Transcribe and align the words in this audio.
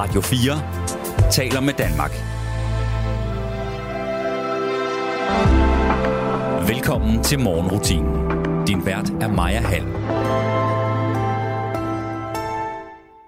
Radio 0.00 0.20
4 0.20 1.30
taler 1.30 1.60
med 1.60 1.74
Danmark. 1.74 2.10
Velkommen 6.68 7.24
til 7.24 7.38
morgenrutinen. 7.38 8.12
Din 8.66 8.86
vært 8.86 9.10
er 9.10 9.28
Maja 9.28 9.60
Hall. 9.60 9.84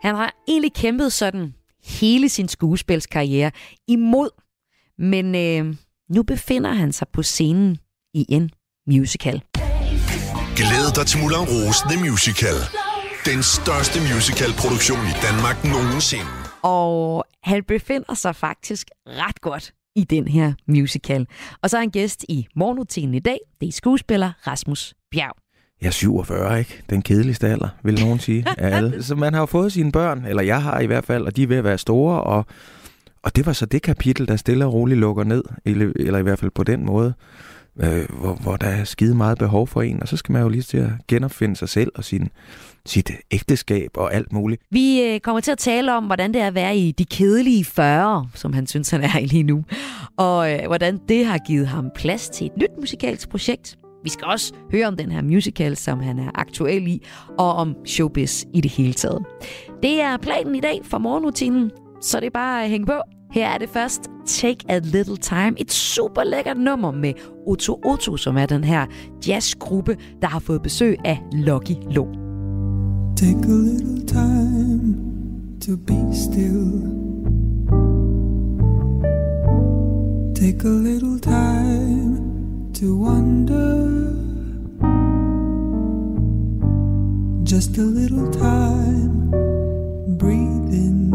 Han 0.03 0.15
har 0.15 0.35
egentlig 0.49 0.73
kæmpet 0.73 1.13
sådan 1.13 1.55
hele 1.85 2.29
sin 2.29 2.49
skuespilskarriere 2.49 3.51
imod, 3.89 4.31
men 4.99 5.35
øh, 5.35 5.75
nu 6.11 6.23
befinder 6.23 6.73
han 6.73 6.93
sig 6.93 7.09
på 7.13 7.23
scenen 7.23 7.79
i 8.15 8.27
en 8.29 8.51
musical. 8.87 9.43
Glæd 10.57 10.95
dig 10.95 11.07
til 11.07 11.19
Moulin 11.21 11.39
Rouge 11.39 11.75
The 11.91 12.11
Musical. 12.11 12.59
Den 13.25 13.43
største 13.43 14.15
musicalproduktion 14.15 15.01
i 15.07 15.15
Danmark 15.23 15.65
nogensinde. 15.65 16.42
Og 16.63 17.25
han 17.43 17.65
befinder 17.65 18.15
sig 18.15 18.37
faktisk 18.37 18.91
ret 19.07 19.41
godt 19.41 19.73
i 19.97 20.05
den 20.05 20.29
her 20.29 20.53
musical. 20.67 21.27
Og 21.63 21.71
så 21.71 21.77
er 21.77 21.81
han 21.81 21.91
gæst 21.91 22.25
i 22.29 22.47
morgenrutinen 22.55 23.15
i 23.15 23.19
dag. 23.19 23.39
Det 23.61 23.69
er 23.69 23.73
skuespiller 23.73 24.33
Rasmus 24.47 24.95
Bjerg. 25.11 25.37
Jeg 25.81 25.87
er 25.87 25.93
47, 25.93 26.59
ikke? 26.59 26.83
Den 26.91 27.03
kedeligste 27.03 27.49
alder, 27.49 27.69
vil 27.83 28.01
nogen 28.01 28.19
sige. 28.19 28.45
Af 28.59 28.71
alle. 28.77 29.03
Så 29.03 29.15
man 29.15 29.35
har 29.35 29.41
jo 29.41 29.47
fået 29.47 29.73
sine 29.73 29.93
børn, 29.93 30.25
eller 30.25 30.43
jeg 30.43 30.63
har 30.63 30.81
i 30.81 30.87
hvert 30.87 31.05
fald, 31.05 31.27
og 31.27 31.37
de 31.37 31.43
er 31.43 31.47
ved 31.47 31.57
at 31.57 31.65
være 31.65 31.79
store, 31.79 32.23
og, 32.23 32.47
og 33.23 33.37
det 33.37 33.47
var 33.47 33.53
så 33.53 33.67
det 33.67 33.83
kapitel, 33.83 34.29
der 34.29 34.37
stille 34.37 34.67
og 34.67 34.73
roligt 34.73 35.01
lukker 35.01 35.25
ned, 35.25 35.43
eller, 35.65 35.93
eller 35.97 36.19
i 36.19 36.23
hvert 36.23 36.39
fald 36.39 36.51
på 36.51 36.65
den 36.65 36.87
måde, 36.87 37.15
øh, 37.83 38.09
hvor, 38.11 38.35
hvor 38.35 38.57
der 38.57 38.67
er 38.67 38.85
skide 38.85 39.15
meget 39.15 39.39
behov 39.39 39.67
for 39.67 39.83
en, 39.83 40.03
og 40.03 40.09
så 40.09 40.17
skal 40.17 40.33
man 40.33 40.43
jo 40.43 40.49
lige 40.49 40.63
til 40.63 40.79
at 40.79 40.91
genopfinde 41.09 41.57
sig 41.57 41.69
selv 41.69 41.93
og 41.95 42.05
sin, 42.05 42.29
sit 42.87 43.11
ægteskab 43.31 43.91
og 43.97 44.15
alt 44.15 44.33
muligt. 44.33 44.63
Vi 44.71 45.03
øh, 45.03 45.21
kommer 45.21 45.41
til 45.41 45.51
at 45.51 45.59
tale 45.59 45.97
om, 45.97 46.05
hvordan 46.05 46.35
det 46.35 46.43
er 46.43 46.47
at 46.47 46.55
være 46.55 46.77
i 46.77 46.93
de 46.93 47.05
kedelige 47.05 47.65
40, 47.65 48.29
som 48.35 48.53
han 48.53 48.67
synes, 48.67 48.91
han 48.91 49.03
er 49.03 49.19
i 49.19 49.27
lige 49.27 49.43
nu. 49.43 49.65
Og 50.17 50.53
øh, 50.53 50.67
hvordan 50.67 50.99
det 51.09 51.27
har 51.27 51.39
givet 51.39 51.67
ham 51.67 51.91
plads 51.95 52.29
til 52.29 52.47
et 52.47 52.53
nyt 52.57 52.71
musikalsk 52.81 53.29
projekt. 53.29 53.79
Vi 54.05 54.11
skal 54.11 54.27
også 54.27 54.53
høre 54.73 54.87
om 54.87 54.97
den 54.97 55.13
her 55.13 55.23
musical, 55.23 55.77
som 55.77 56.01
han 56.01 56.19
er 56.19 56.31
aktuel 56.35 56.87
i, 56.87 57.03
og 57.39 57.53
om 57.53 57.77
showbiz 57.87 58.45
i 58.55 58.61
det 58.61 58.71
hele 58.71 58.93
taget. 58.93 59.25
Det 59.83 60.01
er 60.01 60.17
planen 60.17 60.55
i 60.55 60.61
dag 60.61 60.81
for 60.85 60.99
morgenrutinen, 60.99 61.71
så 62.01 62.21
det 62.21 62.27
er 62.27 62.31
bare 62.31 62.65
at 62.65 62.71
hænge 62.71 62.87
på. 62.87 63.01
Her 63.33 63.49
er 63.49 63.59
det 63.59 63.69
først 63.69 64.03
Take 64.27 64.59
a 64.69 64.79
Little 64.79 65.17
Time, 65.17 65.61
et 65.61 65.73
super 65.73 66.25
lækkert 66.25 66.59
nummer 66.59 66.91
med 66.91 67.13
Otto 67.47 67.81
Otto, 67.85 68.17
som 68.17 68.37
er 68.37 68.47
den 68.47 68.65
her 68.65 68.87
jazzgruppe, 69.27 69.97
der 70.23 70.29
har 70.29 70.39
fået 70.39 70.63
besøg 70.63 70.97
af 71.05 71.21
Lucky 71.33 71.75
Lo. 71.91 72.22
Take 73.23 73.45
a 73.45 73.59
little 73.71 74.05
time 74.05 75.57
to 75.61 75.77
be 75.77 75.95
still. 76.13 76.73
Take 80.35 80.65
a 80.65 80.75
little 80.89 81.21
time 81.21 82.73
to 82.73 82.97
wonder. 82.97 83.79
Just 87.45 87.79
a 87.79 87.83
little 87.83 88.29
time 88.33 89.31
breathing 90.19 91.13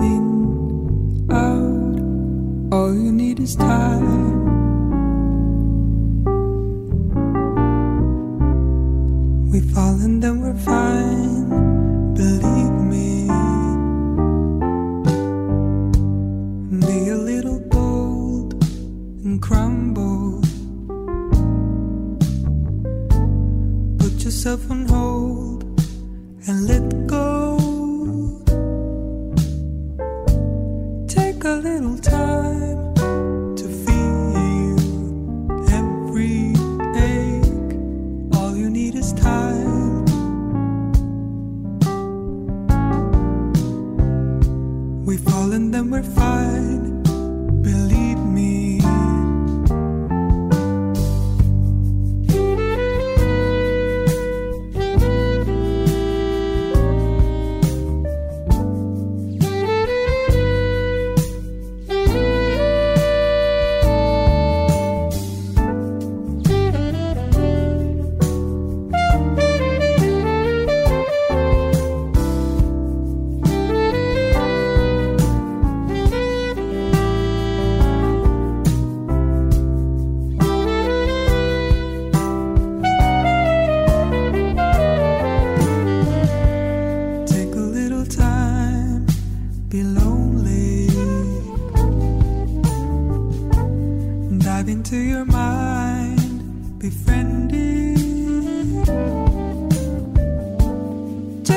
in, 0.00 1.28
out. 1.30 2.74
All 2.74 2.94
you 2.94 3.12
need 3.12 3.40
is 3.40 3.56
time. 3.56 4.19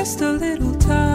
Just 0.04 0.20
a 0.20 0.32
little 0.32 0.74
time 0.74 1.13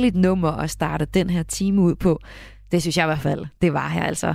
dejligt 0.00 0.16
nummer 0.16 0.50
at 0.50 0.70
starte 0.70 1.04
den 1.04 1.30
her 1.30 1.42
time 1.42 1.80
ud 1.80 1.94
på? 1.94 2.20
Det 2.72 2.82
synes 2.82 2.96
jeg 2.96 3.04
i 3.04 3.06
hvert 3.06 3.18
fald, 3.18 3.46
det 3.62 3.72
var 3.72 3.88
her 3.88 4.02
altså. 4.02 4.34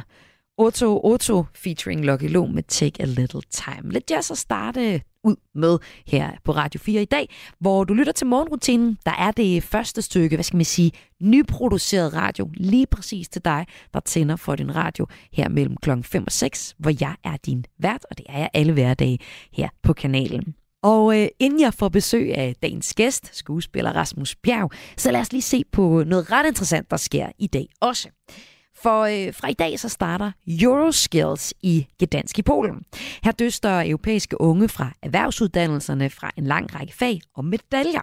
Otto 0.57 1.01
Otto 1.03 1.45
featuring 1.55 2.05
Lucky 2.05 2.29
Lo 2.29 2.45
med 2.45 2.63
Take 2.63 3.03
a 3.03 3.05
Little 3.05 3.41
Time. 3.51 3.91
Lidt 3.91 4.11
jazz 4.11 4.31
at 4.31 4.37
starte 4.37 5.01
ud 5.23 5.35
med 5.55 5.77
her 6.07 6.31
på 6.43 6.51
Radio 6.51 6.79
4 6.79 7.01
i 7.01 7.05
dag, 7.05 7.29
hvor 7.59 7.83
du 7.83 7.93
lytter 7.93 8.13
til 8.13 8.27
morgenrutinen. 8.27 8.97
Der 9.05 9.11
er 9.11 9.31
det 9.31 9.63
første 9.63 10.01
stykke, 10.01 10.35
hvad 10.35 10.43
skal 10.43 10.57
man 10.57 10.65
sige, 10.65 10.91
nyproduceret 11.21 12.13
radio, 12.13 12.49
lige 12.53 12.87
præcis 12.87 13.29
til 13.29 13.45
dig, 13.45 13.65
der 13.93 13.99
tænder 13.99 14.35
for 14.35 14.55
din 14.55 14.75
radio 14.75 15.07
her 15.33 15.49
mellem 15.49 15.77
klokken 15.77 16.03
5 16.03 16.23
og 16.25 16.31
6, 16.31 16.75
hvor 16.77 16.91
jeg 17.01 17.15
er 17.23 17.37
din 17.45 17.65
vært, 17.79 18.05
og 18.09 18.17
det 18.17 18.25
er 18.29 18.39
jeg 18.39 18.49
alle 18.53 18.73
hverdage 18.73 19.19
her 19.53 19.69
på 19.83 19.93
kanalen. 19.93 20.55
Og 20.83 21.21
øh, 21.21 21.27
inden 21.39 21.59
jeg 21.59 21.73
får 21.73 21.89
besøg 21.89 22.35
af 22.35 22.55
dagens 22.61 22.93
gæst, 22.93 23.35
skuespiller 23.35 23.91
Rasmus 23.91 24.35
Bjerg, 24.35 24.71
så 24.97 25.11
lad 25.11 25.21
os 25.21 25.31
lige 25.31 25.41
se 25.41 25.63
på 25.71 26.03
noget 26.03 26.31
ret 26.31 26.47
interessant, 26.47 26.91
der 26.91 26.97
sker 26.97 27.27
i 27.39 27.47
dag 27.47 27.67
også. 27.81 28.09
For 28.75 29.01
øh, 29.01 29.33
fra 29.33 29.47
i 29.49 29.53
dag 29.53 29.79
så 29.79 29.89
starter 29.89 30.31
Euroskills 30.47 31.53
i 31.61 31.87
Gdansk 32.03 32.39
i 32.39 32.41
Polen. 32.41 32.83
Her 33.23 33.31
døster 33.31 33.83
europæiske 33.85 34.41
unge 34.41 34.69
fra 34.69 34.91
erhvervsuddannelserne 35.01 36.09
fra 36.09 36.31
en 36.37 36.43
lang 36.43 36.75
række 36.75 36.93
fag 36.93 37.21
og 37.35 37.45
medaljer. 37.45 38.01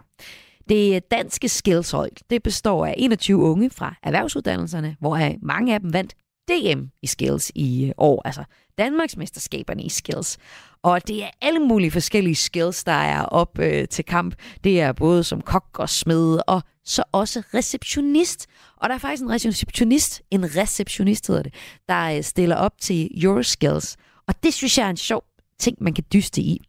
Det 0.69 1.11
danske 1.11 1.49
skillshold, 1.49 2.11
det 2.31 2.43
består 2.43 2.87
af 2.87 2.95
21 2.99 3.39
unge 3.39 3.71
fra 3.71 3.95
erhvervsuddannelserne, 4.03 4.97
hvor 5.01 5.45
mange 5.47 5.75
af 5.75 5.81
dem 5.81 5.93
vandt 5.93 6.15
DM 6.49 6.85
i 7.03 7.07
skills 7.07 7.53
i 7.55 7.87
øh, 7.87 7.93
år, 7.99 8.23
altså 8.25 8.45
Danmarks 8.79 9.17
mesterskaberne 9.17 9.83
i 9.83 9.89
skills. 9.89 10.39
Og 10.83 11.09
det 11.09 11.23
er 11.23 11.31
alle 11.41 11.61
mulige 11.61 11.91
forskellige 11.91 12.35
skills, 12.35 12.85
der 12.85 12.93
er 12.93 13.23
op 13.23 13.59
øh, 13.59 13.89
til 13.89 14.05
kamp. 14.05 14.35
Det 14.65 14.81
er 14.81 14.93
både 14.93 15.25
som 15.25 15.41
kok 15.41 15.79
og 15.79 15.89
smed, 15.89 16.39
og 16.47 16.63
så 16.85 17.03
også 17.13 17.43
receptionist. 17.55 18.47
Og 18.77 18.89
der 18.89 18.95
er 18.95 18.99
faktisk 18.99 19.23
en 19.23 19.31
receptionist, 19.31 20.23
en 20.31 20.57
receptionist 20.57 21.27
hedder 21.27 21.43
det, 21.43 21.55
der 21.89 22.17
øh, 22.17 22.23
stiller 22.23 22.57
op 22.57 22.73
til 22.81 23.25
Euroskills. 23.25 23.97
Og 24.29 24.43
det 24.43 24.55
synes 24.55 24.79
jeg 24.79 24.87
er 24.87 24.91
en 24.91 24.97
sjov 24.97 25.25
ting, 25.59 25.77
man 25.81 25.95
kan 25.95 26.05
dyste 26.13 26.41
i. 26.41 26.61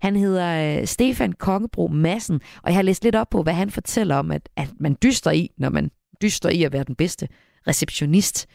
Han 0.00 0.16
hedder 0.16 0.80
øh, 0.80 0.86
Stefan 0.86 1.32
Kongebro 1.32 1.88
Madsen, 1.88 2.40
og 2.62 2.70
jeg 2.70 2.74
har 2.74 2.82
læst 2.82 3.04
lidt 3.04 3.16
op 3.16 3.30
på, 3.30 3.42
hvad 3.42 3.54
han 3.54 3.70
fortæller 3.70 4.16
om, 4.16 4.30
at, 4.30 4.48
at 4.56 4.68
man 4.80 4.96
dyster 5.02 5.30
i, 5.30 5.50
når 5.58 5.70
man 5.70 5.90
dyster 6.22 6.48
i 6.48 6.62
at 6.62 6.72
være 6.72 6.84
den 6.84 6.94
bedste 6.94 7.28
receptionist. 7.68 8.46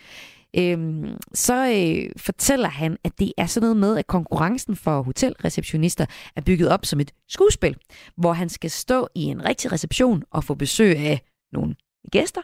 Øhm, 0.56 1.18
så 1.34 1.68
øh, 1.68 2.12
fortæller 2.18 2.70
han, 2.70 2.98
at 3.04 3.20
det 3.20 3.34
er 3.38 3.46
sådan 3.46 3.66
noget 3.66 3.78
med, 3.78 3.98
at 3.98 4.08
konkurrencen 4.08 4.76
for 4.76 5.02
hotelreceptionister 5.02 6.06
er 6.36 6.42
bygget 6.42 6.70
op 6.70 6.86
som 6.86 7.00
et 7.00 7.12
skuespil, 7.30 7.76
hvor 8.18 8.34
han 8.34 8.50
skal 8.50 8.72
stå 8.72 9.08
i 9.16 9.24
en 9.24 9.46
rigtig 9.46 9.72
reception 9.72 10.24
og 10.32 10.44
få 10.44 10.56
besøg 10.56 10.98
af 10.98 11.22
nogle 11.52 11.76
gæster. 12.12 12.42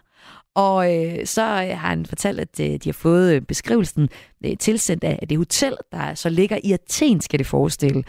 Og 0.55 0.95
øh, 0.95 1.25
så 1.25 1.41
øh, 1.41 1.79
har 1.79 1.89
han 1.89 2.05
fortalt, 2.05 2.39
at 2.39 2.59
øh, 2.59 2.67
de 2.67 2.79
har 2.85 2.93
fået 2.93 3.33
øh, 3.33 3.41
beskrivelsen 3.41 4.09
øh, 4.45 4.57
tilsendt 4.57 5.03
af, 5.03 5.19
af 5.21 5.27
det 5.27 5.37
hotel, 5.37 5.77
der 5.91 6.13
så 6.13 6.29
ligger 6.29 6.59
i 6.63 6.71
Athen, 6.71 7.21
skal 7.21 7.39
det 7.39 7.47
forestille. 7.47 8.03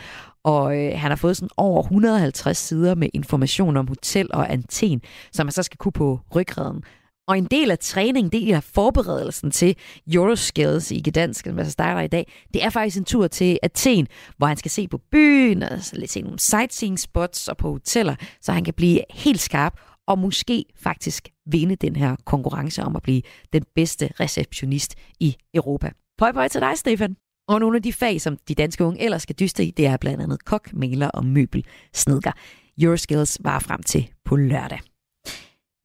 Og 0.44 0.78
øh, 0.78 0.98
han 0.98 1.10
har 1.10 1.16
fået 1.16 1.36
sådan 1.36 1.48
over 1.56 1.82
150 1.82 2.58
sider 2.58 2.94
med 2.94 3.08
information 3.14 3.76
om 3.76 3.88
hotel 3.88 4.28
og 4.32 4.50
Athen, 4.50 5.02
som 5.32 5.46
man 5.46 5.52
så 5.52 5.62
skal 5.62 5.78
kunne 5.78 5.92
på 5.92 6.20
ryggraden. 6.34 6.82
Og 7.28 7.38
en 7.38 7.44
del 7.44 7.70
af 7.70 7.78
træningen, 7.78 8.32
det 8.32 8.54
er 8.54 8.60
forberedelsen 8.60 9.50
til 9.50 9.76
Euroskills 10.12 10.90
i 10.90 11.02
Gdansk, 11.08 11.44
som 11.46 11.58
altså 11.58 11.72
starter 11.72 12.00
i 12.00 12.06
dag, 12.06 12.32
det 12.54 12.64
er 12.64 12.70
faktisk 12.70 12.96
en 12.96 13.04
tur 13.04 13.26
til 13.26 13.58
Athen, 13.62 14.08
hvor 14.36 14.46
han 14.46 14.56
skal 14.56 14.70
se 14.70 14.88
på 14.88 14.98
byen 15.10 15.62
og 15.62 15.70
lidt 15.92 16.10
se 16.10 16.22
nogle 16.22 16.38
sightseeing 16.38 17.00
spots 17.00 17.48
og 17.48 17.56
på 17.56 17.70
hoteller, 17.70 18.14
så 18.40 18.52
han 18.52 18.64
kan 18.64 18.74
blive 18.74 19.00
helt 19.10 19.40
skarp 19.40 19.80
og 20.06 20.18
måske 20.18 20.64
faktisk 20.76 21.28
vinde 21.46 21.76
den 21.76 21.96
her 21.96 22.16
konkurrence 22.24 22.82
om 22.82 22.96
at 22.96 23.02
blive 23.02 23.22
den 23.52 23.64
bedste 23.74 24.10
receptionist 24.20 24.94
i 25.20 25.36
Europa. 25.54 25.90
Pøj, 26.18 26.32
pøj 26.32 26.48
til 26.48 26.60
dig, 26.60 26.78
Stefan. 26.78 27.16
Og 27.48 27.60
nogle 27.60 27.76
af 27.76 27.82
de 27.82 27.92
fag, 27.92 28.20
som 28.20 28.36
de 28.48 28.54
danske 28.54 28.84
unge 28.84 29.02
ellers 29.02 29.22
skal 29.22 29.36
dyste 29.40 29.64
i, 29.64 29.70
det 29.70 29.86
er 29.86 29.96
blandt 29.96 30.22
andet 30.22 30.44
kok, 30.44 30.72
maler 30.72 31.08
og 31.08 31.26
møbelsnedker. 31.26 32.32
Euroskills 32.80 33.38
var 33.40 33.58
frem 33.58 33.82
til 33.82 34.10
på 34.24 34.36
lørdag. 34.36 34.93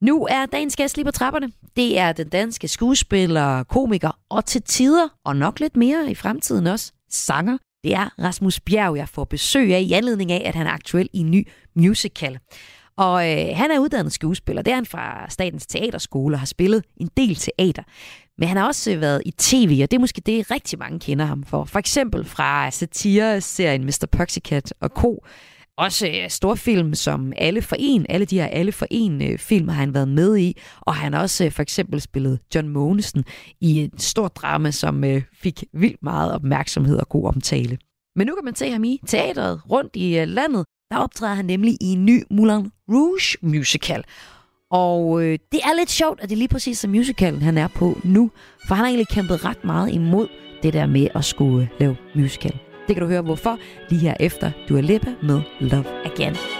Nu 0.02 0.26
er 0.30 0.46
dagens 0.46 0.76
gæst 0.76 0.96
lige 0.96 1.04
på 1.04 1.10
trapperne. 1.10 1.52
Det 1.76 1.98
er 1.98 2.12
den 2.12 2.28
danske 2.28 2.68
skuespiller, 2.68 3.62
komiker 3.62 4.18
og 4.28 4.44
til 4.44 4.62
tider, 4.62 5.08
og 5.24 5.36
nok 5.36 5.60
lidt 5.60 5.76
mere 5.76 6.10
i 6.10 6.14
fremtiden 6.14 6.66
også, 6.66 6.92
sanger. 7.10 7.58
Det 7.84 7.94
er 7.94 8.08
Rasmus 8.18 8.60
Bjerg, 8.60 8.96
jeg 8.96 9.08
får 9.08 9.24
besøg 9.24 9.74
af 9.74 9.80
i 9.80 9.92
anledning 9.92 10.32
af, 10.32 10.42
at 10.44 10.54
han 10.54 10.66
er 10.66 10.70
aktuel 10.70 11.08
i 11.12 11.18
en 11.18 11.30
ny 11.30 11.48
musical. 11.74 12.38
Og 12.96 13.30
øh, 13.30 13.56
han 13.56 13.70
er 13.70 13.78
uddannet 13.78 14.12
skuespiller. 14.12 14.62
Det 14.62 14.70
er 14.70 14.74
han 14.74 14.86
fra 14.86 15.30
Statens 15.30 15.66
Teaterskole 15.66 16.34
og 16.34 16.40
har 16.40 16.46
spillet 16.46 16.84
en 16.96 17.10
del 17.16 17.34
teater. 17.34 17.82
Men 18.38 18.48
han 18.48 18.56
har 18.56 18.66
også 18.66 18.96
været 18.96 19.22
i 19.26 19.30
tv, 19.30 19.80
og 19.82 19.90
det 19.90 19.96
er 19.96 20.00
måske 20.00 20.20
det, 20.20 20.50
rigtig 20.50 20.78
mange 20.78 21.00
kender 21.00 21.24
ham 21.24 21.42
for. 21.42 21.64
For 21.64 21.78
eksempel 21.78 22.24
fra 22.24 22.70
satire-serien 22.70 23.84
Mr. 23.84 24.06
Poxycat 24.12 24.74
og 24.80 24.88
Co., 24.88 25.24
også 25.80 26.06
øh, 26.06 26.30
storfilm 26.30 26.94
som 26.94 27.32
Alle 27.36 27.62
for 27.62 27.76
En. 27.78 28.06
Alle 28.08 28.26
de 28.26 28.40
her 28.40 28.46
Alle 28.46 28.72
for 28.72 28.86
En 28.90 29.22
øh, 29.22 29.38
film 29.38 29.68
har 29.68 29.76
han 29.76 29.94
været 29.94 30.08
med 30.08 30.38
i. 30.38 30.56
Og 30.80 30.94
han 30.94 31.12
har 31.12 31.20
også 31.20 31.44
øh, 31.44 31.52
for 31.52 31.62
eksempel 31.62 32.00
spillet 32.00 32.38
John 32.54 32.68
Mogensen 32.68 33.24
i 33.60 33.80
et 33.84 34.02
stort 34.02 34.36
drama, 34.36 34.70
som 34.70 35.04
øh, 35.04 35.22
fik 35.42 35.64
vildt 35.72 36.02
meget 36.02 36.32
opmærksomhed 36.32 36.96
og 36.96 37.08
god 37.08 37.26
omtale. 37.26 37.78
Men 38.16 38.26
nu 38.26 38.34
kan 38.34 38.44
man 38.44 38.54
se 38.54 38.70
ham 38.70 38.84
i 38.84 39.00
teateret 39.06 39.60
rundt 39.70 39.96
i 39.96 40.18
øh, 40.18 40.28
landet. 40.28 40.64
Der 40.90 40.96
optræder 40.96 41.34
han 41.34 41.44
nemlig 41.44 41.76
i 41.80 41.86
en 41.86 42.04
ny 42.04 42.22
Moulin 42.30 42.70
Rouge 42.88 43.36
musical. 43.42 44.04
Og 44.70 45.22
øh, 45.22 45.38
det 45.52 45.60
er 45.64 45.78
lidt 45.78 45.90
sjovt, 45.90 46.20
at 46.20 46.28
det 46.28 46.34
er 46.34 46.38
lige 46.38 46.48
præcis 46.48 46.78
som 46.78 46.90
musicalen, 46.90 47.42
han 47.42 47.58
er 47.58 47.68
på 47.68 47.98
nu. 48.04 48.30
For 48.68 48.74
han 48.74 48.84
har 48.84 48.90
egentlig 48.90 49.08
kæmpet 49.08 49.44
ret 49.44 49.64
meget 49.64 49.92
imod 49.92 50.28
det 50.62 50.72
der 50.72 50.86
med 50.86 51.08
at 51.14 51.24
skulle 51.24 51.62
øh, 51.62 51.80
lave 51.80 51.96
musical. 52.14 52.69
Det 52.90 52.96
kan 52.96 53.02
du 53.02 53.08
høre 53.08 53.22
hvorfor 53.22 53.58
lige 53.88 54.00
her 54.00 54.14
efter 54.20 54.50
Dua 54.68 54.80
Lipa 54.80 55.14
med 55.22 55.40
Love 55.60 55.84
Again. 56.04 56.59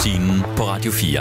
Morgenrutinen 0.00 0.56
på 0.56 0.62
Radio 0.62 0.90
4. 0.92 1.20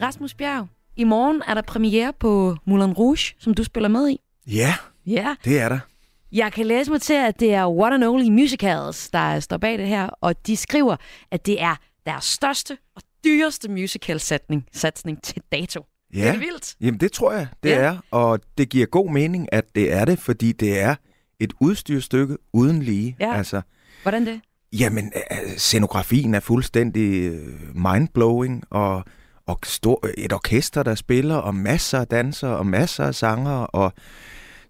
Rasmus 0.00 0.34
Bjerg, 0.34 0.68
i 0.96 1.04
morgen 1.04 1.42
er 1.48 1.54
der 1.54 1.62
premiere 1.62 2.12
på 2.20 2.56
Moulin 2.64 2.92
Rouge, 2.92 3.34
som 3.38 3.54
du 3.54 3.64
spiller 3.64 3.88
med 3.88 4.08
i. 4.10 4.20
Ja, 4.46 4.74
Ja. 5.06 5.34
det 5.44 5.60
er 5.60 5.68
der. 5.68 5.78
Jeg 6.32 6.52
kan 6.52 6.66
læse 6.66 6.90
mig 6.90 7.02
til, 7.02 7.14
at 7.14 7.40
det 7.40 7.54
er 7.54 7.66
One 7.66 7.94
and 7.94 8.04
Only 8.04 8.28
Musicals, 8.30 9.10
der 9.10 9.40
står 9.40 9.56
bag 9.56 9.78
det 9.78 9.88
her, 9.88 10.06
og 10.20 10.46
de 10.46 10.56
skriver, 10.56 10.96
at 11.30 11.46
det 11.46 11.62
er 11.62 11.76
deres 12.06 12.24
største 12.24 12.78
og 12.96 13.02
dyreste 13.24 13.68
musical-satsning 13.70 14.64
satsning 14.72 15.22
til 15.22 15.42
dato. 15.52 15.84
Ja. 16.14 16.18
Det 16.20 16.28
er 16.28 16.38
vildt. 16.38 16.74
Jamen, 16.80 17.00
det 17.00 17.12
tror 17.12 17.32
jeg, 17.32 17.46
det 17.62 17.70
Ja. 17.70 17.76
ja. 17.80 17.82
er. 17.86 17.98
Og 18.10 18.40
det 18.58 18.68
giver 18.68 18.86
god 18.86 19.10
mening, 19.10 19.48
at 19.52 19.64
det 19.74 19.92
er 19.92 20.04
det, 20.04 20.18
fordi 20.18 20.52
det 20.52 20.80
er 20.80 20.94
et 21.40 21.52
udstyrstykke 21.60 22.36
uden 22.52 22.82
lige. 22.82 23.16
Ja. 23.20 23.34
Altså, 23.36 23.60
Hvordan 24.02 24.26
det? 24.26 24.40
Jamen, 24.72 25.12
scenografien 25.56 26.34
er 26.34 26.40
fuldstændig 26.40 27.32
øh, 27.32 27.76
mindblowing, 27.76 28.64
og, 28.70 29.04
og 29.46 29.58
stor, 29.64 30.08
et 30.18 30.32
orkester, 30.32 30.82
der 30.82 30.94
spiller, 30.94 31.36
og 31.36 31.54
masser 31.54 32.00
af 32.00 32.06
dansere, 32.06 32.56
og 32.56 32.66
masser 32.66 33.04
af 33.04 33.14
sangere, 33.14 33.66
og 33.66 33.92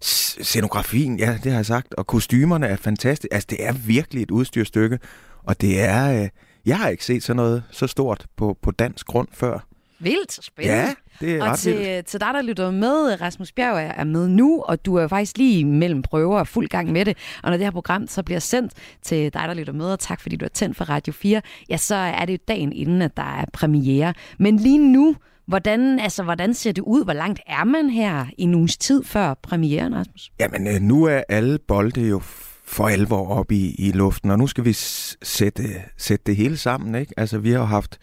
scenografien, 0.01 1.19
ja, 1.19 1.39
det 1.43 1.51
har 1.51 1.59
jeg 1.59 1.65
sagt, 1.65 1.93
og 1.93 2.07
kostymerne 2.07 2.67
er 2.67 2.75
fantastiske. 2.75 3.33
Altså, 3.33 3.47
det 3.49 3.65
er 3.65 3.71
virkelig 3.71 4.23
et 4.23 4.31
udstyrstykke, 4.31 4.99
og 5.43 5.61
det 5.61 5.81
er... 5.81 6.21
Øh, 6.21 6.29
jeg 6.65 6.77
har 6.77 6.89
ikke 6.89 7.05
set 7.05 7.23
sådan 7.23 7.35
noget 7.35 7.63
så 7.71 7.87
stort 7.87 8.25
på, 8.37 8.57
på 8.61 8.71
dansk 8.71 9.05
grund 9.05 9.27
før. 9.33 9.68
Vildt 9.99 10.45
spændende. 10.45 10.77
Ja, 10.79 10.93
det 11.21 11.35
er 11.35 11.41
Og 11.43 11.49
ret 11.51 11.65
vildt. 11.65 11.83
til, 11.85 12.03
til 12.05 12.19
dig, 12.19 12.33
der 12.33 12.41
lytter 12.41 12.71
med, 12.71 13.21
Rasmus 13.21 13.51
Bjerg 13.51 13.93
er- 13.97 14.03
med 14.03 14.27
nu, 14.27 14.61
og 14.61 14.85
du 14.85 14.95
er 14.95 15.07
faktisk 15.07 15.37
lige 15.37 15.65
mellem 15.65 16.01
prøver 16.01 16.39
og 16.39 16.47
fuld 16.47 16.67
gang 16.67 16.91
med 16.91 17.05
det. 17.05 17.17
Og 17.43 17.49
når 17.49 17.57
det 17.57 17.65
her 17.65 17.71
program 17.71 18.07
så 18.07 18.23
bliver 18.23 18.39
sendt 18.39 18.73
til 19.01 19.33
dig, 19.33 19.41
der 19.47 19.53
lytter 19.53 19.73
med, 19.73 19.85
og 19.85 19.99
tak 19.99 20.21
fordi 20.21 20.35
du 20.35 20.45
er 20.45 20.49
tændt 20.49 20.77
for 20.77 20.85
Radio 20.89 21.13
4, 21.13 21.41
ja, 21.69 21.77
så 21.77 21.95
er 21.95 22.25
det 22.25 22.33
jo 22.33 22.37
dagen 22.47 22.73
inden, 22.73 23.01
at 23.01 23.17
der 23.17 23.39
er 23.41 23.45
premiere. 23.53 24.13
Men 24.39 24.57
lige 24.57 24.91
nu, 24.91 25.15
hvordan, 25.47 25.99
altså, 25.99 26.23
hvordan 26.23 26.53
ser 26.53 26.71
det 26.71 26.81
ud? 26.81 27.03
Hvor 27.03 27.13
langt 27.13 27.39
er 27.47 27.63
man 27.63 27.89
her 27.89 28.25
i 28.37 28.43
en 28.43 28.55
uges 28.55 28.77
tid 28.77 29.03
før 29.03 29.33
premieren, 29.33 29.95
Rasmus? 29.95 30.31
Jamen, 30.39 30.67
øh, 30.67 30.81
nu 30.81 31.03
er 31.03 31.21
alle 31.29 31.59
bolde 31.67 32.01
jo 32.07 32.19
for 32.65 32.87
alvor 32.87 33.27
op 33.29 33.51
i, 33.51 33.75
i 33.77 33.91
luften, 33.91 34.31
og 34.31 34.37
nu 34.37 34.47
skal 34.47 34.65
vi 34.65 34.73
sætte, 34.73 35.63
sætte 35.97 36.23
det 36.25 36.35
hele 36.35 36.57
sammen, 36.57 36.95
ikke? 36.95 37.13
Altså, 37.17 37.37
vi 37.37 37.51
har 37.51 37.63
haft, 37.63 37.97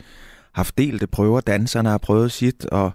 haft 0.56 0.78
delte 0.78 1.06
prøver. 1.06 1.40
Danserne 1.40 1.88
har 1.88 1.98
prøvet 1.98 2.32
sit, 2.32 2.66
og, 2.66 2.92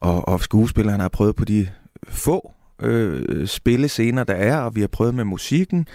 og, 0.00 0.28
og 0.28 0.40
skuespillerne 0.40 1.02
har 1.02 1.08
prøvet 1.08 1.36
på 1.36 1.44
de 1.44 1.68
få 2.08 2.52
øh, 2.82 3.46
spillescener, 3.46 4.24
der 4.24 4.34
er, 4.34 4.56
og 4.56 4.76
vi 4.76 4.80
har 4.80 4.88
prøvet 4.88 5.14
med 5.14 5.24
musikken. 5.24 5.86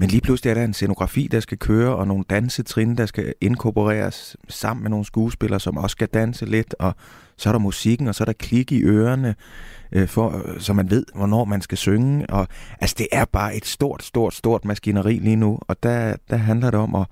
Men 0.00 0.08
lige 0.08 0.20
pludselig 0.20 0.50
er 0.50 0.54
der 0.54 0.64
en 0.64 0.74
scenografi, 0.74 1.28
der 1.30 1.40
skal 1.40 1.58
køre, 1.58 1.96
og 1.96 2.06
nogle 2.06 2.24
dansetrin, 2.30 2.96
der 2.96 3.06
skal 3.06 3.34
inkorporeres 3.40 4.36
sammen 4.48 4.82
med 4.82 4.90
nogle 4.90 5.04
skuespillere, 5.04 5.60
som 5.60 5.76
også 5.76 5.94
skal 5.94 6.08
danse 6.08 6.46
lidt, 6.46 6.74
og 6.78 6.94
så 7.36 7.48
er 7.48 7.52
der 7.52 7.60
musikken, 7.60 8.08
og 8.08 8.14
så 8.14 8.22
er 8.22 8.26
der 8.26 8.32
klik 8.32 8.72
i 8.72 8.82
ørerne, 8.82 9.34
øh, 9.92 10.08
for, 10.08 10.42
så 10.58 10.72
man 10.72 10.90
ved, 10.90 11.04
hvornår 11.14 11.44
man 11.44 11.62
skal 11.62 11.78
synge. 11.78 12.30
Og, 12.30 12.48
altså, 12.80 12.94
det 12.98 13.06
er 13.12 13.24
bare 13.24 13.56
et 13.56 13.66
stort, 13.66 14.02
stort, 14.02 14.34
stort 14.34 14.64
maskineri 14.64 15.18
lige 15.18 15.36
nu, 15.36 15.58
og 15.60 15.82
der, 15.82 16.16
der 16.30 16.36
handler 16.36 16.70
det 16.70 16.80
om 16.80 16.94
at, 16.94 17.06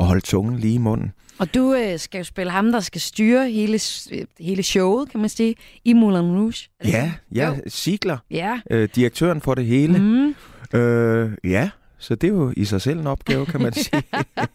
at 0.00 0.06
holde 0.06 0.20
tungen 0.20 0.58
lige 0.58 0.74
i 0.74 0.78
munden. 0.78 1.12
Og 1.38 1.54
du 1.54 1.74
øh, 1.74 1.98
skal 1.98 2.18
jo 2.18 2.24
spille 2.24 2.52
ham, 2.52 2.72
der 2.72 2.80
skal 2.80 3.00
styre 3.00 3.50
hele, 3.50 3.78
øh, 4.12 4.24
hele 4.40 4.62
showet, 4.62 5.10
kan 5.10 5.20
man 5.20 5.28
sige, 5.28 5.54
i 5.84 5.92
Moulin 5.92 6.20
Rouge. 6.20 6.68
Ja, 6.84 7.12
ja, 7.34 7.48
Jo. 7.48 7.56
Sigler, 7.66 8.18
Ja. 8.30 8.60
øh, 8.70 8.88
direktøren 8.94 9.40
for 9.40 9.54
det 9.54 9.64
hele. 9.66 9.98
Mm. 9.98 10.34
Øh, 10.78 11.30
ja, 11.44 11.70
så 11.98 12.14
det 12.14 12.28
er 12.28 12.32
jo 12.32 12.52
i 12.56 12.64
sig 12.64 12.80
selv 12.80 12.98
en 12.98 13.06
opgave, 13.06 13.46
kan 13.46 13.60
man 13.62 13.72
sige. 13.72 14.02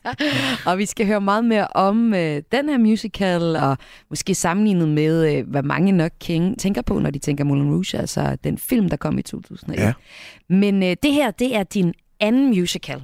og 0.67 0.77
vi 0.77 0.86
skal 0.86 1.05
høre 1.05 1.22
meget 1.22 1.46
mere 1.46 1.67
om 1.67 2.13
øh, 2.13 2.41
den 2.51 2.69
her 2.69 2.77
musical, 2.77 3.55
og 3.55 3.77
måske 4.10 4.36
sammenlignet 4.36 4.88
med, 4.88 5.36
øh, 5.38 5.50
hvad 5.50 5.63
mange 5.63 5.91
nok 5.91 6.12
tænker 6.60 6.81
på, 6.81 7.00
når 7.00 7.10
de 7.10 7.19
tænker 7.19 7.43
Moulin 7.43 7.69
Rouge, 7.72 7.98
altså 7.98 8.38
den 8.43 8.57
film, 8.57 8.89
der 8.89 8.98
kom 8.98 9.17
i 9.17 9.22
2001. 9.22 9.79
Ja. 9.79 9.93
Men 10.50 10.84
øh, 10.84 10.96
det 11.03 11.13
her, 11.13 11.31
det 11.31 11.55
er 11.55 11.63
din 11.63 11.93
anden 12.19 12.48
musical. 12.48 13.01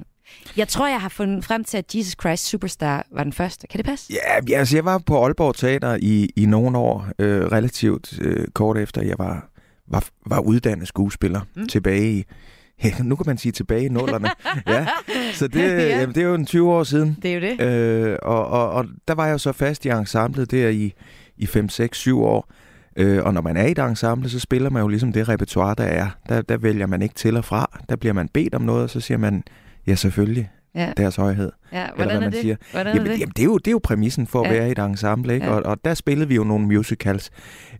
Jeg 0.56 0.68
tror, 0.68 0.88
jeg 0.88 1.00
har 1.00 1.08
fundet 1.08 1.44
frem 1.44 1.64
til, 1.64 1.78
at 1.78 1.94
Jesus 1.94 2.14
Christ 2.20 2.46
Superstar 2.46 3.06
var 3.10 3.22
den 3.22 3.32
første. 3.32 3.66
Kan 3.66 3.78
det 3.78 3.86
passe? 3.86 4.12
Ja, 4.12 4.40
ja, 4.48 4.58
altså 4.58 4.76
jeg 4.76 4.84
var 4.84 4.98
på 4.98 5.24
Aalborg 5.24 5.54
Teater 5.54 5.98
i, 6.02 6.30
i 6.36 6.46
nogle 6.46 6.78
år, 6.78 7.08
øh, 7.18 7.44
relativt 7.44 8.18
øh, 8.20 8.46
kort 8.54 8.78
efter 8.78 9.02
jeg 9.02 9.18
var, 9.18 9.48
var, 9.88 10.04
var 10.26 10.40
uddannet 10.40 10.88
skuespiller 10.88 11.40
mm. 11.56 11.68
tilbage 11.68 12.12
i, 12.12 12.24
ja, 12.84 12.90
nu 13.02 13.16
kan 13.16 13.24
man 13.26 13.38
sige 13.38 13.52
tilbage 13.52 13.84
i 13.84 13.88
nullerne. 13.88 14.28
ja, 14.66 14.86
så 15.32 15.48
det, 15.48 15.60
ja. 15.60 16.00
jamen, 16.00 16.14
det 16.14 16.22
er 16.22 16.26
jo 16.26 16.34
en 16.34 16.46
20 16.46 16.72
år 16.72 16.84
siden. 16.84 17.18
Det 17.22 17.30
er 17.30 17.34
jo 17.34 17.40
det. 17.40 17.60
Øh, 17.60 18.18
og, 18.22 18.46
og, 18.46 18.70
og 18.70 18.86
der 19.08 19.14
var 19.14 19.26
jeg 19.26 19.32
jo 19.32 19.38
så 19.38 19.52
fast 19.52 19.84
i 19.84 19.88
ensemblet 19.88 20.50
der 20.50 20.68
i, 20.68 20.92
i 21.36 21.46
5, 21.46 21.68
6, 21.68 21.98
7 21.98 22.22
år. 22.22 22.50
Øh, 22.96 23.24
og 23.24 23.34
når 23.34 23.40
man 23.40 23.56
er 23.56 23.66
i 23.66 23.70
et 23.70 23.78
ensemble, 23.78 24.30
så 24.30 24.40
spiller 24.40 24.70
man 24.70 24.82
jo 24.82 24.88
ligesom 24.88 25.12
det 25.12 25.28
repertoire, 25.28 25.74
der 25.78 25.84
er. 25.84 26.08
Der, 26.28 26.42
der 26.42 26.56
vælger 26.56 26.86
man 26.86 27.02
ikke 27.02 27.14
til 27.14 27.36
og 27.36 27.44
fra. 27.44 27.80
Der 27.88 27.96
bliver 27.96 28.12
man 28.12 28.28
bedt 28.28 28.54
om 28.54 28.62
noget, 28.62 28.82
og 28.82 28.90
så 28.90 29.00
siger 29.00 29.18
man, 29.18 29.42
ja 29.86 29.94
selvfølgelig, 29.94 30.50
Ja, 30.74 30.92
deres 30.96 31.16
højhed. 31.16 31.52
ja. 31.72 31.78
hvad 31.86 31.90
Hvordan 31.96 32.16
er 32.16 32.20
man 32.20 32.32
det? 32.32 32.40
siger. 32.40 32.56
Hvordan 32.72 32.86
er 32.86 32.90
Jamen, 32.96 33.12
det? 33.12 33.20
jamen 33.20 33.32
det, 33.36 33.42
er 33.42 33.44
jo, 33.44 33.58
det 33.58 33.66
er 33.66 33.72
jo 33.72 33.80
præmissen 33.84 34.26
for 34.26 34.42
at 34.42 34.50
Ja. 34.52 34.52
være 34.58 34.68
i 34.68 34.72
et 34.72 34.78
ensemble, 34.78 35.34
ikke? 35.34 35.46
Ja. 35.46 35.52
Og, 35.52 35.62
og 35.66 35.78
der 35.84 35.94
spillede 35.94 36.28
vi 36.28 36.34
jo 36.34 36.44
nogle 36.44 36.66
musicals. 36.66 37.30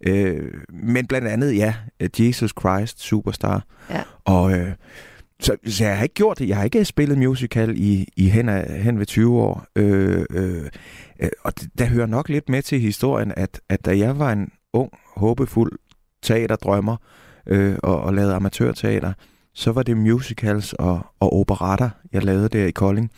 Øh, 0.07 0.51
men 0.73 1.07
blandt 1.07 1.29
andet, 1.29 1.57
ja, 1.57 1.75
Jesus 2.19 2.55
Christ 2.61 3.01
Superstar. 3.01 3.65
Ja. 3.91 4.03
Og 4.25 4.53
øh, 4.59 4.73
så, 5.41 5.57
så 5.67 5.85
jeg 5.85 5.97
har 5.97 6.03
ikke 6.03 6.15
gjort 6.15 6.39
det. 6.39 6.49
Jeg 6.49 6.57
har 6.57 6.65
ikke 6.65 6.85
spillet 6.85 7.19
musical 7.19 7.75
i, 7.77 8.09
i 8.17 8.29
hen, 8.29 8.49
af, 8.49 8.83
hen 8.83 8.99
ved 8.99 9.07
20 9.07 9.39
år. 9.41 9.67
Øh, 9.77 10.25
øh, 10.31 10.63
øh, 11.21 11.29
og 11.45 11.61
det, 11.61 11.69
der 11.79 11.87
hører 11.87 12.07
nok 12.07 12.29
lidt 12.29 12.49
med 12.49 12.63
til 12.63 12.81
historien, 12.81 13.33
at, 13.37 13.61
at 13.69 13.85
da 13.85 13.99
jeg 13.99 14.19
var 14.19 14.33
en 14.33 14.49
ung, 14.73 14.91
håbefuld 15.17 15.73
teaterdrømmer 16.23 16.97
øh, 17.47 17.77
og, 17.83 18.01
og 18.03 18.15
lavede 18.15 18.35
amatørteater, 18.35 19.13
så 19.55 19.73
var 19.73 19.83
det 19.83 19.97
musicals 19.97 20.73
og, 20.73 21.07
og 21.21 21.33
operatter, 21.41 21.91
jeg 22.13 22.25
lavede 22.25 22.49
der 22.49 22.67
i 22.67 22.71
Kolding. 22.71 23.11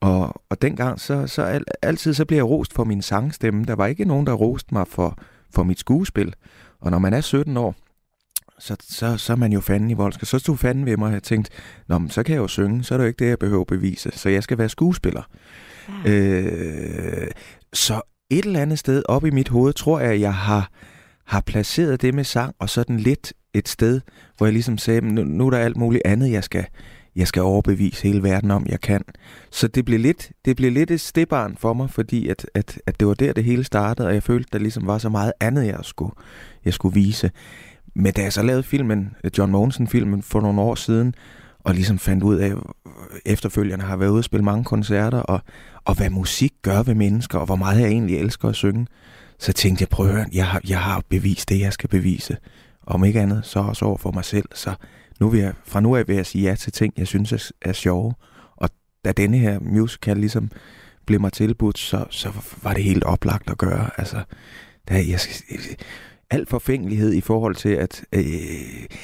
Og, 0.00 0.42
og 0.50 0.62
dengang, 0.62 1.00
så, 1.00 1.26
så 1.26 1.42
al, 1.42 1.64
altid 1.82 2.14
så 2.14 2.24
blev 2.24 2.36
jeg 2.36 2.48
rost 2.48 2.74
for 2.74 2.84
min 2.84 3.02
sangstemme. 3.02 3.64
Der 3.64 3.74
var 3.74 3.86
ikke 3.86 4.04
nogen, 4.04 4.26
der 4.26 4.32
roste 4.32 4.74
mig 4.74 4.86
for, 4.88 5.18
for 5.54 5.62
mit 5.62 5.78
skuespil. 5.78 6.34
Og 6.80 6.90
når 6.90 6.98
man 6.98 7.14
er 7.14 7.20
17 7.20 7.56
år, 7.56 7.74
så, 8.58 8.76
så, 8.80 9.16
så 9.16 9.32
er 9.32 9.36
man 9.36 9.52
jo 9.52 9.60
fanden 9.60 9.90
i 9.90 9.94
voldsk. 9.94 10.26
Så 10.26 10.38
stod 10.38 10.56
fanden 10.56 10.86
ved 10.86 10.96
mig, 10.96 11.06
og 11.06 11.12
jeg 11.12 11.22
tænkte, 11.22 11.50
Nå, 11.88 11.98
men 11.98 12.10
så 12.10 12.22
kan 12.22 12.34
jeg 12.34 12.40
jo 12.40 12.48
synge, 12.48 12.84
så 12.84 12.94
er 12.94 12.98
det 12.98 13.04
jo 13.04 13.08
ikke 13.08 13.24
det, 13.24 13.30
jeg 13.30 13.38
behøver 13.38 13.60
at 13.60 13.66
bevise. 13.66 14.10
Så 14.14 14.28
jeg 14.28 14.42
skal 14.42 14.58
være 14.58 14.68
skuespiller. 14.68 15.22
Ja. 16.04 16.10
Øh, 16.10 17.30
så 17.72 18.00
et 18.30 18.44
eller 18.44 18.60
andet 18.60 18.78
sted 18.78 19.02
op 19.08 19.24
i 19.24 19.30
mit 19.30 19.48
hoved, 19.48 19.72
tror 19.72 20.00
jeg, 20.00 20.20
jeg 20.20 20.34
har, 20.34 20.70
har 21.26 21.40
placeret 21.40 22.02
det 22.02 22.14
med 22.14 22.24
sang, 22.24 22.54
og 22.58 22.70
sådan 22.70 22.96
lidt 22.96 23.32
et 23.54 23.68
sted, 23.68 24.00
hvor 24.36 24.46
jeg 24.46 24.52
ligesom 24.52 24.78
sagde, 24.78 25.00
nu, 25.00 25.24
nu 25.24 25.46
er 25.46 25.50
der 25.50 25.58
alt 25.58 25.76
muligt 25.76 26.02
andet, 26.04 26.32
jeg 26.32 26.44
skal, 26.44 26.66
jeg 27.16 27.28
skal 27.28 27.42
overbevise 27.42 28.02
hele 28.02 28.22
verden 28.22 28.50
om, 28.50 28.66
jeg 28.68 28.80
kan. 28.80 29.04
Så 29.50 29.68
det 29.68 29.84
blev 29.84 30.00
lidt, 30.00 30.30
det 30.44 30.56
blev 30.56 30.72
lidt 30.72 30.90
et 30.90 31.00
stebarn 31.00 31.56
for 31.56 31.72
mig, 31.72 31.90
fordi 31.90 32.28
at, 32.28 32.46
at, 32.54 32.78
at 32.86 33.00
det 33.00 33.08
var 33.08 33.14
der, 33.14 33.32
det 33.32 33.44
hele 33.44 33.64
startede, 33.64 34.08
og 34.08 34.14
jeg 34.14 34.22
følte, 34.22 34.48
der 34.52 34.58
ligesom 34.58 34.86
var 34.86 34.98
så 34.98 35.08
meget 35.08 35.32
andet, 35.40 35.66
jeg 35.66 35.78
skulle, 35.82 36.12
jeg 36.64 36.74
skulle 36.74 36.94
vise. 36.94 37.30
Men 37.94 38.12
da 38.12 38.22
jeg 38.22 38.32
så 38.32 38.42
lavede 38.42 38.62
filmen, 38.62 39.14
John 39.38 39.52
Mogensen-filmen 39.52 40.22
for 40.22 40.40
nogle 40.40 40.60
år 40.60 40.74
siden, 40.74 41.14
og 41.64 41.74
ligesom 41.74 41.98
fandt 41.98 42.22
ud 42.22 42.36
af, 42.36 42.52
efterfølgende 43.26 43.84
har 43.84 43.96
været 43.96 44.10
ude 44.10 44.20
og 44.20 44.24
spille 44.24 44.44
mange 44.44 44.64
koncerter, 44.64 45.18
og, 45.18 45.40
og 45.84 45.94
hvad 45.94 46.10
musik 46.10 46.52
gør 46.62 46.82
ved 46.82 46.94
mennesker, 46.94 47.38
og 47.38 47.46
hvor 47.46 47.56
meget 47.56 47.80
jeg 47.80 47.88
egentlig 47.88 48.18
elsker 48.18 48.48
at 48.48 48.54
synge, 48.54 48.86
så 49.38 49.52
tænkte 49.52 49.82
jeg, 49.82 49.88
prøv 49.88 50.06
at 50.06 50.12
høre, 50.12 50.26
jeg 50.32 50.46
har, 50.46 50.60
jeg 50.68 50.80
har 50.80 51.02
bevist 51.08 51.48
det, 51.48 51.60
jeg 51.60 51.72
skal 51.72 51.88
bevise. 51.88 52.36
Om 52.86 53.04
ikke 53.04 53.20
andet, 53.20 53.46
så 53.46 53.58
også 53.58 53.84
over 53.84 53.98
for 53.98 54.10
mig 54.10 54.24
selv. 54.24 54.48
Så 54.54 54.74
nu 55.20 55.28
vil 55.28 55.40
jeg, 55.40 55.52
fra 55.64 55.80
nu 55.80 55.96
af 55.96 56.08
vil 56.08 56.16
jeg 56.16 56.26
sige 56.26 56.48
ja 56.48 56.54
til 56.54 56.72
ting, 56.72 56.94
jeg 56.96 57.06
synes 57.06 57.32
er, 57.32 57.50
er 57.62 57.72
sjove. 57.72 58.14
Og 58.56 58.70
da 59.04 59.12
denne 59.12 59.38
her 59.38 59.58
musical 59.60 60.16
ligesom 60.16 60.50
blev 61.06 61.20
mig 61.20 61.32
tilbudt, 61.32 61.78
så, 61.78 62.04
så 62.10 62.32
var 62.62 62.74
det 62.74 62.84
helt 62.84 63.04
oplagt 63.04 63.50
at 63.50 63.58
gøre. 63.58 63.90
Altså, 63.98 64.22
der, 64.88 64.96
jeg, 64.96 65.20
al 66.32 66.46
forfængelighed 66.46 67.12
i 67.12 67.20
forhold 67.20 67.54
til, 67.54 67.68
at 67.68 68.04
øh, 68.12 68.22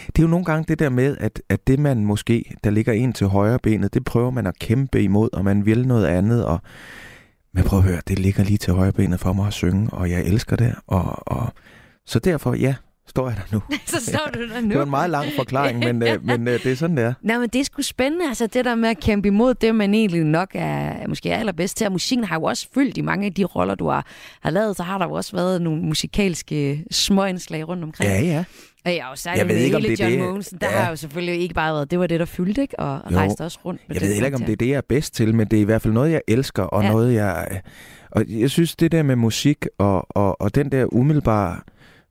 det 0.07 0.19
er 0.19 0.23
jo 0.23 0.27
nogle 0.27 0.45
gange 0.45 0.65
det 0.69 0.79
der 0.79 0.89
med, 0.89 1.17
at, 1.21 1.43
at 1.49 1.67
det 1.67 1.79
man 1.79 2.05
måske, 2.05 2.57
der 2.65 2.71
ligger 2.71 2.93
en 2.93 3.13
til 3.13 3.27
højre 3.27 3.59
benet, 3.59 3.95
det 3.95 4.05
prøver 4.05 4.31
man 4.31 4.47
at 4.47 4.59
kæmpe 4.59 5.03
imod, 5.03 5.29
og 5.33 5.45
man 5.45 5.67
vil 5.67 5.87
noget 5.87 6.07
andet, 6.07 6.45
og 6.45 6.61
men 7.53 7.65
prøv 7.65 7.79
at 7.79 7.85
høre, 7.85 8.01
det 8.09 8.19
ligger 8.19 8.45
lige 8.45 8.59
til 8.59 8.73
højre 8.73 8.93
benet 8.93 9.21
for 9.21 9.33
mig 9.33 9.47
at 9.47 9.53
synge, 9.53 9.91
og 9.93 10.11
jeg 10.11 10.25
elsker 10.25 10.57
det, 10.57 10.75
og, 10.87 11.29
og 11.29 11.53
så 12.07 12.19
derfor, 12.19 12.55
ja, 12.55 12.75
står 13.09 13.29
jeg 13.29 13.37
der 13.37 13.43
nu. 13.57 13.63
så 13.87 14.05
står 14.07 14.31
du 14.35 14.49
der 14.49 14.61
nu. 14.61 14.69
Det 14.69 14.77
var 14.79 14.85
en 14.85 14.91
meget 14.91 15.11
lang 15.11 15.27
forklaring, 15.37 15.79
men, 15.79 16.03
øh, 16.03 16.25
men 16.27 16.49
øh, 16.49 16.63
det 16.63 16.73
er 16.73 16.77
sådan, 16.77 16.97
det 16.97 17.05
er. 17.05 17.13
Nej, 17.23 17.39
men 17.39 17.49
det 17.49 17.61
er 17.61 17.65
sgu 17.65 17.83
spændende, 17.83 18.29
altså 18.29 18.47
det 18.47 18.65
der 18.65 18.75
med 18.75 18.89
at 18.89 19.01
kæmpe 19.01 19.29
imod 19.29 19.55
det, 19.55 19.75
man 19.75 19.95
egentlig 19.95 20.25
nok 20.25 20.49
er 20.55 21.09
måske 21.09 21.31
er 21.31 21.39
allerbedst 21.39 21.77
til. 21.77 21.87
Og 21.87 21.93
musikken 21.93 22.25
har 22.25 22.37
jo 22.37 22.43
også 22.43 22.69
fyldt 22.75 22.97
i 22.97 23.01
mange 23.01 23.27
af 23.27 23.35
de 23.35 23.45
roller, 23.45 23.75
du 23.75 23.89
har, 23.89 24.07
har 24.43 24.51
lavet. 24.51 24.77
Så 24.77 24.83
har 24.83 24.99
der 24.99 25.05
jo 25.07 25.13
også 25.13 25.37
været 25.37 25.63
nogle 25.63 25.83
musikalske 25.83 26.85
småindslag 26.91 27.69
rundt 27.69 27.85
omkring. 27.85 28.11
Ja, 28.11 28.21
ja. 28.23 28.45
Og 28.85 28.95
jeg, 28.95 29.05
også 29.11 29.31
Jeg 29.37 29.49
ved 29.49 29.57
ikke, 29.57 29.77
om 29.77 29.83
det 29.83 30.01
er 30.01 30.09
John 30.19 30.37
det- 30.41 30.61
der 30.61 30.71
Ja. 30.71 30.77
har 30.79 30.91
jo 30.91 30.97
selvfølgelig 30.97 31.41
ikke 31.41 31.55
bare 31.55 31.75
været, 31.75 31.91
det 31.91 31.99
var 31.99 32.07
det, 32.07 32.21
der 32.21 32.27
fyldte, 32.27 32.63
ikke? 32.63 32.81
Og 32.81 33.01
Jo. 33.11 33.17
rejste 33.17 33.41
også 33.45 33.59
rundt 33.65 33.81
med 33.89 33.97
Jeg 33.97 34.03
ved 34.03 34.13
heller 34.13 34.27
ikke, 34.27 34.37
om 34.37 34.43
det 34.45 34.53
er 34.53 34.57
det, 34.57 34.69
jeg 34.69 34.77
er 34.77 34.81
bedst 34.89 35.15
til, 35.15 35.35
men 35.35 35.47
det 35.47 35.57
er 35.57 35.61
i 35.61 35.65
hvert 35.65 35.83
fald 35.83 35.95
noget, 35.95 36.11
jeg 36.13 36.21
elsker, 36.29 36.63
og 36.63 36.83
Ja. 36.83 36.87
ja. 36.87 36.93
noget, 36.93 37.15
jeg... 37.15 37.61
Og 38.11 38.25
jeg 38.29 38.51
synes, 38.51 38.77
det 38.77 38.93
der 38.93 39.03
med 39.03 39.17
musik, 39.17 39.67
og, 39.79 40.07
og, 40.17 40.41
og 40.41 40.55
den 40.55 40.73
der 40.73 40.95
umiddelbare 40.95 41.57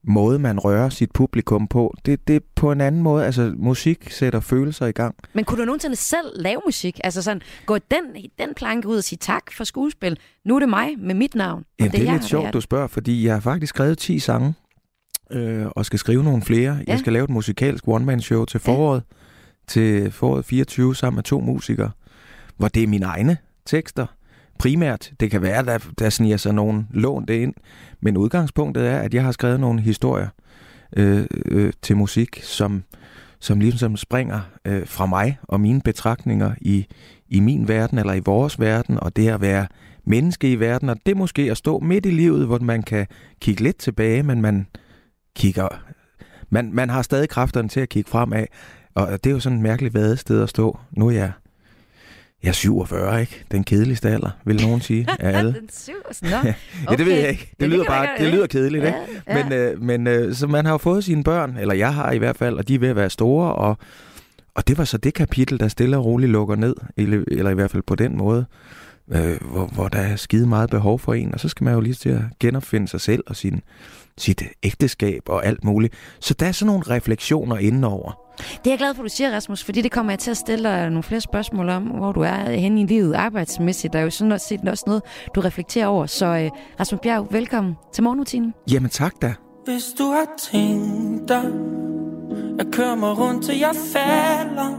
måde, 0.07 0.39
man 0.39 0.59
rører 0.59 0.89
sit 0.89 1.11
publikum 1.11 1.67
på, 1.67 1.95
det, 2.05 2.27
det 2.27 2.35
er 2.35 2.39
på 2.55 2.71
en 2.71 2.81
anden 2.81 3.01
måde. 3.01 3.25
Altså, 3.25 3.53
musik 3.57 4.11
sætter 4.11 4.39
følelser 4.39 4.85
i 4.85 4.91
gang. 4.91 5.15
Men 5.33 5.45
kunne 5.45 5.59
du 5.61 5.65
nogensinde 5.65 5.95
selv 5.95 6.27
lave 6.35 6.61
musik? 6.65 6.99
Altså 7.03 7.21
sådan, 7.21 7.41
gå 7.65 7.77
den, 7.77 8.03
den 8.39 8.53
planke 8.55 8.87
ud 8.87 8.97
og 8.97 9.03
sige 9.03 9.19
tak 9.21 9.51
for 9.51 9.63
skuespil. 9.63 10.17
Nu 10.45 10.55
er 10.55 10.59
det 10.59 10.69
mig 10.69 10.89
med 10.97 11.15
mit 11.15 11.35
navn. 11.35 11.63
Jamen, 11.79 11.91
det 11.91 11.99
er 11.99 12.03
jeg, 12.03 12.13
lidt 12.13 12.25
sjovt, 12.25 12.53
du 12.53 12.61
spørger, 12.61 12.87
fordi 12.87 13.25
jeg 13.25 13.33
har 13.33 13.39
faktisk 13.39 13.69
skrevet 13.69 13.97
10 13.97 14.19
sange, 14.19 14.53
øh, 15.31 15.65
og 15.65 15.85
skal 15.85 15.99
skrive 15.99 16.23
nogle 16.23 16.41
flere. 16.41 16.73
Ja. 16.73 16.83
Jeg 16.87 16.99
skal 16.99 17.13
lave 17.13 17.23
et 17.23 17.29
musikalsk 17.29 17.87
one-man-show 17.87 18.45
til 18.45 18.59
foråret, 18.59 19.03
til 19.67 20.11
foråret 20.11 20.45
24, 20.45 20.95
sammen 20.95 21.15
med 21.15 21.23
to 21.23 21.39
musikere, 21.39 21.91
hvor 22.57 22.67
det 22.67 22.83
er 22.83 22.87
mine 22.87 23.05
egne 23.05 23.37
tekster. 23.65 24.05
Primært, 24.59 25.11
det 25.19 25.31
kan 25.31 25.41
være, 25.41 25.65
der, 25.65 25.77
der 25.99 26.09
sniger 26.09 26.37
sig 26.37 26.53
nogen 26.53 26.87
lån 26.91 27.25
det 27.25 27.33
ind, 27.33 27.53
men 28.01 28.17
udgangspunktet 28.17 28.87
er, 28.87 28.99
at 28.99 29.13
jeg 29.13 29.23
har 29.23 29.31
skrevet 29.31 29.59
nogle 29.59 29.81
historier 29.81 30.27
øh, 30.95 31.25
øh, 31.45 31.73
til 31.81 31.97
musik, 31.97 32.39
som, 32.43 32.83
som 33.39 33.59
ligesom 33.59 33.97
springer 33.97 34.39
øh, 34.65 34.87
fra 34.87 35.05
mig 35.05 35.37
og 35.43 35.61
mine 35.61 35.81
betragtninger 35.81 36.51
i, 36.61 36.87
i 37.29 37.39
min 37.39 37.67
verden, 37.67 37.97
eller 37.97 38.13
i 38.13 38.21
vores 38.25 38.59
verden, 38.59 38.99
og 38.99 39.15
det 39.15 39.27
at 39.27 39.41
være 39.41 39.67
menneske 40.05 40.51
i 40.51 40.59
verden, 40.59 40.89
og 40.89 40.97
det 41.05 41.17
måske 41.17 41.41
at 41.51 41.57
stå 41.57 41.79
midt 41.79 42.05
i 42.05 42.11
livet, 42.11 42.45
hvor 42.45 42.59
man 42.59 42.83
kan 42.83 43.07
kigge 43.41 43.63
lidt 43.63 43.77
tilbage, 43.77 44.23
men 44.23 44.41
man 44.41 44.67
kigger... 45.35 45.67
Man, 46.49 46.73
man 46.73 46.89
har 46.89 47.01
stadig 47.01 47.29
kræfterne 47.29 47.69
til 47.69 47.79
at 47.79 47.89
kigge 47.89 48.09
fremad, 48.09 48.45
og 48.95 49.23
det 49.23 49.29
er 49.29 49.33
jo 49.33 49.39
sådan 49.39 49.57
et 49.57 49.63
mærkeligt 49.63 49.93
vadested 49.93 50.43
at 50.43 50.49
stå. 50.49 50.79
Nu 50.91 51.07
er 51.07 51.11
jeg, 51.11 51.31
jeg 52.43 52.49
er 52.49 52.53
47, 52.53 53.21
ikke? 53.21 53.45
Den 53.51 53.63
kedeligste 53.63 54.09
alder, 54.09 54.29
vil 54.45 54.61
nogen 54.61 54.81
sige, 54.81 55.07
af 55.19 55.29
alle. 55.37 55.53
Den 55.53 55.69
Nå, 56.21 56.29
Ja, 56.91 56.95
det 56.95 57.05
ved 57.05 57.13
jeg 57.13 57.29
ikke. 57.29 57.47
Det, 57.49 57.59
det 57.59 57.69
lyder 57.69 57.83
bare, 57.85 58.07
det 58.19 58.33
lyder 58.33 58.47
kedeligt, 58.47 58.85
ikke? 58.85 58.97
Ja, 59.27 59.37
ja. 59.37 59.43
Men, 59.43 59.53
øh, 59.53 59.81
men 59.81 60.07
øh, 60.07 60.35
så 60.35 60.47
man 60.47 60.65
har 60.65 60.71
jo 60.71 60.77
fået 60.77 61.03
sine 61.03 61.23
børn, 61.23 61.57
eller 61.57 61.73
jeg 61.73 61.93
har 61.93 62.11
i 62.11 62.17
hvert 62.17 62.37
fald, 62.37 62.57
og 62.57 62.67
de 62.67 62.75
er 62.75 62.79
ved 62.79 62.89
at 62.89 62.95
være 62.95 63.09
store, 63.09 63.53
og, 63.53 63.77
og 64.55 64.67
det 64.67 64.77
var 64.77 64.83
så 64.83 64.97
det 64.97 65.13
kapitel, 65.13 65.59
der 65.59 65.67
stille 65.67 65.97
og 65.97 66.05
roligt 66.05 66.31
lukker 66.31 66.55
ned, 66.55 66.75
eller, 66.97 67.23
eller 67.27 67.51
i 67.51 67.53
hvert 67.53 67.71
fald 67.71 67.83
på 67.83 67.95
den 67.95 68.17
måde, 68.17 68.45
øh, 69.11 69.37
hvor, 69.41 69.65
hvor 69.65 69.87
der 69.87 69.99
er 69.99 70.15
skide 70.15 70.47
meget 70.47 70.69
behov 70.69 70.99
for 70.99 71.13
en, 71.13 71.33
og 71.33 71.39
så 71.39 71.49
skal 71.49 71.63
man 71.63 71.73
jo 71.73 71.79
lige 71.79 71.93
til 71.93 72.09
at 72.09 72.21
genopfinde 72.39 72.87
sig 72.87 73.01
selv 73.01 73.23
og 73.27 73.35
sin, 73.35 73.61
sit 74.17 74.43
ægteskab 74.63 75.21
og 75.25 75.45
alt 75.45 75.63
muligt. 75.63 75.93
Så 76.19 76.33
der 76.33 76.45
er 76.45 76.51
sådan 76.51 76.67
nogle 76.67 76.83
refleksioner 76.89 77.57
indenover. 77.57 78.26
Det 78.37 78.67
er 78.67 78.71
jeg 78.71 78.77
glad 78.77 78.93
for, 78.93 79.03
du 79.03 79.09
siger, 79.09 79.31
Rasmus, 79.35 79.63
fordi 79.63 79.81
det 79.81 79.91
kommer 79.91 80.11
jeg 80.11 80.19
til 80.19 80.31
at 80.31 80.37
stille 80.37 80.69
dig 80.69 80.89
nogle 80.89 81.03
flere 81.03 81.21
spørgsmål 81.21 81.69
om, 81.69 81.83
hvor 81.83 82.11
du 82.11 82.21
er 82.21 82.51
henne 82.51 82.81
i 82.81 82.85
livet 82.85 83.13
arbejdsmæssigt. 83.13 83.93
Der 83.93 83.99
er 83.99 84.03
jo 84.03 84.09
sådan 84.09 84.39
set 84.39 84.69
også 84.69 84.83
noget, 84.87 85.03
du 85.35 85.41
reflekterer 85.41 85.87
over. 85.87 86.05
Så 86.05 86.25
øh, 86.25 86.49
Rasmus 86.79 86.99
Bjerg, 87.03 87.27
velkommen 87.31 87.75
til 87.93 88.03
morgenrutinen. 88.03 88.53
Jamen 88.71 88.89
tak 88.89 89.13
da. 89.21 89.33
Hvis 89.65 89.85
du 89.97 90.03
har 90.03 90.27
tænkt 90.51 91.27
dig 91.27 91.45
At 92.59 92.67
køre 92.71 92.97
mig 92.97 93.19
rundt 93.19 93.45
til 93.45 93.59
jeg 93.59 93.75
falder 93.93 94.71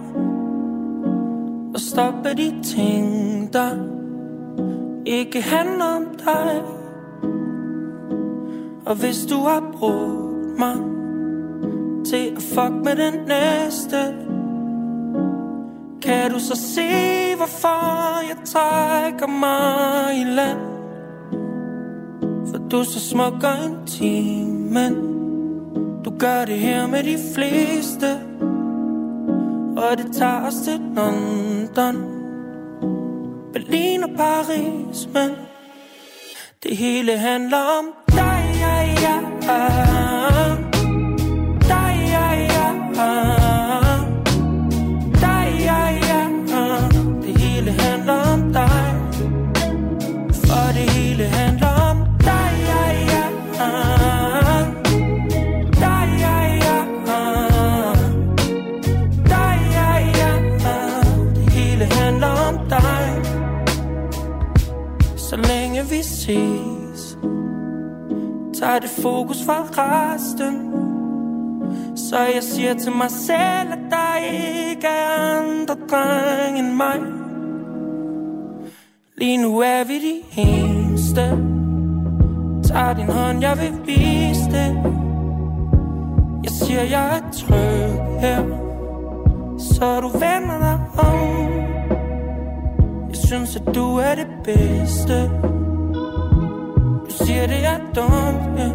Og 1.75 1.81
stoppe 1.81 2.29
de 2.29 2.63
ting 2.63 3.53
der 3.53 3.71
Ikke 5.07 5.43
handler 5.43 5.85
om 5.85 6.05
dig 6.25 6.63
Og 8.87 8.95
hvis 8.95 9.27
du 9.31 9.37
har 9.37 9.73
brugt 9.79 10.59
mig 10.59 10.98
til 12.07 12.33
at 12.37 12.43
fuck 12.43 12.73
med 12.85 12.97
den 12.97 13.15
næste. 13.27 14.15
Kan 16.03 16.31
du 16.31 16.39
så 16.39 16.57
se 16.57 16.89
hvorfor 17.37 18.21
jeg 18.29 18.37
trækker 18.45 19.27
mig 19.27 20.21
i 20.21 20.25
land? 20.25 20.59
For 22.51 22.69
du 22.71 22.79
er 22.79 22.85
så 22.85 23.01
smuk 23.01 23.45
og 23.45 23.65
intim 23.65 24.47
Men 24.47 24.95
du 26.05 26.19
gør 26.19 26.45
det 26.45 26.59
her 26.59 26.87
med 26.87 27.03
de 27.03 27.19
fleste. 27.35 28.19
Og 29.77 29.99
det 29.99 30.13
tager 30.13 30.47
os 30.47 30.55
til 30.55 30.81
London. 30.97 32.19
Berlin 33.53 34.05
og 34.05 34.11
Paris 34.17 35.09
Men 35.15 35.31
det 36.63 36.77
hele 36.77 37.19
handler 37.19 37.59
om 37.79 37.85
dig, 38.09 38.57
ja, 38.61 38.77
ja. 39.03 39.21
ja. 39.43 40.68
Ses, 66.29 67.19
tager 68.61 68.79
det 68.79 68.91
fokus 68.91 69.45
fra 69.47 69.67
resten. 69.77 70.73
Så 71.97 72.19
jeg 72.19 72.43
siger 72.43 72.75
til 72.75 72.93
mig 72.93 73.11
selv, 73.11 73.73
at 73.73 73.79
der 73.91 74.17
ikke 74.17 74.87
er 74.87 75.39
andre 75.41 75.77
drenge 75.91 76.59
end 76.59 76.75
mig. 76.75 77.01
Lige 79.17 79.37
nu 79.37 79.59
er 79.59 79.85
vi 79.85 79.95
de 79.95 80.41
eneste. 80.41 81.23
Tag 82.69 82.97
din 82.97 83.11
hånd, 83.13 83.41
jeg 83.41 83.59
vil 83.59 83.87
vise 83.87 84.45
det. 84.51 84.71
Jeg 86.45 86.51
siger, 86.51 86.83
jeg 86.83 87.17
er 87.17 87.31
tryg 87.33 88.21
her. 88.21 88.43
Så 89.59 90.01
du 90.01 90.09
vender 90.09 90.59
dig 90.59 90.79
om. 90.99 91.51
Jeg 93.09 93.17
synes, 93.17 93.57
at 93.57 93.75
du 93.75 93.97
er 93.97 94.15
det 94.15 94.27
bedste 94.45 95.31
siger, 97.27 97.47
det 97.47 97.65
er 97.65 97.79
dumt, 97.95 98.59
ja. 98.59 98.71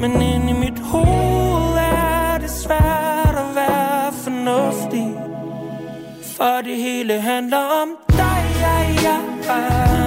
Men 0.00 0.22
inde 0.22 0.50
i 0.50 0.52
mit 0.52 0.78
hoved 0.78 1.76
er 1.78 2.38
det 2.38 2.50
svært 2.50 3.36
at 3.44 3.54
være 3.54 4.12
fornuftig 4.12 5.14
for 6.36 6.60
det 6.64 6.76
hele 6.76 7.20
handler 7.20 7.64
om 7.82 7.88
dig, 8.08 8.44
ja, 8.60 8.76
ja. 9.02 9.16
ja. 9.46 9.99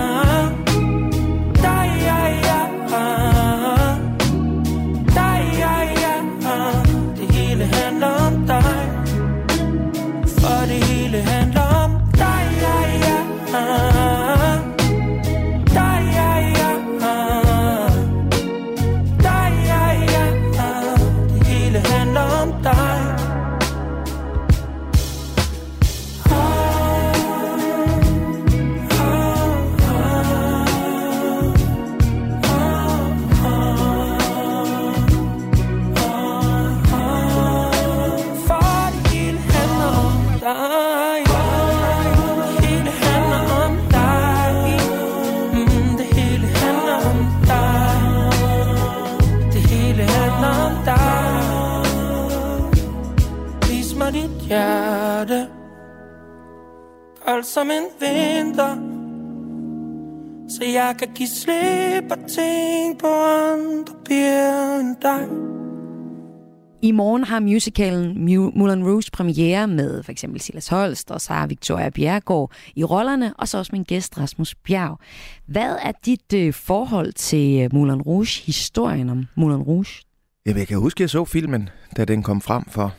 Som 57.54 57.72
en 57.72 57.84
vinter 58.00 58.76
Så 60.50 60.64
jeg 60.64 60.96
kan 61.00 61.08
give 61.16 61.30
slip 61.30 62.12
og 62.12 62.18
tænke 62.30 63.00
på 63.00 63.08
andre 63.08 63.94
piger 64.06 64.80
end 64.80 64.96
dig 65.02 65.28
I 66.82 66.92
morgen 66.92 67.24
har 67.24 67.40
musicalen 67.40 68.18
Mu- 68.18 68.58
Moulin 68.60 68.84
Rouge 68.84 69.10
premiere 69.14 69.68
med 69.68 70.04
for 70.04 70.12
eksempel 70.12 70.42
Silas 70.42 70.68
Holst 70.68 71.12
og 71.12 71.22
Sara 71.22 71.46
Victoria 71.46 71.90
Bjergård 71.90 72.52
i 72.76 72.84
rollerne, 72.84 73.34
og 73.38 73.48
så 73.48 73.58
også 73.58 73.70
min 73.74 73.84
gæst 73.84 74.18
Rasmus 74.18 74.56
Bjerg. 74.56 75.00
Hvad 75.46 75.76
er 75.84 75.92
dit 76.06 76.34
øh, 76.36 76.54
forhold 76.54 77.14
til 77.14 77.62
øh, 77.62 77.70
Moulin 77.74 78.02
Rouge, 78.02 78.42
historien 78.46 79.10
om 79.10 79.26
Moulin 79.36 79.62
Rouge? 79.62 80.02
Jamen, 80.46 80.60
jeg 80.60 80.68
kan 80.68 80.78
huske, 80.78 80.98
at 80.98 81.02
jeg 81.02 81.10
så 81.10 81.26
filmen, 81.26 81.70
da 81.98 82.06
den 82.06 82.24
kom 82.24 82.42
frem 82.42 82.66
for, 82.66 82.94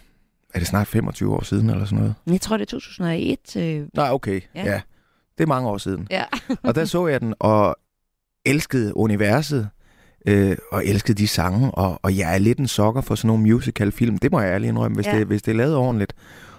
er 0.55 0.59
det 0.59 0.69
snart 0.69 0.87
25 0.87 1.35
år 1.35 1.45
siden 1.45 1.71
eller 1.71 1.85
sådan 1.85 1.99
noget? 1.99 2.15
Jeg 2.27 2.41
tror, 2.41 2.57
det 2.57 2.65
er 2.65 2.71
2001. 2.71 3.57
Øh, 3.57 3.87
Nej, 3.95 4.11
okay. 4.11 4.41
Ja. 4.55 4.65
Ja. 4.65 4.81
Det 5.39 5.45
er 5.45 5.49
mange 5.49 5.69
år 5.69 5.79
siden. 5.79 6.09
ja. 6.11 6.25
Og 6.63 6.75
der 6.75 6.85
så 6.85 7.07
jeg 7.07 7.21
den, 7.21 7.35
og 7.41 7.77
elskede 8.47 8.97
universet, 8.97 9.69
øh, 10.29 10.57
og 10.73 10.87
elskede 10.87 11.19
de 11.19 11.29
sange, 11.29 11.71
og, 11.71 11.99
og 12.03 12.17
jeg 12.17 12.35
er 12.35 12.39
lidt 12.39 12.59
en 12.59 12.67
sokker 12.69 13.01
for 13.01 13.15
sådan 13.15 13.27
nogle 13.27 13.43
musical-film. 13.43 14.19
Det 14.19 14.33
må 14.33 14.41
jeg 14.41 14.53
ærligt 14.55 14.69
indrømme, 14.69 14.95
hvis, 14.95 15.07
Ja. 15.07 15.19
det, 15.19 15.27
hvis 15.27 15.43
det 15.43 15.53
er 15.53 15.57
lavet 15.57 15.77
ordentligt. 15.77 16.13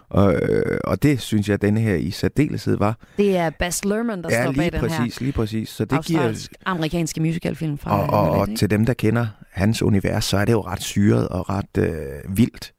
Og, 0.10 0.34
øh, 0.36 0.80
og 0.84 1.04
det 1.04 1.22
synes 1.22 1.48
jeg, 1.48 1.54
at 1.54 1.62
denne 1.62 1.80
her 1.80 1.96
i 1.96 2.12
særdeleshed 2.12 2.78
var. 2.78 2.98
Det 3.18 3.38
er 3.38 3.50
Baz 3.50 3.84
Luhrmann, 3.84 4.24
der 4.24 4.30
ja, 4.32 4.44
står 4.44 4.52
bag 4.54 4.72
den 4.72 4.82
her 4.82 4.88
præcis, 5.00 5.22
lige 5.22 5.32
præcis. 5.32 5.70
Så 5.70 5.86
det 5.86 6.06
giver, 6.06 6.20
australsk-amerikanske 6.20 7.22
musicalfilm 7.22 7.78
fra 7.78 8.02
og, 8.10 8.30
og, 8.30 8.40
og 8.40 8.48
til 8.58 8.70
dem, 8.70 8.86
der 8.86 8.94
kender 8.94 9.28
hans 9.52 9.82
univers, 9.84 10.26
så 10.26 10.38
er 10.38 10.46
det 10.46 10.52
jo 10.54 10.62
ret 10.62 10.82
syret 10.82 11.28
og 11.28 11.50
ret 11.50 11.78
øh, 11.78 12.38
vildt. 12.38 12.74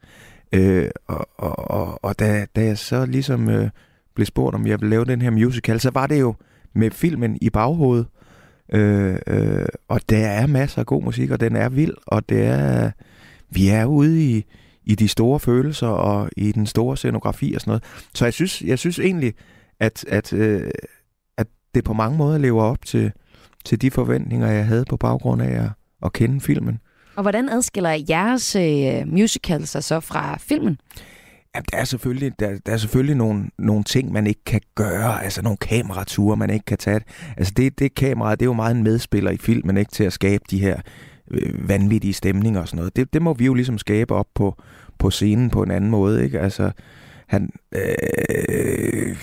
Øh, 0.53 0.91
og 1.07 1.29
og, 1.39 1.71
og, 1.71 2.05
og 2.05 2.19
da, 2.19 2.47
da 2.57 2.65
jeg 2.65 2.79
så 2.79 3.07
ligesom 3.07 3.51
øh, 3.51 3.71
blev 4.15 4.27
spurgt, 4.27 4.55
om 4.55 4.67
jeg 4.67 4.81
ville 4.81 4.91
lave 4.91 5.05
den 5.05 5.23
her 5.23 5.31
musical, 5.31 5.81
så 5.81 5.91
var 5.91 6.07
det 6.07 6.21
jo 6.21 6.35
med 6.75 6.91
filmen 6.91 7.39
i 7.41 7.51
baghovedet. 7.51 8.07
Øh, 8.73 9.19
øh, 9.27 9.67
og 9.89 10.01
der 10.09 10.27
er 10.27 10.47
masser 10.47 10.79
af 10.79 10.87
god 10.87 11.03
musik, 11.03 11.31
og 11.31 11.41
den 11.41 11.57
er 11.57 11.69
vild, 11.69 11.95
og 12.07 12.29
det 12.29 12.47
er, 12.47 12.91
vi 13.51 13.69
er 13.69 13.85
ude 13.85 14.25
i, 14.25 14.45
i 14.85 14.95
de 14.95 15.09
store 15.09 15.41
følelser 15.41 15.89
og 15.89 16.31
i 16.37 16.53
den 16.53 16.67
store 16.67 16.97
scenografi 16.97 17.55
og 17.55 17.61
sådan 17.61 17.71
noget. 17.71 17.85
Så 18.15 18.25
jeg 18.25 18.33
synes, 18.33 18.63
jeg 18.63 18.79
synes 18.79 18.99
egentlig, 18.99 19.35
at, 19.81 20.05
at, 20.09 20.33
øh, 20.33 20.71
at 21.37 21.47
det 21.75 21.85
på 21.85 21.93
mange 21.93 22.19
måder 22.19 22.39
lever 22.39 22.63
op 22.63 22.85
til, 22.85 23.13
til 23.65 23.83
de 23.83 23.91
forventninger, 23.91 24.49
jeg 24.49 24.67
havde 24.67 24.85
på 24.85 24.97
baggrund 24.97 25.43
af 25.43 25.65
at, 25.65 25.71
at 26.03 26.13
kende 26.13 26.41
filmen. 26.41 26.79
Og 27.17 27.23
hvordan 27.23 27.49
adskiller 27.49 28.05
jeres 28.09 28.57
øh, 28.57 29.13
musical 29.13 29.67
sig 29.67 29.85
så 29.85 30.01
fra 30.01 30.39
filmen? 30.39 30.79
Jamen, 31.55 31.67
der 31.73 31.79
er 31.79 31.85
selvfølgelig, 31.85 32.33
der, 32.41 32.59
der 32.67 32.73
er 32.73 32.77
selvfølgelig 32.77 33.17
nogle, 33.17 33.45
nogle 33.59 33.85
ting, 33.85 34.13
man 34.13 34.27
ikke 34.27 34.45
kan 34.47 34.61
gøre. 34.75 35.25
Altså 35.25 35.43
nogle 35.43 35.57
kamerature, 35.57 36.37
man 36.37 36.51
ikke 36.51 36.65
kan 36.65 36.79
tage. 36.79 37.01
Altså 37.37 37.53
det, 37.57 37.79
det 37.79 37.95
kamera, 37.95 38.31
det 38.31 38.43
er 38.43 38.47
jo 38.47 38.53
meget 38.53 38.77
en 38.77 38.83
medspiller 38.83 39.31
i 39.31 39.37
filmen, 39.37 39.77
ikke 39.77 39.93
til 39.93 40.05
at 40.05 40.13
skabe 40.13 40.45
de 40.51 40.61
her 40.61 40.81
øh, 41.31 41.69
vanvittige 41.69 42.13
stemninger 42.13 42.61
og 42.61 42.69
sådan 42.69 42.77
noget. 42.77 42.97
Det, 42.97 43.13
det 43.13 43.23
må 43.23 43.35
vi 43.35 43.47
jo 43.47 43.55
ligesom 43.55 43.79
skabe 43.79 44.15
op 44.15 44.27
på, 44.35 44.63
på 44.99 45.11
scenen 45.11 45.51
på 45.51 45.63
en 45.63 45.71
anden 45.71 45.91
måde, 45.91 46.25
ikke? 46.25 46.41
Altså, 46.41 46.71
han... 47.27 47.51
Øh, 47.75 49.17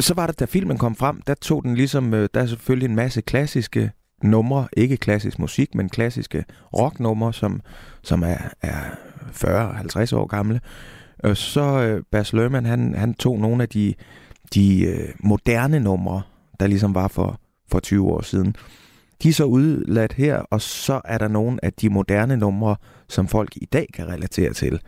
så 0.00 0.14
var 0.14 0.26
det, 0.26 0.40
da 0.40 0.44
filmen 0.44 0.78
kom 0.78 0.96
frem, 0.96 1.22
der 1.26 1.34
tog 1.34 1.62
den 1.62 1.74
ligesom, 1.74 2.14
øh, 2.14 2.28
der 2.34 2.40
er 2.40 2.46
selvfølgelig 2.46 2.88
en 2.88 2.96
masse 2.96 3.20
klassiske 3.20 3.90
numre, 4.22 4.68
ikke 4.76 4.96
klassisk 4.96 5.38
musik, 5.38 5.74
men 5.74 5.88
klassiske 5.88 6.44
rocknumre, 6.76 7.32
som, 7.32 7.60
som 8.02 8.22
er, 8.22 8.38
er 8.62 8.80
40-50 9.32 10.16
år 10.16 10.26
gamle. 10.26 10.60
Og 11.18 11.36
så 11.36 11.82
øh, 11.82 12.02
Bas 12.10 12.32
Lerman, 12.32 12.66
han, 12.66 12.94
han 12.94 13.14
tog 13.14 13.38
nogle 13.38 13.62
af 13.62 13.68
de, 13.68 13.94
de 14.54 14.84
øh, 14.84 15.08
moderne 15.20 15.80
numre, 15.80 16.22
der 16.60 16.66
ligesom 16.66 16.94
var 16.94 17.08
for, 17.08 17.40
for 17.70 17.80
20 17.80 18.06
år 18.06 18.22
siden. 18.22 18.56
De 19.22 19.28
er 19.28 19.32
så 19.32 19.44
udladt 19.44 20.12
her, 20.12 20.36
og 20.38 20.60
så 20.60 21.00
er 21.04 21.18
der 21.18 21.28
nogle 21.28 21.64
af 21.64 21.72
de 21.72 21.88
moderne 21.88 22.36
numre, 22.36 22.76
som 23.08 23.28
folk 23.28 23.56
i 23.56 23.64
dag 23.64 23.86
kan 23.94 24.08
relatere 24.08 24.52
til. 24.52 24.80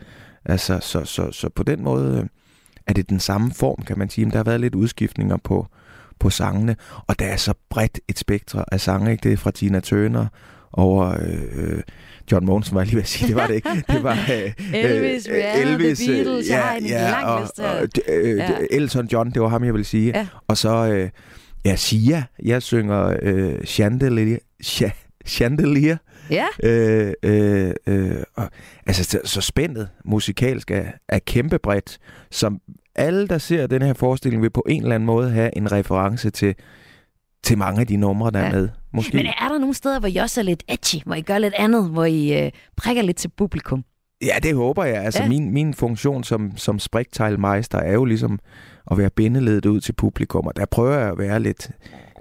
Altså, 0.45 0.79
så, 0.81 1.05
så, 1.05 1.33
så 1.33 1.49
på 1.49 1.62
den 1.62 1.83
måde 1.83 2.19
øh, 2.19 2.29
er 2.87 2.93
det 2.93 3.11
den 3.11 3.21
samme 3.21 3.51
form, 3.51 3.83
kan 3.83 3.99
man 3.99 4.11
sige. 4.11 4.25
Men 4.25 4.33
der 4.33 4.37
har 4.37 4.45
været 4.45 4.61
lidt 4.61 4.75
udskiftninger 4.75 5.37
på, 5.37 5.67
på 6.20 6.31
sangene, 6.31 6.76
og 7.07 7.18
der 7.18 7.24
er 7.26 7.37
så 7.37 7.54
bredt 7.70 8.00
et 8.09 8.18
spektre 8.18 8.64
af 8.72 8.81
sange, 8.81 9.11
ikke? 9.12 9.22
Det 9.22 9.33
er 9.33 9.37
fra 9.37 9.50
Tina 9.50 9.81
Turner 9.81 10.26
over 10.72 11.16
øh, 11.54 11.81
John 12.33 12.46
Monsen, 12.46 12.74
var 12.74 12.81
jeg 12.81 12.87
lige 12.87 12.96
ved 12.96 13.02
at 13.02 13.09
sige, 13.09 13.28
det 13.28 13.37
var 13.37 13.46
det 13.46 13.54
ikke. 13.54 13.68
Det 13.92 14.02
var 14.02 14.12
øh, 14.12 14.52
Elvis, 14.85 15.28
øh, 15.28 15.35
Rihanna, 15.35 15.76
The 15.94 16.07
Beatles, 16.07 16.48
jeg 16.48 16.62
har 16.62 16.74
en 16.76 16.85
lang 16.87 17.24
og, 17.26 17.40
liste 17.40 17.61
og, 17.64 17.88
øh, 18.09 18.37
Ja. 18.37 18.50
Elton 18.70 19.07
John, 19.07 19.31
det 19.31 19.42
var 19.42 19.48
ham, 19.48 19.64
jeg 19.64 19.72
ville 19.74 19.85
sige. 19.85 20.12
Ja. 20.18 20.26
Og 20.48 20.57
så, 20.59 20.87
øh, 20.92 21.11
ja, 21.64 21.76
Sia, 21.76 22.24
jeg 22.44 22.62
synger 22.62 23.16
øh, 23.22 23.64
Chandelier, 23.64 24.38
Cha- 24.64 25.22
Chandelier, 25.26 25.96
Ja, 26.31 26.44
Øh, 26.62 27.12
øh, 27.22 27.72
øh, 27.87 28.16
og, 28.35 28.48
altså, 28.87 29.04
så, 29.04 29.20
så 29.24 29.40
spændet 29.40 29.88
musikalsk 30.04 30.70
er, 30.70 30.85
er 31.09 31.18
kæmpe 31.18 31.59
bredt, 31.59 31.98
som 32.31 32.61
alle, 32.99 33.27
der 33.29 33.39
ser 33.39 33.67
den 33.67 33.83
her 33.83 33.93
forestilling, 33.95 34.43
vil 34.43 34.51
på 34.51 34.65
en 34.69 34.83
eller 34.83 34.95
anden 34.95 35.07
måde 35.07 35.31
have 35.31 35.57
en 35.57 35.73
reference 35.73 36.31
til, 36.31 36.55
til 37.45 37.59
mange 37.59 37.81
af 37.81 37.87
de 37.87 37.97
numre, 37.97 38.31
der 38.31 38.41
Ja. 38.41 38.47
er 38.47 38.53
med. 38.53 38.69
Måske. 38.93 39.17
men 39.17 39.27
er 39.27 39.49
der 39.49 39.59
nogle 39.59 39.75
steder, 39.75 40.01
hvor 40.01 40.09
I 40.09 40.17
også 40.17 40.41
er 40.41 40.45
lidt 40.45 40.63
edgy, 40.69 41.03
hvor 41.07 41.15
I 41.15 41.21
gør 41.21 41.39
lidt 41.39 41.55
andet, 41.59 41.91
hvor 41.91 42.05
I 42.05 42.45
øh, 42.45 42.51
prikker 42.77 43.03
lidt 43.03 43.17
til 43.17 43.31
publikum? 43.37 43.85
Ja, 44.23 44.35
det 44.43 44.55
håber 44.55 44.85
jeg. 44.85 45.05
Altså, 45.05 45.23
Ja. 45.23 45.29
min, 45.29 45.51
min 45.53 45.75
funktion 45.75 46.25
som, 46.25 46.53
som 46.57 46.79
sprigteilmeister 46.79 47.79
er 47.79 47.93
jo 47.93 48.05
ligesom 48.05 48.39
at 48.91 48.99
være 48.99 49.11
bindeledet 49.11 49.67
ud 49.67 49.81
til 49.81 49.93
publikum, 49.93 50.47
og 50.47 50.57
der 50.57 50.65
prøver 50.67 50.99
jeg 50.99 51.09
at 51.09 51.19
være 51.19 51.41
lidt, 51.41 51.71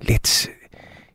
lidt 0.02 0.50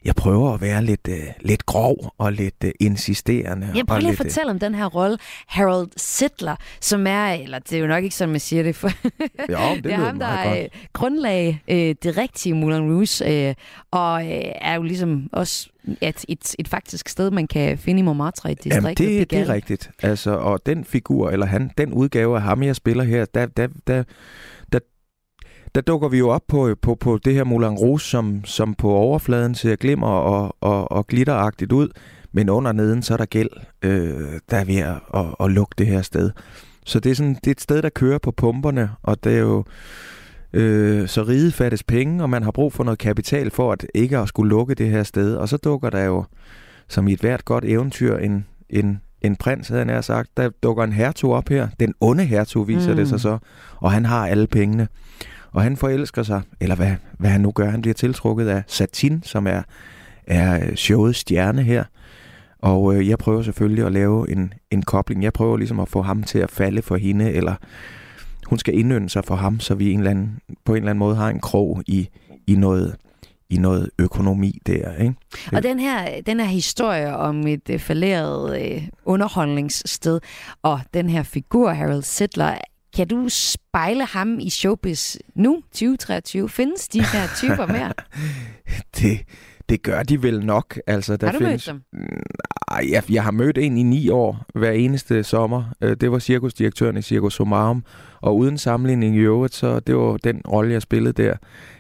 jeg 0.05 0.15
prøver 0.15 0.55
at 0.55 0.61
være 0.61 0.85
lidt, 0.85 1.09
øh, 1.09 1.25
lidt 1.41 1.67
grov 1.67 2.15
og 2.19 2.33
lidt 2.33 2.65
øh, 2.65 2.73
insisterende. 2.81 3.73
Jeg 3.75 3.87
prøver 3.87 4.01
lige 4.01 4.09
at 4.09 4.19
lidt, 4.19 4.21
øh, 4.21 4.31
fortælle 4.31 4.51
om 4.51 4.59
den 4.59 4.75
her 4.75 4.87
rolle, 4.87 5.19
Harold 5.47 5.89
Sittler, 5.97 6.57
som 6.81 7.07
er, 7.07 7.27
eller 7.27 7.59
det 7.59 7.73
er 7.73 7.81
jo 7.81 7.87
nok 7.87 8.05
ikke 8.05 8.17
sådan, 8.17 8.33
man 8.33 8.41
siger 8.41 8.63
det, 8.63 8.77
for 8.77 8.91
Jo, 9.53 9.75
det, 9.75 9.85
det 9.85 9.93
er 9.93 9.97
ham, 9.97 10.19
der 10.19 10.27
meget 10.27 10.63
øh, 10.63 10.69
grundlagde 10.93 11.59
øh, 11.69 11.95
det 12.03 12.17
rigtige 12.17 12.55
Moulin 12.55 12.93
Rouge, 12.93 13.49
øh, 13.49 13.55
og 13.91 14.25
øh, 14.25 14.43
er 14.61 14.75
jo 14.75 14.83
ligesom 14.83 15.29
også 15.33 15.69
et, 16.01 16.25
et, 16.29 16.55
et 16.59 16.69
faktisk 16.69 17.09
sted, 17.09 17.31
man 17.31 17.47
kan 17.47 17.79
finde 17.79 17.99
i 17.99 18.03
Montmartre 18.03 18.53
i 18.53 18.57
Jamen, 18.65 18.75
distriktet. 18.75 19.09
det, 19.09 19.21
det 19.21 19.29
Pigalle. 19.29 19.53
er 19.53 19.55
rigtigt. 19.55 19.91
Altså, 20.03 20.31
og 20.31 20.67
den 20.67 20.85
figur, 20.85 21.31
eller 21.31 21.47
han, 21.47 21.71
den 21.79 21.93
udgave 21.93 22.37
af 22.37 22.43
ham, 22.43 22.63
jeg 22.63 22.77
spiller 22.77 23.05
her, 23.05 23.25
der, 23.25 23.47
der, 23.47 23.69
der, 23.87 24.03
der, 25.75 25.81
dukker 25.81 26.09
vi 26.09 26.19
jo 26.19 26.29
op 26.29 26.43
på, 26.49 26.75
på, 26.83 26.95
på 26.95 27.19
det 27.25 27.35
her 27.35 27.45
Moulin 27.45 27.79
Rouge, 27.79 28.01
som, 28.01 28.45
som 28.45 28.75
på 28.75 28.91
overfladen 28.91 29.55
ser 29.55 29.77
glimmer 29.77 30.07
og, 30.09 30.57
og, 30.61 30.93
og 30.93 31.07
glitteragtigt 31.07 31.73
ud, 31.73 31.89
men 32.33 32.49
under 32.49 32.73
neden, 32.73 33.03
så 33.03 33.13
er 33.13 33.17
der 33.17 33.25
gæld, 33.25 33.51
øh, 33.83 34.41
der 34.51 34.57
er 34.57 34.65
ved 34.65 34.77
at, 34.77 34.95
at, 35.15 35.35
at 35.41 35.51
lukke 35.51 35.75
det 35.79 35.87
her 35.87 36.03
sted. 36.03 36.31
Så 36.87 37.01
det 37.01 37.11
er, 37.11 37.15
sådan, 37.15 37.35
det 37.35 37.47
er 37.47 37.51
et 37.51 37.61
sted, 37.61 37.83
der 37.83 37.89
kører 37.89 38.19
på 38.19 38.31
pumperne, 38.31 38.91
og 39.03 39.25
det 39.25 39.35
er 39.35 39.41
jo... 39.41 39.65
Øh, 40.55 41.09
så 41.09 41.23
riget 41.23 41.55
fattes 41.55 41.83
penge, 41.83 42.23
og 42.23 42.31
man 42.31 42.43
har 42.43 42.51
brug 42.51 42.73
for 42.73 42.85
noget 42.85 42.99
kapital 42.99 43.51
for 43.51 43.73
at 43.73 43.87
ikke 43.95 44.19
at 44.19 44.29
skulle 44.29 44.51
lukke 44.51 44.75
det 44.75 44.91
her 44.91 45.03
sted. 45.03 45.37
Og 45.37 45.49
så 45.49 45.57
dukker 45.57 45.91
der 45.91 46.05
jo, 46.05 46.25
som 46.89 47.09
i 47.09 47.13
et 47.13 47.21
hvert 47.21 47.45
godt 47.45 47.65
eventyr, 47.65 48.17
en, 48.17 48.47
en, 48.71 49.01
en 49.21 49.37
prins, 49.37 49.69
havde 49.69 49.79
jeg 49.79 49.87
nær 49.87 50.01
sagt. 50.01 50.37
Der 50.37 50.51
dukker 50.63 50.85
en 50.85 50.93
hertug 50.93 51.33
op 51.35 51.49
her. 51.49 51.69
Den 51.81 51.95
onde 52.01 52.25
hertug 52.25 52.69
viser 52.69 52.89
Mm. 52.89 52.91
mm. 52.91 52.97
det 52.97 53.09
sig 53.09 53.21
så. 53.21 53.39
Og 53.77 53.93
han 53.93 54.05
har 54.05 54.27
alle 54.29 54.47
pengene. 54.47 54.89
Og 55.53 55.63
han 55.63 55.77
forelsker 55.77 56.23
sig, 56.23 56.43
eller 56.61 56.77
hvad, 56.77 56.95
hvad 57.19 57.31
han 57.31 57.41
nu 57.41 57.53
gør. 57.53 57.71
Han 57.71 57.83
bliver 57.83 57.95
tiltrukket 57.95 58.49
af 58.49 58.63
Satin, 58.67 59.23
som 59.23 59.47
er, 59.47 59.63
er 60.27 60.67
øh, 60.67 60.75
showets 60.75 61.19
stjerne 61.19 61.63
her. 61.63 61.85
Og 62.59 62.95
øh, 62.95 63.09
jeg 63.09 63.19
prøver 63.19 63.43
selvfølgelig 63.43 63.87
at 63.87 63.93
lave 63.93 64.31
en, 64.31 64.55
en 64.71 64.83
kobling. 64.83 65.23
Jeg 65.23 65.33
prøver 65.33 65.57
ligesom 65.57 65.81
at 65.81 65.89
få 65.89 66.03
ham 66.03 66.23
til 66.23 66.39
at 66.39 66.51
falde 66.51 66.83
for 66.83 66.97
hende, 66.97 67.33
eller 67.33 67.55
hun 68.47 68.59
skal 68.59 68.79
indønde 68.79 69.09
sig 69.09 69.25
for 69.25 69.35
ham, 69.35 69.61
så 69.61 69.75
vi 69.75 69.93
en 69.93 69.99
eller 69.99 70.11
anden, 70.11 70.39
på 70.65 70.73
en 70.73 70.77
eller 70.77 70.91
anden 70.91 70.99
måde 70.99 71.17
har 71.17 71.29
en 71.29 71.41
krog 71.41 71.83
i, 71.87 72.09
i, 72.47 72.55
noget, 72.55 72.97
i 73.51 73.57
noget 73.57 73.91
økonomi 73.99 74.59
der. 74.67 74.97
Ikke? 74.97 75.15
Og 75.53 75.63
den 75.63 75.79
her, 75.81 76.21
den 76.27 76.41
her 76.41 76.47
historie 76.47 77.17
om 77.17 77.47
et 77.47 77.71
øh, 77.71 77.79
falderet 77.79 78.63
øh, 78.63 78.89
underholdningssted, 79.05 80.21
og 80.63 80.81
den 80.95 81.11
her 81.11 81.23
figur, 81.23 81.71
Harold 81.71 82.03
Sittler, 82.03 82.59
kan 82.97 83.09
du 83.09 83.27
spejle 83.29 84.05
ham 84.05 84.39
i 84.41 84.51
showbiz 84.51 85.17
nu, 85.35 85.63
2023? 85.73 86.49
Findes 86.49 86.89
de 86.89 87.01
her 87.05 87.27
typer 87.37 87.67
mere? 87.67 87.93
Det, 88.99 89.21
det 89.69 89.83
gør 89.83 90.03
de 90.03 90.23
vel 90.23 90.45
nok. 90.47 90.79
Altså, 90.87 91.17
der 91.17 91.27
Har 91.27 91.33
du 91.33 91.39
mødt 91.39 91.51
findes, 91.51 91.65
dem? 91.65 91.83
Ej, 92.69 92.87
jeg, 92.91 93.03
jeg 93.11 93.23
har 93.25 93.31
mødt 93.31 93.59
en 93.59 93.77
i 93.79 93.83
ni 93.83 94.09
år 94.09 94.45
hver 94.55 94.71
eneste 94.71 95.25
sommer. 95.25 95.65
Øh, 95.81 95.97
Det 96.01 96.11
var 96.13 96.19
cirkusdirektøren 96.19 96.97
i 96.97 97.03
Circus 97.03 97.35
Somarum. 97.35 97.85
Og 98.21 98.37
uden 98.37 98.59
sammenligning 98.59 99.17
i 99.17 99.19
øvrigt, 99.19 99.55
så 99.55 99.81
det 99.81 99.97
var 99.97 100.17
den 100.17 100.41
rolle, 100.49 100.73
jeg 100.73 100.83
spillede 100.83 101.23
der. 101.23 101.37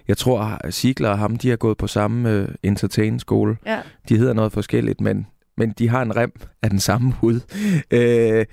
Jeg 0.08 0.16
tror, 0.16 0.40
at 0.40 0.74
Sigler 0.74 1.08
og 1.08 1.18
ham, 1.18 1.36
de 1.36 1.48
har 1.48 1.56
gået 1.56 1.76
på 1.76 1.86
samme 1.86 2.42
uh, 2.42 2.48
entertain-skole. 2.62 3.56
Ja. 3.66 3.80
De 4.08 4.16
hedder 4.18 4.32
noget 4.32 4.52
forskelligt, 4.52 5.00
men, 5.00 5.26
men 5.56 5.70
de 5.78 5.88
har 5.88 6.02
en 6.02 6.16
rem 6.16 6.32
af 6.62 6.70
den 6.70 6.80
samme 6.80 7.12
hud. 7.12 7.40
Øh, 7.90 8.46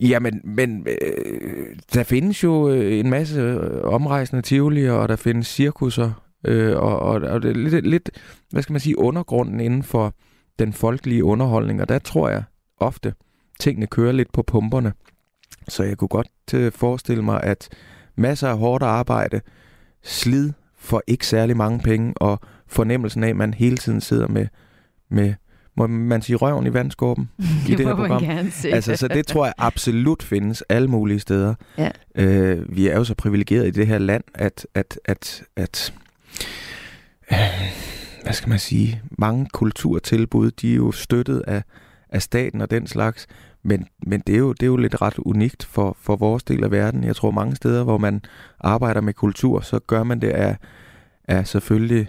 Jamen, 0.00 0.40
men 0.44 0.86
øh, 0.88 1.76
der 1.94 2.02
findes 2.02 2.44
jo 2.44 2.68
øh, 2.68 2.98
en 2.98 3.10
masse 3.10 3.40
øh, 3.40 3.80
omrejsende 3.82 4.42
tivoli, 4.42 4.88
og 4.88 5.08
der 5.08 5.16
findes 5.16 5.46
cirkusser, 5.46 6.24
øh, 6.44 6.76
og, 6.76 6.98
og, 6.98 7.14
og 7.14 7.42
det 7.42 7.50
er 7.50 7.54
lidt, 7.54 7.86
lidt, 7.86 8.10
hvad 8.50 8.62
skal 8.62 8.72
man 8.72 8.80
sige, 8.80 8.98
undergrunden 8.98 9.60
inden 9.60 9.82
for 9.82 10.14
den 10.58 10.72
folkelige 10.72 11.24
underholdning, 11.24 11.80
og 11.80 11.88
der 11.88 11.98
tror 11.98 12.28
jeg 12.28 12.42
ofte, 12.76 13.14
tingene 13.60 13.86
kører 13.86 14.12
lidt 14.12 14.32
på 14.32 14.42
pumperne. 14.42 14.92
Så 15.68 15.82
jeg 15.82 15.96
kunne 15.98 16.08
godt 16.08 16.28
øh, 16.54 16.72
forestille 16.72 17.22
mig, 17.22 17.42
at 17.42 17.68
masser 18.16 18.48
af 18.48 18.58
hårdt 18.58 18.84
arbejde, 18.84 19.40
slid 20.02 20.52
for 20.76 21.02
ikke 21.06 21.26
særlig 21.26 21.56
mange 21.56 21.78
penge, 21.78 22.12
og 22.16 22.40
fornemmelsen 22.66 23.24
af, 23.24 23.28
at 23.28 23.36
man 23.36 23.54
hele 23.54 23.76
tiden 23.76 24.00
sidder 24.00 24.28
med, 24.28 24.46
med 25.10 25.34
må 25.76 25.86
man 25.86 26.22
sige 26.22 26.36
røven 26.36 26.66
i 26.66 26.72
vandskåben 26.72 27.30
i 27.38 27.70
det, 27.70 27.78
det 27.78 27.86
her 27.86 27.94
program. 27.94 28.22
Altså, 28.64 28.96
så 28.96 29.08
det 29.08 29.26
tror 29.26 29.44
jeg 29.44 29.54
absolut 29.58 30.22
findes 30.22 30.62
alle 30.68 30.88
mulige 30.88 31.20
steder. 31.20 31.54
Ja. 31.78 31.90
Øh, 32.14 32.76
vi 32.76 32.88
er 32.88 32.96
jo 32.96 33.04
så 33.04 33.14
privilegerede 33.14 33.68
i 33.68 33.70
det 33.70 33.86
her 33.86 33.98
land, 33.98 34.24
at, 34.34 34.66
at, 34.74 34.98
at, 35.04 35.42
at 35.56 35.94
øh, 37.32 37.38
hvad 38.22 38.32
skal 38.32 38.48
man 38.48 38.58
sige, 38.58 39.02
mange 39.18 39.46
kulturtilbud, 39.52 40.50
de 40.50 40.72
er 40.72 40.76
jo 40.76 40.92
støttet 40.92 41.42
af, 41.46 41.62
af 42.10 42.22
staten 42.22 42.60
og 42.60 42.70
den 42.70 42.86
slags, 42.86 43.26
men, 43.62 43.86
men 44.06 44.22
det, 44.26 44.34
er 44.34 44.38
jo, 44.38 44.52
det 44.52 44.62
er 44.62 44.66
jo 44.66 44.76
lidt 44.76 45.02
ret 45.02 45.18
unikt 45.18 45.64
for, 45.64 45.96
for 46.00 46.16
vores 46.16 46.42
del 46.42 46.64
af 46.64 46.70
verden. 46.70 47.04
Jeg 47.04 47.16
tror 47.16 47.30
mange 47.30 47.56
steder, 47.56 47.84
hvor 47.84 47.98
man 47.98 48.22
arbejder 48.60 49.00
med 49.00 49.14
kultur, 49.14 49.60
så 49.60 49.78
gør 49.78 50.02
man 50.02 50.20
det 50.20 50.30
af, 50.30 50.56
af 51.28 51.46
selvfølgelig 51.46 52.08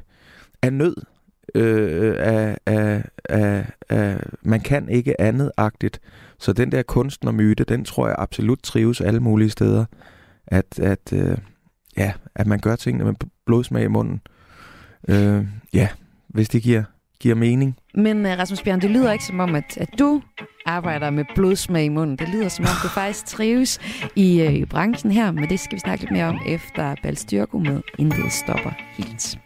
af 0.62 0.74
nød, 0.74 0.96
Øh, 1.56 2.08
øh, 2.08 2.16
af, 2.20 2.58
af, 2.66 3.04
af, 3.30 3.66
af, 3.90 4.20
man 4.42 4.60
kan 4.60 4.90
ikke 4.90 5.22
andet-agtigt. 5.22 6.00
Så 6.40 6.54
den 6.54 6.72
der 6.72 6.84
kunstnermyte, 6.84 7.64
den 7.64 7.86
tror 7.86 8.08
jeg 8.08 8.16
absolut 8.20 8.60
trives 8.64 9.02
alle 9.02 9.20
mulige 9.20 9.50
steder. 9.50 9.86
At, 10.48 10.80
at, 10.80 11.14
øh, 11.14 11.38
ja, 11.98 12.14
at 12.36 12.48
man 12.48 12.60
gør 12.60 12.76
tingene 12.76 13.06
med 13.06 13.14
blodsmag 13.46 13.84
i 13.84 13.88
munden. 13.88 14.22
Øh, 15.08 15.46
ja, 15.74 15.88
hvis 16.28 16.50
det 16.50 16.62
giver, 16.62 16.84
giver 17.20 17.36
mening. 17.36 17.78
Men 17.94 18.26
uh, 18.26 18.32
Rasmus 18.32 18.62
Bjørn, 18.62 18.82
det 18.82 18.90
lyder 18.90 19.12
ikke 19.12 19.26
som 19.26 19.40
om, 19.40 19.56
at, 19.56 19.78
at 19.78 19.90
du 20.00 20.22
arbejder 20.66 21.10
med 21.10 21.26
blodsmag 21.36 21.84
i 21.86 21.90
munden. 21.90 22.18
Det 22.18 22.30
lyder 22.30 22.50
som 22.50 22.66
om, 22.66 22.76
du 22.84 22.88
faktisk 22.88 23.26
trives 23.26 23.80
i, 24.16 24.46
uh, 24.48 24.54
i 24.54 24.66
branchen 24.66 25.12
her, 25.12 25.32
men 25.32 25.50
det 25.50 25.60
skal 25.60 25.76
vi 25.76 25.80
snakke 25.80 26.04
lidt 26.04 26.12
mere 26.12 26.26
om 26.26 26.40
efter 26.48 26.96
Balstyrko 27.04 27.60
med 27.60 27.82
Intet 27.98 28.32
stopper 28.32 28.72
helt. 28.98 29.40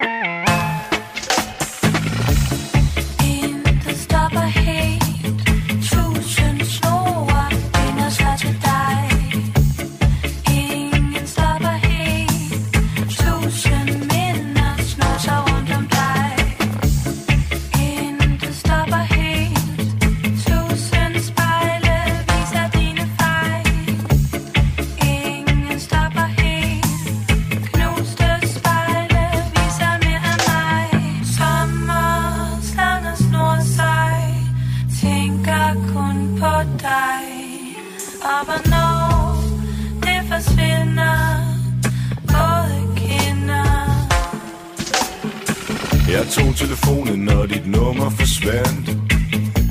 Jeg 46.30 46.46
tog 46.46 46.56
telefonen, 46.56 47.20
når 47.20 47.46
dit 47.46 47.68
nummer 47.68 48.10
forsvandt. 48.10 48.88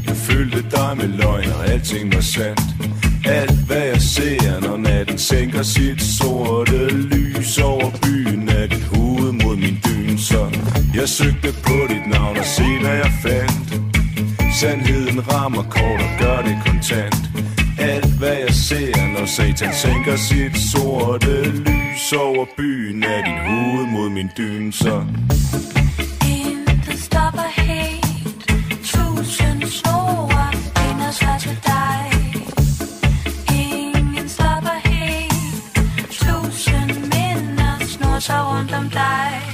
Jeg 0.07 0.17
følte 0.17 0.63
dig 0.71 0.97
med 0.97 1.09
løgn, 1.09 1.53
og 1.53 1.67
alting 1.69 2.15
var 2.15 2.21
sandt. 2.21 2.61
Alt 3.27 3.67
hvad 3.67 3.85
jeg 3.93 4.01
ser, 4.01 4.61
når 4.61 4.77
natten 4.77 5.19
sænker 5.19 5.63
sit 5.63 6.03
sorte 6.03 6.89
lys 6.89 7.59
over 7.59 7.91
byen 8.03 8.49
Er 8.49 8.67
dit 8.67 8.85
hoved 8.85 9.33
mod 9.33 9.57
min 9.57 9.79
dyn, 9.87 10.19
så 10.19 10.41
jeg 10.95 11.09
søgte 11.09 11.53
på 11.63 11.77
dit 11.89 12.07
navn 12.07 12.37
og 12.37 12.45
se 12.45 12.67
hvad 12.83 12.97
jeg 13.05 13.13
fandt. 13.23 13.69
Sandheden 14.61 15.33
rammer 15.33 15.63
kort 15.63 16.01
og 16.07 16.13
gør 16.19 16.43
det 16.43 16.57
kontant. 16.67 17.23
Alt 17.79 18.19
hvad 18.19 18.37
jeg 18.47 18.55
ser, 18.55 19.19
når 19.19 19.27
satan 19.27 19.75
sænker 19.75 20.17
sit 20.17 20.55
sorte 20.73 21.51
lys 21.51 22.13
over 22.13 22.47
byen 22.57 23.03
Er 23.03 23.25
din 23.25 23.39
hoved 23.49 23.87
mod 23.87 24.09
min 24.09 24.31
dyn, 24.39 24.73
så 24.73 25.05
sig 38.87 39.48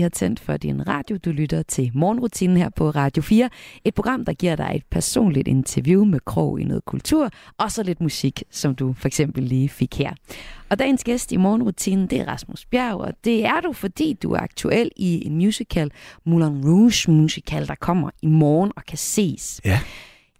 lige 0.00 0.04
har 0.04 0.08
tændt 0.10 0.40
for 0.40 0.56
din 0.56 0.88
radio. 0.88 1.16
Du 1.16 1.30
lytter 1.30 1.62
til 1.62 1.90
morgenrutinen 1.94 2.56
her 2.56 2.68
på 2.76 2.90
Radio 2.90 3.22
4. 3.22 3.48
Et 3.84 3.94
program, 3.94 4.24
der 4.24 4.32
giver 4.32 4.56
dig 4.56 4.72
et 4.74 4.82
personligt 4.90 5.48
interview 5.48 6.04
med 6.04 6.20
krog 6.20 6.60
i 6.60 6.64
noget 6.64 6.84
kultur, 6.84 7.30
og 7.58 7.72
så 7.72 7.82
lidt 7.82 8.00
musik, 8.00 8.42
som 8.50 8.74
du 8.74 8.92
for 8.92 9.06
eksempel 9.08 9.42
lige 9.42 9.68
fik 9.68 9.98
her. 9.98 10.12
Og 10.70 10.78
dagens 10.78 11.04
gæst 11.04 11.32
i 11.32 11.36
morgenrutinen, 11.36 12.06
det 12.06 12.20
er 12.20 12.28
Rasmus 12.28 12.66
Bjerg, 12.66 12.94
og 12.94 13.12
det 13.24 13.44
er 13.44 13.60
du, 13.60 13.72
fordi 13.72 14.12
du 14.22 14.32
er 14.32 14.38
aktuel 14.40 14.90
i 14.96 15.26
en 15.26 15.34
musical, 15.36 15.90
Moulin 16.26 16.64
Rouge 16.64 17.10
musical, 17.10 17.66
der 17.66 17.74
kommer 17.74 18.10
i 18.22 18.26
morgen 18.26 18.72
og 18.76 18.82
kan 18.84 18.98
ses. 18.98 19.60
Ja. 19.64 19.80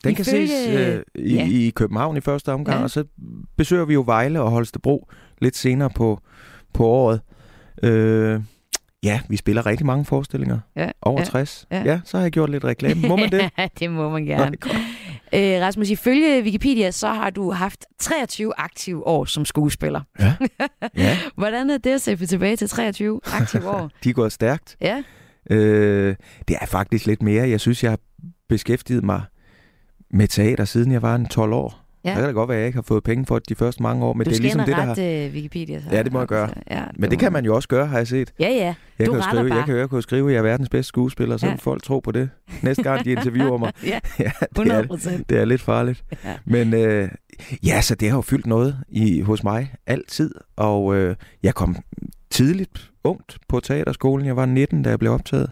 Den 0.05 0.15
kan 0.15 0.25
Ifølge- 0.29 0.49
ses 0.49 0.69
øh, 0.69 1.03
i, 1.25 1.35
ja. 1.35 1.47
i 1.51 1.71
København 1.75 2.17
i 2.17 2.21
første 2.21 2.53
omgang, 2.53 2.79
ja. 2.79 2.83
og 2.85 2.91
så 2.91 3.05
besøger 3.57 3.85
vi 3.85 3.95
jo 3.95 4.03
Vejle 4.07 4.41
og 4.41 4.51
Holstebro 4.51 5.09
lidt 5.41 5.57
senere 5.57 5.91
på, 5.91 6.21
på 6.75 6.87
året. 6.87 7.21
Øh, 7.83 8.41
ja, 9.03 9.21
vi 9.29 9.37
spiller 9.37 9.67
rigtig 9.67 9.87
mange 9.87 10.05
forestillinger. 10.05 10.59
Ja, 10.77 10.91
Over 11.03 11.21
ja, 11.21 11.25
60. 11.25 11.67
ja. 11.71 11.83
Ja. 11.85 12.01
så 12.05 12.17
har 12.17 12.25
jeg 12.25 12.33
gjort 12.33 12.51
lidt 12.51 12.65
reklame. 12.65 13.09
Må 13.09 13.17
man 13.17 13.31
det? 13.33 13.51
det 13.79 13.91
må 13.91 14.09
man 14.11 14.25
gerne. 14.25 14.57
er 14.57 14.57
godt. 14.61 14.77
Øh, 15.35 15.61
Rasmus, 15.63 15.91
ifølge 15.91 16.43
Wikipedia, 16.43 16.91
så 16.91 17.09
har 17.09 17.31
du 17.31 17.51
haft 17.53 17.85
23 18.01 18.53
aktive 18.59 19.07
år 19.07 19.25
som 19.25 19.45
skuespiller. 19.45 20.01
Ja. 20.21 20.35
ja, 20.97 21.19
Hvordan 21.37 21.71
er 21.71 21.79
det 21.79 21.91
at 21.91 22.01
se 22.01 22.27
tilbage 22.27 22.57
til 22.57 22.69
23 22.69 23.21
aktive 23.33 23.69
år? 23.69 23.91
de 24.05 24.13
går 24.13 24.29
stærkt. 24.29 24.77
Ja, 24.81 25.03
Øh, 25.51 26.17
det 26.49 26.57
er 26.61 26.67
faktisk 26.67 27.07
lidt 27.07 27.23
mere. 27.23 27.49
Jeg 27.49 27.61
synes, 27.61 27.83
jeg 27.83 27.91
har 27.91 27.99
beskæftiget 28.49 29.05
mig 29.05 29.23
med 30.11 30.29
teater, 30.29 30.65
siden 30.65 30.93
jeg 30.93 31.03
var 31.03 31.15
en 31.15 31.27
12 31.27 31.53
år. 31.53 31.80
Ja. 32.05 32.15
Så 32.15 32.19
kan 32.21 32.27
det 32.27 32.35
godt 32.35 32.49
være, 32.49 32.57
at 32.57 32.61
jeg 32.61 32.67
ikke 32.67 32.77
har 32.77 32.83
fået 32.83 33.05
penge 33.05 33.27
for 33.27 33.39
det 33.39 33.49
de 33.49 33.55
første 33.55 33.83
mange 33.83 34.05
år, 34.05 34.13
men 34.13 34.25
du 34.25 34.31
det 34.31 34.37
er 34.37 34.41
ligesom 34.43 34.61
det, 34.61 34.69
der 34.77 34.83
har... 34.83 35.27
øh, 35.27 35.33
Wikipedia. 35.35 35.81
Så. 35.81 35.87
Ja, 35.93 36.03
det 36.03 36.13
må 36.13 36.19
jeg 36.19 36.29
gøre. 36.29 36.49
Ja, 36.71 36.83
Men 36.97 37.11
det 37.11 37.19
kan 37.19 37.33
man 37.33 37.45
jo 37.45 37.55
også 37.55 37.69
gøre, 37.69 37.87
har 37.87 37.97
jeg 37.97 38.07
set. 38.09 38.33
Ja, 38.41 38.49
ja. 38.49 38.75
Jeg 38.99 39.07
Du 39.07 39.13
kan, 39.13 39.23
skrive, 39.23 39.49
bare. 39.49 39.59
jeg, 39.59 39.65
kan, 39.89 39.89
jo 39.93 40.01
skrive, 40.01 40.29
at 40.29 40.33
jeg 40.33 40.39
er 40.39 40.43
verdens 40.43 40.69
bedste 40.69 40.89
skuespiller, 40.89 41.37
så 41.37 41.47
Ja. 41.47 41.55
folk 41.61 41.83
tro 41.83 42.01
på 42.01 42.13
det. 42.13 42.31
Næste 42.63 42.83
gang, 42.83 43.05
de 43.05 43.11
interviewer 43.13 43.59
mig. 43.59 43.73
Ja, 43.87 43.99
ja, 44.19 44.31
det 44.41 44.49
100 44.59 44.81
er, 44.81 45.19
det 45.29 45.39
er 45.41 45.45
lidt 45.45 45.61
farligt. 45.61 46.05
Ja. 46.25 46.35
Men 46.45 46.75
øh, 46.75 47.09
ja, 47.67 47.81
så 47.81 47.95
det 47.95 48.11
har 48.11 48.17
jo 48.17 48.23
fyldt 48.23 48.47
noget 48.47 48.77
i, 48.89 49.21
hos 49.21 49.45
mig 49.45 49.73
altid. 49.87 50.35
Og 50.57 50.95
øh, 50.97 51.17
jeg 51.43 51.55
kom 51.55 51.77
tidligt, 52.31 52.91
ungt 53.05 53.39
på 53.49 53.61
teaterskolen. 53.61 54.27
Jeg 54.27 54.37
var 54.37 54.47
19, 54.47 54.83
da 54.83 54.91
jeg 54.91 54.99
blev 54.99 55.13
optaget. 55.13 55.51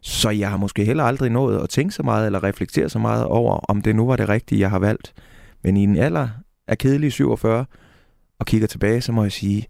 Så 0.00 0.30
jeg 0.30 0.50
har 0.50 0.56
måske 0.56 0.84
heller 0.84 1.04
aldrig 1.04 1.30
nået 1.30 1.62
at 1.62 1.68
tænke 1.68 1.94
så 1.94 2.02
meget, 2.02 2.26
eller 2.26 2.42
reflektere 2.44 2.88
så 2.88 2.98
meget 2.98 3.24
over, 3.24 3.52
om 3.70 3.82
det 3.82 3.96
nu 3.96 4.06
var 4.06 4.16
det 4.16 4.28
rigtige, 4.28 4.60
jeg 4.60 4.70
har 4.70 4.78
valgt. 4.78 5.12
Men 5.62 5.76
i 5.76 5.82
en 5.82 5.96
alder 5.96 6.28
af 6.66 6.78
kedelige 6.78 7.10
47, 7.10 7.66
og 8.38 8.46
kigger 8.46 8.66
tilbage, 8.66 9.00
så 9.00 9.12
må 9.12 9.22
jeg 9.22 9.32
sige, 9.32 9.66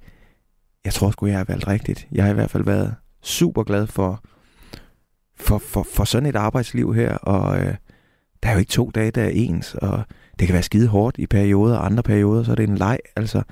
jeg 0.85 0.93
tror 0.93 1.11
sgu, 1.11 1.27
jeg 1.27 1.37
har 1.37 1.45
valgt 1.45 1.69
rigtigt. 1.69 2.09
Jeg 2.13 2.25
har 2.25 2.31
i 2.31 2.35
hvert 2.35 2.51
fald 2.51 2.65
været 2.65 2.95
super 3.23 3.63
glad 3.63 3.87
for, 3.87 4.25
for, 5.37 5.59
for, 5.59 5.83
for 5.83 6.05
sådan 6.05 6.29
et 6.29 6.37
arbejdsliv 6.37 6.95
her, 6.95 7.15
og 7.15 7.59
øh, 7.59 7.75
der 8.43 8.49
er 8.49 8.53
jo 8.53 8.59
ikke 8.59 8.71
to 8.71 8.91
dage, 8.95 9.11
der 9.11 9.23
er 9.23 9.29
ens, 9.29 9.75
og 9.75 10.03
det 10.39 10.47
kan 10.47 10.55
være 10.55 10.63
skide 10.63 10.89
hårdt 10.89 11.19
i 11.19 11.27
perioder, 11.27 11.79
og 11.79 11.87
andre 11.87 12.03
perioder, 12.03 12.43
så 12.43 12.51
er 12.51 12.55
det 12.55 12.69
en 12.69 12.79
leg. 12.79 12.99
Altså, 13.17 13.43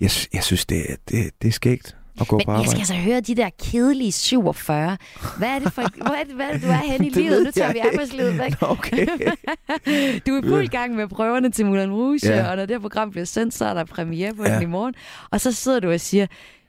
jeg, 0.00 0.10
jeg 0.32 0.42
synes, 0.42 0.66
det, 0.66 0.86
det, 1.08 1.30
det 1.42 1.48
er 1.48 1.52
skægt 1.52 1.96
at 2.20 2.28
gå 2.28 2.36
på 2.36 2.36
Men 2.36 2.46
jeg 2.46 2.54
arbejde. 2.54 2.70
skal 2.70 2.78
altså 2.78 2.94
høre 2.94 3.20
de 3.20 3.34
der 3.34 3.50
kedelige 3.64 4.12
47. 4.12 4.96
Hvad 5.38 5.48
er 5.48 5.58
det 5.58 5.72
for, 5.72 5.82
hvor 6.06 6.14
er 6.14 6.24
det, 6.24 6.34
hvad 6.34 6.46
er 6.46 6.52
det, 6.52 6.62
du 6.62 6.68
er 6.68 6.72
henne 6.92 7.06
i 7.06 7.10
livet? 7.20 7.42
Nu 7.44 7.50
tager 7.50 7.72
vi 7.72 7.78
arbejdslivet 7.78 8.38
væk. 8.38 8.60
Nå, 8.60 8.66
okay. 8.70 9.06
Du 10.26 10.34
er 10.34 10.38
i 10.44 10.48
fuld 10.48 10.68
gang 10.68 10.94
med 10.94 11.08
prøverne 11.08 11.50
til 11.50 11.66
Moulin 11.66 11.92
Rouge, 11.92 12.20
Ja. 12.24 12.50
og 12.50 12.56
når 12.56 12.66
det 12.66 12.74
her 12.74 12.80
program 12.80 13.10
bliver 13.10 13.24
sendt, 13.24 13.54
så 13.54 13.64
er 13.64 13.74
der 13.74 13.84
premiere 13.84 14.34
på 14.34 14.44
Ja. 14.44 14.54
den 14.54 14.62
i 14.62 14.66
morgen. 14.66 14.94
Og 15.30 15.40
så 15.40 15.52
sidder 15.52 15.80
du 15.80 15.90
og 15.90 16.00
siger, 16.00 16.26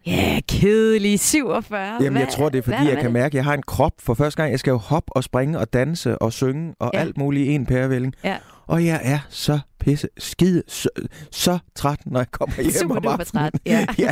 ja, 0.08 0.39
kedelig 0.50 1.20
47. 1.20 1.80
Jamen, 1.94 2.12
Hvad- 2.12 2.22
jeg 2.22 2.30
tror, 2.30 2.50
det 2.50 2.58
er, 2.58 2.62
hvad 2.63 2.74
fordi 2.74 2.86
jeg 2.88 2.94
med 2.94 3.02
kan 3.02 3.06
det? 3.06 3.13
mærke, 3.13 3.26
at 3.26 3.34
jeg 3.34 3.44
har 3.44 3.54
en 3.54 3.63
krop 3.63 3.94
for 4.00 4.13
første 4.13 4.38
gang. 4.41 4.52
Jeg 4.52 4.60
skal 4.60 4.72
jo 4.72 4.78
hoppe 4.78 5.15
og 5.15 5.24
springe 5.24 5.60
og 5.60 5.74
danse 5.74 6.18
og 6.18 6.34
synge 6.34 6.74
og 6.80 6.91
Ja. 6.94 7.00
alt 7.00 7.18
muligt 7.18 7.48
i 7.48 7.52
en 7.52 7.65
pærevælling. 7.65 8.13
Ja. 8.24 8.38
Og 8.68 8.86
jeg 8.86 9.00
er 9.04 9.20
så 9.30 9.60
pisse 9.80 10.08
skide 10.18 10.63
så, 10.68 10.89
så 11.32 11.58
træt, 11.76 12.00
når 12.06 12.20
jeg 12.20 12.32
kommer 12.32 12.56
hjem 12.62 12.72
Super 12.72 12.96
om 12.96 13.08
aftenen. 13.08 13.44
træt. 13.44 13.54
Ja. 13.65 13.86
ja. 14.06 14.12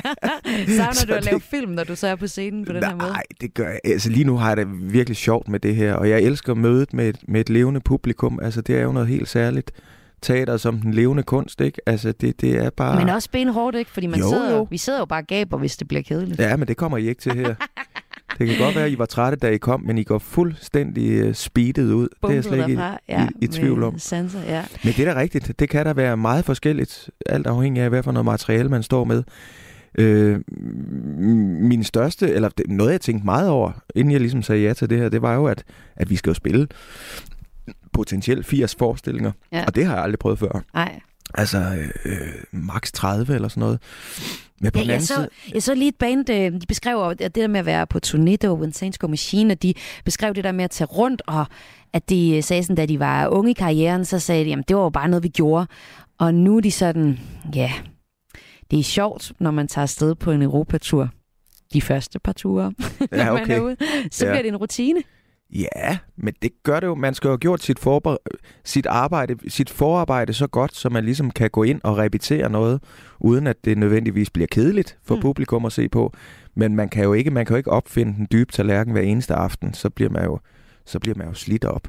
Savner 0.68 0.94
Så 0.94 1.06
du 1.06 1.14
at 1.14 1.24
det- 1.24 1.32
lave 1.32 1.42
film, 1.42 1.72
når 1.72 1.84
du 1.84 1.96
så 1.96 2.08
er 2.08 2.16
på 2.16 2.28
scenen 2.28 2.66
på 2.66 2.74
den 2.74 2.84
her 2.84 2.96
måde? 2.96 3.10
Nej, 3.12 3.24
det 3.42 3.54
gør 3.54 3.68
jeg. 3.68 3.80
Altså 3.86 4.10
lige 4.10 4.24
nu 4.24 4.38
har 4.38 4.48
jeg 4.48 4.58
det 4.58 4.94
virkelig 4.94 5.18
sjovt 5.18 5.48
med 5.48 5.60
det 5.60 5.76
her, 5.76 5.94
og 5.94 6.10
jeg 6.10 6.22
elsker 6.22 6.54
mødet 6.54 6.94
med 6.94 7.10
et, 7.10 7.18
med 7.28 7.42
et 7.42 7.50
levende 7.50 7.80
publikum. 7.82 8.40
Altså 8.44 8.62
det 8.62 8.78
er 8.78 8.82
jo 8.82 8.92
noget 8.92 9.08
helt 9.10 9.30
særligt. 9.30 9.72
Teater 10.24 10.58
som 10.58 10.78
den 10.78 10.94
levende 10.94 11.24
kunst, 11.24 11.62
ikke? 11.62 11.82
Altså 11.86 12.12
det, 12.12 12.42
det 12.42 12.56
er 12.66 12.70
bare... 12.70 13.00
Men 13.00 13.10
også 13.10 13.30
benhårdt, 13.32 13.76
ikke? 13.76 13.92
Fordi 13.92 14.08
man 14.08 14.20
Jo, 14.20 14.30
sidder, 14.30 14.56
jo. 14.56 14.68
vi 14.70 14.78
sidder 14.78 15.00
jo 15.00 15.06
bare 15.06 15.24
gaber, 15.24 15.58
hvis 15.58 15.78
det 15.78 15.88
bliver 15.88 16.04
kedeligt. 16.04 16.40
Ja, 16.40 16.58
men 16.58 16.68
det 16.68 16.78
kommer 16.78 16.98
I 16.98 17.08
ikke 17.08 17.22
til 17.22 17.34
her. 17.36 17.56
det 18.38 18.48
kan 18.48 18.58
godt 18.60 18.76
være, 18.76 18.86
at 18.86 18.92
I 18.92 18.98
var 18.98 19.06
trætte, 19.06 19.38
da 19.38 19.48
I 19.50 19.58
kom, 19.58 19.82
men 19.82 19.98
I 19.98 20.04
går 20.04 20.20
fuldstændig 20.20 21.28
uh, 21.28 21.34
speedet 21.34 21.92
ud. 21.92 22.08
det 22.22 22.30
er 22.30 22.34
jeg 22.34 22.44
slet 22.44 22.70
ikke 22.70 22.82
i, 22.82 22.86
ja, 23.10 23.28
i, 23.42 23.46
i 23.46 23.48
tvivl 23.48 23.84
om. 23.84 24.00
Sanser, 24.00 24.40
ja. 24.48 24.64
Men 24.84 24.94
det 24.94 25.08
er 25.08 25.14
da 25.14 25.20
rigtigt. 25.20 25.60
Det 25.60 25.70
kan 25.70 25.86
da 25.86 25.94
være 25.94 26.18
meget 26.18 26.46
forskelligt, 26.46 27.10
alt 27.26 27.48
afhængig 27.48 27.84
af, 27.84 27.90
hvad 27.90 28.04
for 28.04 28.12
noget 28.12 28.26
materiale 28.26 28.70
man 28.70 28.84
står 28.84 29.04
med. 29.04 29.24
Øh, 29.98 30.40
min 31.70 31.84
største, 31.84 32.30
eller 32.34 32.50
noget 32.68 32.92
jeg 32.92 33.02
tænkte 33.02 33.26
meget 33.26 33.50
over, 33.50 33.72
inden 33.96 34.12
jeg 34.12 34.20
ligesom 34.20 34.42
sagde 34.42 34.62
ja 34.62 34.74
til 34.74 34.90
det 34.90 34.98
her, 35.00 35.10
det 35.10 35.22
var 35.22 35.34
jo, 35.36 35.46
at, 35.46 35.64
at 35.96 36.10
vi 36.10 36.16
skal 36.16 36.30
jo 36.30 36.34
spille 36.34 36.68
potentielt 37.94 38.46
80 38.46 38.76
forestillinger. 38.76 39.32
Ja. 39.52 39.64
Og 39.68 39.76
det 39.76 39.86
har 39.86 39.94
jeg 39.96 40.04
aldrig 40.04 40.20
prøvet 40.20 40.40
før. 40.40 40.64
Nej. 40.74 41.00
Altså 41.34 41.58
øh, 41.58 42.12
øh, 42.14 42.20
max 42.52 42.92
30 42.92 43.36
eller 43.36 43.48
sådan 43.48 43.62
noget. 43.62 43.80
Men 44.62 44.72
på 44.72 44.80
Ja, 44.80 44.84
den 44.84 44.92
jeg, 44.92 45.02
så, 45.02 45.14
side... 45.16 45.30
jeg 45.54 45.64
så 45.64 45.76
lige 45.76 45.88
et 45.88 45.96
band, 45.96 46.30
øh, 46.30 46.52
de 46.62 46.66
beskrev 46.68 47.16
det 47.20 47.36
der 47.36 47.48
med 47.48 47.60
at 47.60 47.66
være 47.66 47.88
på 47.88 48.00
turné, 48.06 48.20
det 48.36 48.50
var 48.50 48.54
When 48.56 48.74
Saints 48.74 48.98
Go 48.98 49.08
Machine, 49.08 49.52
og 49.54 49.64
de 49.64 49.74
beskrev 50.06 50.34
det 50.34 50.44
der 50.44 50.52
med 50.52 50.64
at 50.64 50.72
tage 50.72 50.88
rundt, 50.88 51.22
og 51.28 51.46
at 51.94 52.10
de 52.10 52.42
sagde 52.42 52.64
sådan, 52.64 52.76
da 52.76 52.86
de 52.86 53.00
var 53.00 53.28
unge 53.28 53.52
i 53.52 53.54
karrieren, 53.54 54.06
så 54.06 54.20
sagde 54.20 54.44
de, 54.46 54.50
jamen 54.50 54.66
det 54.68 54.76
var 54.76 54.84
jo 54.84 54.90
bare 54.90 55.08
noget, 55.10 55.24
vi 55.24 55.30
gjorde. 55.30 55.68
Og 56.20 56.34
nu 56.34 56.58
er 56.58 56.62
de 56.62 56.72
sådan, 56.72 57.20
ja, 57.56 57.72
det 58.72 58.80
er 58.80 58.84
sjovt, 58.84 59.32
når 59.40 59.52
man 59.52 59.68
tager 59.68 59.84
afsted 59.84 60.16
på 60.16 60.32
en 60.32 60.42
Europatur. 60.42 61.10
De 61.74 61.82
første 61.82 62.20
par 62.20 62.32
ture, 62.34 62.64
Ja, 63.00 63.06
man 63.12 63.20
er 63.20 63.32
okay. 63.32 63.60
ude. 63.60 63.76
Så 64.12 64.26
Ja. 64.26 64.32
bliver 64.32 64.42
det 64.42 64.50
en 64.50 64.58
rutine. 64.58 65.02
Ja, 65.56 65.98
men 66.18 66.34
det 66.42 66.52
gør 66.64 66.80
det 66.80 66.88
jo. 66.88 66.96
Man 66.96 67.14
skal 67.14 67.28
jo 67.28 67.32
have 67.32 67.38
gjort 67.38 67.64
sit, 67.64 67.80
forber- 67.80 68.18
sit, 68.64 68.86
arbejde, 68.86 69.36
sit 69.48 69.70
forarbejde 69.70 70.34
så 70.34 70.48
godt, 70.48 70.76
så 70.76 70.90
man 70.90 71.06
ligesom 71.06 71.32
kan 71.32 71.50
gå 71.50 71.64
ind 71.64 71.82
og 71.84 71.98
repetere 71.98 72.50
noget, 72.50 72.82
uden 73.20 73.48
at 73.48 73.56
det 73.66 73.78
nødvendigvis 73.78 74.30
bliver 74.30 74.48
kedeligt 74.52 74.98
for 75.06 75.16
Mm. 75.16 75.22
publikum 75.22 75.66
at 75.66 75.72
se 75.72 75.90
på. 75.90 76.14
Men 76.56 76.76
man 76.76 76.90
kan 76.90 77.04
jo 77.04 77.14
ikke, 77.14 77.32
man 77.32 77.46
kan 77.46 77.54
jo 77.54 77.58
ikke 77.58 77.72
opfinde 77.72 78.14
den 78.14 78.28
dybe 78.32 78.52
tallerken 78.52 78.92
hver 78.94 79.02
eneste 79.02 79.34
aften. 79.34 79.74
Så 79.74 79.90
bliver 79.90 80.10
man 80.10 80.24
jo, 80.26 80.40
så 80.86 81.00
bliver 81.00 81.18
man 81.18 81.28
jo 81.28 81.34
slidt 81.34 81.66
op. 81.66 81.88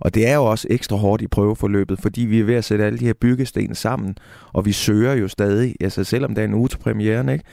Og 0.00 0.14
det 0.14 0.28
er 0.28 0.34
jo 0.34 0.44
også 0.44 0.66
ekstra 0.70 0.96
hårdt 0.96 1.22
i 1.22 1.26
prøveforløbet, 1.26 1.98
fordi 2.02 2.20
vi 2.20 2.40
er 2.40 2.44
ved 2.44 2.54
at 2.54 2.64
sætte 2.64 2.84
alle 2.84 2.98
de 2.98 3.04
her 3.06 3.14
byggesten 3.20 3.74
sammen, 3.74 4.16
og 4.52 4.64
vi 4.66 4.72
søger 4.72 5.12
jo 5.14 5.28
stadig, 5.28 5.74
altså 5.80 6.04
selvom 6.04 6.34
der 6.34 6.42
er 6.42 6.46
en 6.46 6.54
uge 6.54 6.68
til 6.68 6.78
premieren, 6.78 7.28
ikke? 7.28 7.44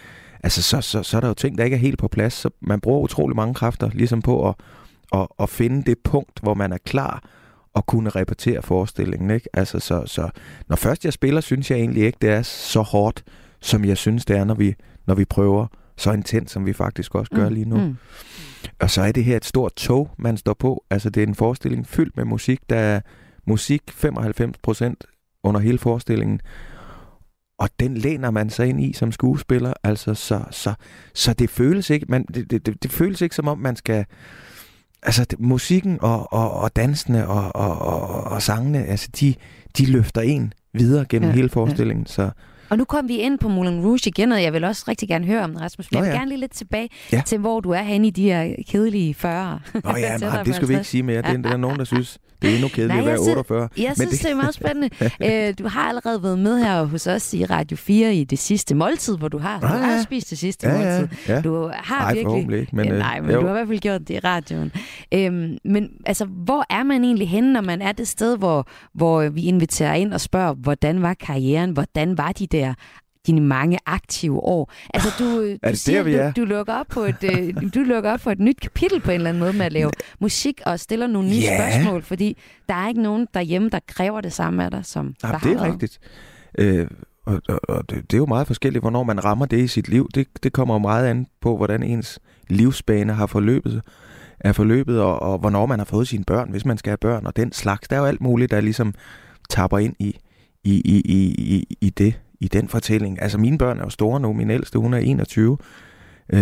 Altså, 0.44 0.62
så, 0.62 0.82
så, 0.82 1.04
så 1.04 1.18
er 1.18 1.22
der 1.22 1.28
jo 1.28 1.34
ting, 1.34 1.58
der 1.58 1.64
ikke 1.64 1.76
er 1.76 1.80
helt 1.80 2.00
på 2.00 2.08
plads, 2.08 2.34
så 2.34 2.50
man 2.62 2.80
bruger 2.82 3.00
utrolig 3.00 3.36
mange 3.36 3.54
kræfter 3.54 3.90
ligesom 3.94 4.22
på 4.22 4.50
at, 4.50 4.56
at, 5.14 5.28
at 5.40 5.50
finde 5.50 5.84
det 5.84 5.98
punkt, 6.04 6.40
hvor 6.44 6.54
man 6.54 6.74
er 6.74 6.78
klar 6.78 7.24
og 7.74 7.86
kunne 7.86 8.10
repetere 8.10 8.62
forestillingen, 8.62 9.32
ikke? 9.32 9.50
Altså, 9.54 9.80
så, 9.80 10.04
så 10.06 10.30
når 10.68 10.76
først 10.76 11.06
jeg 11.06 11.14
spiller, 11.14 11.42
synes 11.42 11.72
jeg 11.72 11.80
egentlig 11.80 12.04
ikke, 12.06 12.18
det 12.22 12.30
er 12.30 12.42
så 12.42 12.82
hårdt, 12.82 13.24
som 13.62 13.86
jeg 13.86 13.98
synes, 13.98 14.26
det 14.26 14.38
er, 14.38 14.44
når 14.44 14.56
vi, 14.56 14.76
når 15.06 15.16
vi 15.16 15.26
prøver 15.26 15.68
så 15.98 16.12
intens, 16.12 16.52
som 16.52 16.66
vi 16.66 16.74
faktisk 16.74 17.16
også 17.16 17.32
gør 17.32 17.50
lige 17.50 17.70
nu. 17.70 17.78
Mm. 17.78 17.98
Og 18.80 18.90
så 18.90 19.02
er 19.02 19.12
det 19.12 19.24
her 19.24 19.38
et 19.38 19.46
stort 19.46 19.74
tog, 19.76 20.10
man 20.18 20.38
står 20.38 20.54
på. 20.54 20.84
Altså, 20.90 21.10
det 21.10 21.24
er 21.24 21.28
en 21.28 21.36
forestilling 21.36 21.88
fyldt 21.88 22.18
med 22.18 22.26
musik. 22.26 22.60
Der 22.70 22.76
er 22.76 23.02
musik 23.48 23.82
95 23.92 24.58
procent 24.64 25.06
under 25.44 25.60
hele 25.60 25.78
forestillingen. 25.78 26.42
Og 27.58 27.70
den 27.80 27.98
læner 27.98 28.32
man 28.32 28.50
sig 28.50 28.68
ind 28.68 28.82
i 28.82 28.94
som 28.94 29.12
skuespiller. 29.12 29.74
Altså, 29.84 30.14
så, 30.14 30.44
så, 30.52 30.74
så 31.14 31.34
det 31.34 31.50
føles 31.50 31.90
ikke, 31.90 32.06
man, 32.10 32.26
det, 32.26 32.52
det, 32.52 32.66
det, 32.66 32.84
det 32.84 32.92
føles 32.92 33.22
ikke 33.22 33.36
som 33.36 33.48
om, 33.48 33.58
man 33.58 33.76
skal... 33.76 34.06
Altså, 35.06 35.26
musikken 35.40 35.98
og, 36.02 36.34
og, 36.34 36.54
og 36.54 36.76
dansene 36.76 37.28
og, 37.28 37.56
og, 37.56 37.80
og, 37.80 38.24
og 38.24 38.42
sangene, 38.42 38.86
altså, 38.86 39.10
de, 39.20 39.36
de 39.78 39.86
løfter 39.86 40.22
en 40.22 40.54
videre 40.74 41.06
gennem 41.10 41.28
Ja, 41.28 41.32
ja, 41.32 41.36
hele 41.36 41.48
ja. 41.48 41.54
forestillingen. 41.54 42.06
Så 42.06 42.30
Og 42.70 42.78
nu 42.78 42.84
kom 42.86 43.08
vi 43.08 43.16
ind 43.18 43.40
på 43.40 43.48
Moulin 43.50 43.82
Rouge 43.82 44.00
igen, 44.06 44.32
og 44.32 44.44
jeg 44.44 44.54
vil 44.54 44.64
også 44.64 44.84
rigtig 44.88 45.08
gerne 45.08 45.26
høre 45.26 45.44
om 45.44 45.56
Rasmus. 45.56 45.92
Men 45.92 45.98
Nå 45.98 46.04
jeg 46.04 46.10
vil 46.10 46.14
ja. 46.16 46.20
gerne 46.20 46.30
lige 46.30 46.40
lidt 46.40 46.52
tilbage 46.54 46.90
Ja. 47.12 47.22
til, 47.26 47.38
hvor 47.38 47.60
du 47.60 47.70
er 47.72 47.82
henne 47.82 48.08
i 48.08 48.10
de 48.10 48.24
her 48.24 48.56
kedelige 48.70 49.14
40. 49.14 49.60
Nå 49.74 49.80
ja, 49.98 50.18
på 50.40 50.44
det 50.46 50.56
skal 50.56 50.68
vi 50.68 50.74
ikke 50.74 50.76
50. 50.76 50.88
sige 50.88 51.04
mere. 51.04 51.22
Det 51.22 51.30
er, 51.30 51.38
der 51.38 51.50
er 51.52 51.58
nogen, 51.58 51.78
der 51.80 51.84
synes, 51.86 52.18
det 52.42 52.50
er 52.50 52.54
endnu 52.54 52.68
kedeligt 52.76 53.00
at 53.00 53.06
være 53.06 53.10
jeg 53.12 53.18
synes- 53.20 53.30
48. 53.38 53.70
Jeg 53.78 53.92
synes, 53.96 54.10
det- 54.12 54.22
det... 54.24 54.32
er 54.32 54.36
meget 54.36 54.54
spændende. 54.54 54.90
øh, 55.50 55.54
du 55.60 55.68
har 55.68 55.82
allerede 55.90 56.24
været 56.24 56.40
med 56.40 56.64
her 56.64 56.84
hos 56.84 57.08
os 57.08 57.34
i 57.34 57.46
Radio 57.46 57.78
4 57.78 58.16
i 58.16 58.24
det 58.24 58.40
sidste 58.40 58.76
måltid, 58.76 59.18
hvor 59.18 59.28
du 59.28 59.38
har, 59.38 59.60
du 59.60 59.66
Ah, 59.66 59.72
ja. 59.74 59.78
har 59.86 60.04
spist 60.04 60.30
det 60.30 60.38
sidste 60.38 60.68
Ja, 60.68 60.74
ja, 60.94 61.00
måltid. 61.00 61.18
ja. 61.28 61.42
Du 61.42 61.68
har 61.74 62.00
Nej, 62.02 62.14
virkelig... 62.14 62.60
ikke. 62.60 62.76
Men, 62.76 62.86
ja, 62.86 62.92
øh, 62.94 62.98
nej, 63.00 63.22
men 63.22 63.32
jo. 63.32 63.42
du 63.42 63.46
har 63.46 63.54
i 63.54 63.58
hvert 63.58 63.68
fald 63.68 63.80
gjort 63.80 64.02
det 64.08 64.10
i 64.16 64.20
radioen. 64.20 64.72
Øhm, 65.14 65.58
men 65.66 65.90
altså, 66.06 66.26
hvor 66.26 66.66
er 66.70 66.84
man 66.84 67.04
egentlig 67.04 67.30
henne, 67.30 67.54
når 67.54 67.62
man 67.62 67.82
er 67.82 67.92
det 67.92 68.08
sted, 68.08 68.38
hvor, 68.38 68.68
hvor 68.94 69.30
vi 69.30 69.42
inviterer 69.42 69.94
ind 69.94 70.14
og 70.14 70.22
spørger, 70.22 70.54
hvordan 70.54 71.02
var 71.02 71.14
karrieren? 71.14 71.72
Hvordan 71.72 72.18
var 72.18 72.32
de 72.32 72.48
der 72.54 72.74
dine 73.28 73.42
mange 73.42 73.78
aktive 73.86 74.40
år. 74.40 74.72
Altså, 74.94 75.10
du, 75.20 75.24
du, 75.26 75.46
det 75.48 75.60
der, 75.64 75.74
siger, 75.74 76.04
vi 76.04 76.14
er? 76.14 76.32
du, 76.32 76.42
du, 76.42 76.46
lukker 76.46 76.74
op 76.74 76.86
på 76.90 77.00
et, 77.00 77.24
øh, 77.24 77.54
du 77.74 77.80
lukker 77.80 78.12
op 78.14 78.20
på 78.20 78.30
et 78.30 78.40
nyt 78.40 78.60
kapitel 78.60 79.02
på 79.02 79.12
en 79.12 79.16
eller 79.16 79.30
anden 79.30 79.40
måde 79.40 79.54
med 79.54 79.66
at 79.66 79.74
lave 79.74 79.92
musik 80.20 80.62
og 80.66 80.80
stiller 80.80 81.08
nogle 81.08 81.30
nye 81.30 81.36
Ja. 81.36 81.58
spørgsmål, 81.58 82.04
fordi 82.04 82.38
der 82.70 82.74
er 82.76 82.88
ikke 82.88 83.02
nogen 83.02 83.28
derhjemme, 83.34 83.70
der 83.70 83.80
kræver 83.88 84.22
det 84.22 84.34
samme 84.34 84.66
af 84.66 84.72
dig, 84.72 84.86
som 84.86 85.16
Nej, 85.24 85.32
der 85.32 85.40
det 85.40 85.52
er 85.52 85.64
rigtigt. 85.64 86.00
Øh, 86.58 86.88
og, 87.26 87.42
og, 87.50 87.60
og 87.70 87.90
det, 87.90 88.12
det 88.12 88.14
er 88.14 88.18
jo 88.18 88.26
meget 88.26 88.48
forskelligt, 88.48 88.84
hvornår 88.84 89.04
man 89.04 89.26
rammer 89.26 89.46
det 89.46 89.58
i 89.60 89.68
sit 89.68 89.88
liv. 89.88 90.10
Det, 90.16 90.28
det 90.44 90.54
kommer 90.54 90.76
jo 90.76 90.80
meget 90.80 91.08
an 91.08 91.28
på, 91.42 91.58
hvordan 91.58 91.84
ens 91.84 92.20
livsbane 92.50 93.14
har 93.14 93.26
forløbet, 93.26 93.82
er 94.40 94.52
forløbet, 94.52 95.02
og, 95.02 95.22
og 95.22 95.38
hvornår 95.38 95.66
man 95.66 95.80
har 95.80 95.86
fået 95.86 96.08
sine 96.08 96.24
børn, 96.24 96.50
hvis 96.52 96.66
man 96.66 96.78
skal 96.78 96.90
have 96.90 96.98
børn, 96.98 97.26
og 97.26 97.36
den 97.36 97.52
slags. 97.52 97.88
Der 97.88 97.96
er 97.96 98.00
jo 98.00 98.06
alt 98.06 98.22
muligt, 98.22 98.52
der 98.52 98.62
ligesom 98.62 98.94
tapper 99.50 99.78
ind 99.78 99.96
i, 100.00 100.18
i, 100.64 100.82
i, 100.86 101.02
i, 101.06 101.34
i, 101.56 101.78
i 101.82 101.90
det, 101.90 102.14
i 102.44 102.48
den 102.48 102.68
fortælling. 102.68 103.22
Altså, 103.22 103.38
mine 103.38 103.58
børn 103.58 103.80
er 103.80 103.84
jo 103.84 103.90
store 103.90 104.20
nu. 104.20 104.34
Min 104.34 104.50
ældste, 104.50 104.80
hun 104.80 104.94
er 104.94 104.98
21. 104.98 105.58
Øh, 106.34 106.40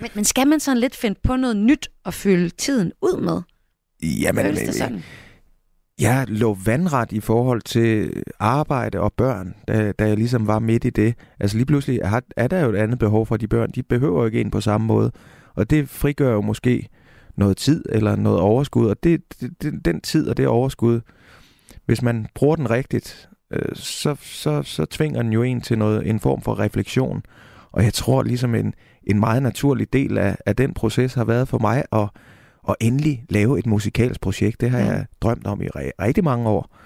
Men, 0.00 0.10
men 0.14 0.24
skal 0.24 0.46
man 0.46 0.60
sådan 0.60 0.80
lidt 0.80 0.96
finde 0.96 1.20
på 1.22 1.36
noget 1.36 1.56
nyt 1.56 1.88
at 2.04 2.14
fylde 2.14 2.48
tiden 2.48 2.92
ud 3.02 3.20
med? 3.20 3.42
jamen, 4.02 4.44
Føles 4.44 4.60
det 4.60 4.74
sådan? 4.74 5.02
Jeg 6.00 6.24
lå 6.28 6.56
vandret 6.64 7.12
i 7.12 7.20
forhold 7.20 7.62
til 7.62 8.22
arbejde 8.38 9.00
og 9.00 9.12
børn, 9.12 9.54
da, 9.68 9.92
da 9.92 10.08
jeg 10.08 10.16
ligesom 10.16 10.46
var 10.46 10.58
midt 10.58 10.84
i 10.84 10.90
det. 10.90 11.14
Altså 11.40 11.56
lige 11.56 11.66
pludselig 11.66 12.00
er, 12.02 12.20
er 12.36 12.48
der 12.48 12.60
jo 12.60 12.70
et 12.70 12.76
andet 12.76 12.98
behov 12.98 13.26
for 13.26 13.36
de 13.36 13.48
børn. 13.48 13.70
De 13.70 13.82
behøver 13.82 14.20
jo 14.20 14.26
ikke 14.26 14.40
en 14.40 14.50
på 14.50 14.60
samme 14.60 14.86
måde. 14.86 15.12
Og 15.54 15.70
det 15.70 15.88
frigør 15.88 16.32
jo 16.32 16.40
måske 16.40 16.88
noget 17.36 17.56
tid 17.56 17.84
eller 17.88 18.16
noget 18.16 18.40
overskud. 18.40 18.86
Og 18.88 18.96
det, 19.02 19.20
det, 19.40 19.62
det, 19.62 19.84
den 19.84 20.00
tid 20.00 20.28
og 20.28 20.36
det 20.36 20.46
overskud, 20.46 21.00
hvis 21.86 22.02
man 22.02 22.26
bruger 22.34 22.56
den 22.56 22.70
rigtigt, 22.70 23.28
øh, 23.50 23.74
så, 23.76 24.16
så, 24.20 24.62
så 24.62 24.84
tvinger 24.84 25.22
den 25.22 25.32
jo 25.32 25.42
en 25.42 25.60
til 25.60 25.78
noget, 25.78 26.10
en 26.10 26.20
form 26.20 26.42
for 26.42 26.58
refleksion. 26.58 27.22
Og 27.72 27.84
jeg 27.84 27.92
tror 27.92 28.22
ligesom 28.22 28.54
en, 28.54 28.74
en 29.04 29.20
meget 29.20 29.42
naturlig 29.42 29.92
del 29.92 30.18
af, 30.18 30.36
af 30.46 30.56
den 30.56 30.74
proces 30.74 31.14
har 31.14 31.24
været 31.24 31.48
for 31.48 31.58
mig 31.58 31.84
at, 31.92 32.08
at 32.68 32.74
endelig 32.80 33.24
lave 33.28 33.58
et 33.58 33.66
musikalsk 33.66 34.20
projekt. 34.20 34.60
Det 34.60 34.70
har 34.70 34.78
Ja. 34.78 34.84
jeg 34.86 35.06
drømt 35.20 35.46
om 35.46 35.62
i 35.62 35.66
rigtig 36.00 36.24
mange 36.24 36.48
år. 36.48 36.76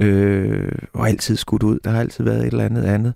Øh, 0.00 0.72
og 0.94 1.08
altid 1.08 1.36
skudt 1.36 1.62
ud. 1.62 1.78
Der 1.84 1.90
har 1.90 2.00
altid 2.00 2.24
været 2.24 2.38
et 2.40 2.46
eller 2.46 2.64
andet 2.64 2.84
andet. 2.84 3.14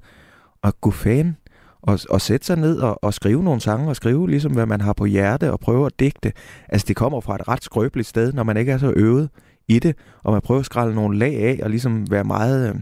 Og 0.63 0.81
gå 0.81 0.91
fan 0.91 1.37
og, 1.83 1.99
og 2.11 2.21
sætte 2.21 2.47
sig 2.47 2.57
ned 2.57 2.79
og, 2.79 3.05
og 3.05 3.15
skrive 3.15 3.45
nogle 3.45 3.61
sange, 3.61 3.89
og 3.89 3.97
skrive 3.97 4.31
ligesom, 4.31 4.53
hvad 4.53 4.67
man 4.67 4.81
har 4.81 4.93
på 4.93 5.05
hjerte, 5.05 5.53
og 5.53 5.61
prøve 5.61 5.87
at 5.87 5.93
digte. 6.01 6.33
Altså, 6.69 6.85
det 6.89 6.97
kommer 6.97 7.21
fra 7.21 7.35
et 7.35 7.49
ret 7.49 7.65
skrøbeligt 7.65 8.09
sted, 8.09 8.33
når 8.33 8.43
man 8.43 8.57
ikke 8.57 8.73
er 8.73 8.79
så 8.79 8.93
øvet 8.97 9.29
i 9.69 9.79
det, 9.79 9.97
og 10.23 10.33
man 10.33 10.43
prøver 10.43 10.61
at 10.61 10.67
skralde 10.67 10.95
nogle 10.95 11.19
lag 11.19 11.37
af, 11.37 11.61
og 11.63 11.71
ligesom 11.71 12.11
være 12.11 12.25
meget 12.25 12.69
øh, 12.69 12.81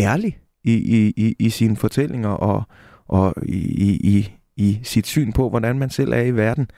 ærlig 0.00 0.38
i, 0.64 0.72
i, 0.72 1.12
i, 1.16 1.36
i 1.38 1.50
sine 1.50 1.76
fortællinger, 1.76 2.28
og, 2.28 2.62
og 3.08 3.34
i, 3.42 3.58
i, 3.58 3.90
i, 3.94 4.32
i 4.56 4.80
sit 4.82 5.06
syn 5.06 5.32
på, 5.32 5.50
hvordan 5.50 5.78
man 5.78 5.90
selv 5.90 6.12
er 6.12 6.22
i 6.22 6.30
verden. 6.30 6.70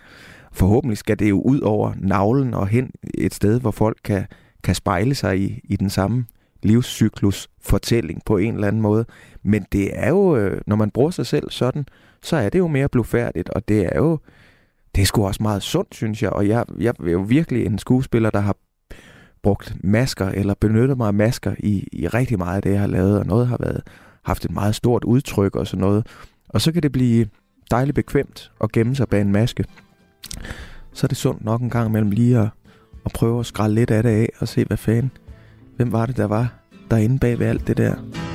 Forhåbentlig 0.52 0.98
skal 0.98 1.18
det 1.18 1.30
jo 1.30 1.40
ud 1.40 1.60
over 1.60 1.92
navlen 1.96 2.54
og 2.54 2.68
hen 2.68 2.90
et 3.14 3.34
sted, 3.34 3.60
hvor 3.60 3.70
folk 3.70 3.96
kan, 4.04 4.26
kan 4.64 4.74
spejle 4.74 5.14
sig 5.14 5.40
i, 5.40 5.60
i 5.64 5.76
den 5.76 5.90
samme 5.90 6.24
livscyklus 6.62 7.48
fortælling 7.60 8.22
på 8.26 8.36
en 8.36 8.54
eller 8.54 8.68
anden 8.68 8.82
måde. 8.82 9.04
Men 9.42 9.66
det 9.72 9.90
er 9.92 10.08
jo, 10.08 10.36
øh, 10.36 10.60
når 10.66 10.76
man 10.76 10.90
bruger 10.90 11.10
sig 11.10 11.26
selv 11.26 11.50
sådan, 11.50 11.86
så 12.22 12.36
er 12.36 12.48
det 12.48 12.58
jo 12.58 12.68
mere 12.68 12.88
blufærdigt, 12.88 13.48
og 13.48 13.68
det 13.68 13.80
er 13.80 13.98
jo, 13.98 14.18
det 14.94 15.02
er 15.02 15.06
sgu 15.06 15.26
også 15.26 15.42
meget 15.42 15.62
sundt, 15.62 15.94
synes 15.94 16.22
jeg. 16.22 16.30
Og 16.30 16.48
jeg, 16.48 16.64
jeg 16.78 16.94
er 17.06 17.10
jo 17.10 17.20
virkelig 17.20 17.66
en 17.66 17.78
skuespiller, 17.78 18.30
der 18.30 18.40
har 18.40 18.56
brugt 19.47 19.76
masker, 19.84 20.28
eller 20.28 20.55
benyttet 20.61 20.97
mig 20.97 21.07
af 21.07 21.14
masker 21.14 21.55
i, 21.59 21.88
i 21.92 22.09
rigtig 22.09 22.38
meget 22.38 22.57
af 22.57 22.62
det, 22.62 22.70
jeg 22.70 22.80
har 22.80 22.86
lavet, 22.86 23.18
og 23.18 23.26
noget 23.26 23.47
har 23.47 23.57
været, 23.61 23.82
haft 24.22 24.44
et 24.44 24.51
meget 24.51 24.74
stort 24.74 25.05
udtryk 25.05 25.57
og 25.57 25.66
sådan 25.66 25.80
noget. 25.80 26.07
Og 26.49 26.61
så 26.61 26.72
kan 26.72 26.82
det 26.82 26.92
blive 26.92 27.26
dejligt 27.70 27.94
bekvemt 27.94 28.53
at 28.61 28.72
gemme 28.72 28.97
sig 28.97 29.09
bag 29.09 29.20
en 29.20 29.32
maske. 29.32 29.64
Så 30.92 31.07
er 31.07 31.09
det 31.09 31.16
sundt 31.16 31.44
nok 31.44 31.61
en 31.61 31.70
gang 31.70 31.88
imellem 31.88 32.11
lige 32.11 32.38
at, 32.38 32.49
at 33.05 33.12
prøve 33.12 33.40
at 33.40 33.47
skrælle 33.47 33.74
lidt 33.74 33.90
af 33.90 34.03
det 34.03 34.11
af, 34.11 34.28
og 34.38 34.49
se, 34.49 34.64
hvad 34.64 34.76
fanden, 34.76 35.11
hvem 35.76 35.92
var 35.92 36.07
det, 36.07 36.16
der 36.16 36.26
var 36.26 36.55
derinde 36.90 37.18
bag 37.18 37.38
ved 37.38 37.47
alt 37.47 37.66
det 37.66 37.76
der. 37.76 38.25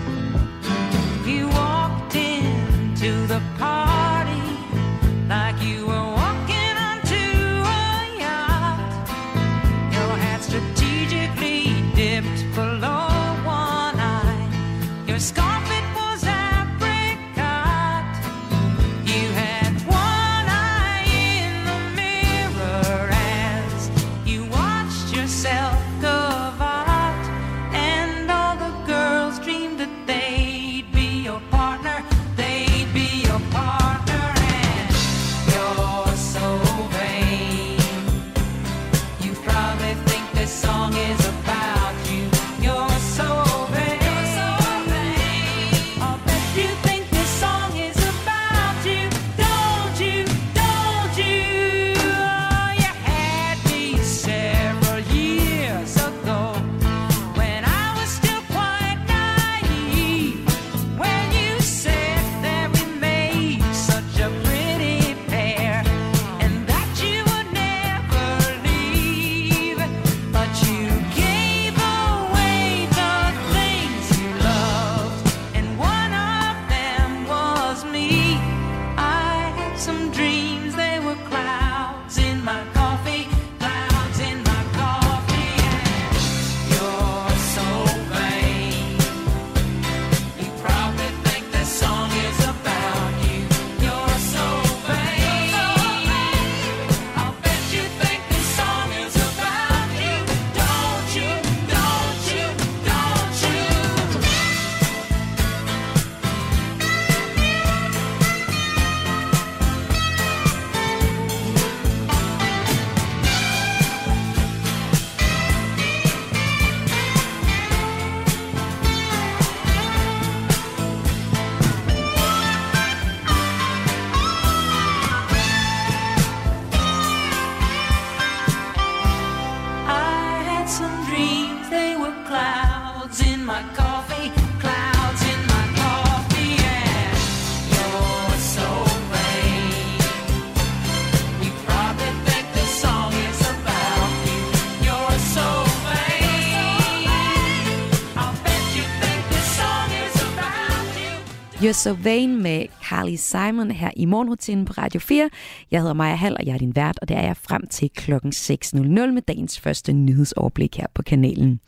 You're 151.72 151.76
So 151.76 151.94
Vain 152.04 152.42
med 152.42 152.68
Carly 152.84 153.16
Simon 153.16 153.72
her 153.72 153.92
i 153.96 154.06
morgenrutinen 154.06 154.66
på 154.66 154.74
Radio 154.74 155.00
4. 155.00 155.30
Jeg 155.72 155.80
hedder 155.82 155.94
Maja 155.94 156.16
Hall, 156.16 156.36
og 156.40 156.46
jeg 156.46 156.54
er 156.54 156.58
din 156.58 156.76
vært, 156.76 157.00
og 157.02 157.10
det 157.10 157.18
er 157.18 157.22
jeg 157.22 157.38
frem 157.38 157.68
til 157.68 157.90
klokken 157.90 158.32
6.00 158.36 158.80
med 159.12 159.22
dagens 159.22 159.60
første 159.60 159.94
nyhedsoverblik 159.94 160.78
her 160.78 160.88
på 160.94 161.02
kanalen. 161.02 161.60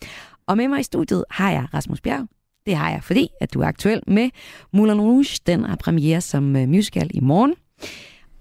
Og 0.47 0.57
med 0.57 0.67
mig 0.67 0.79
i 0.79 0.83
studiet 0.83 1.25
har 1.31 1.51
jeg 1.51 1.67
Rasmus 1.73 2.01
Bjerg. 2.01 2.27
Det 2.65 2.75
har 2.75 2.89
jeg, 2.89 3.03
fordi 3.03 3.27
at 3.41 3.53
du 3.53 3.61
er 3.61 3.67
aktuel 3.67 4.01
med 4.07 4.29
Moulin 4.73 5.01
Rouge. 5.01 5.39
Den 5.47 5.63
har 5.63 5.75
premiere 5.75 6.21
som 6.21 6.55
øh, 6.55 6.69
musical 6.69 7.11
i 7.13 7.19
morgen. 7.19 7.55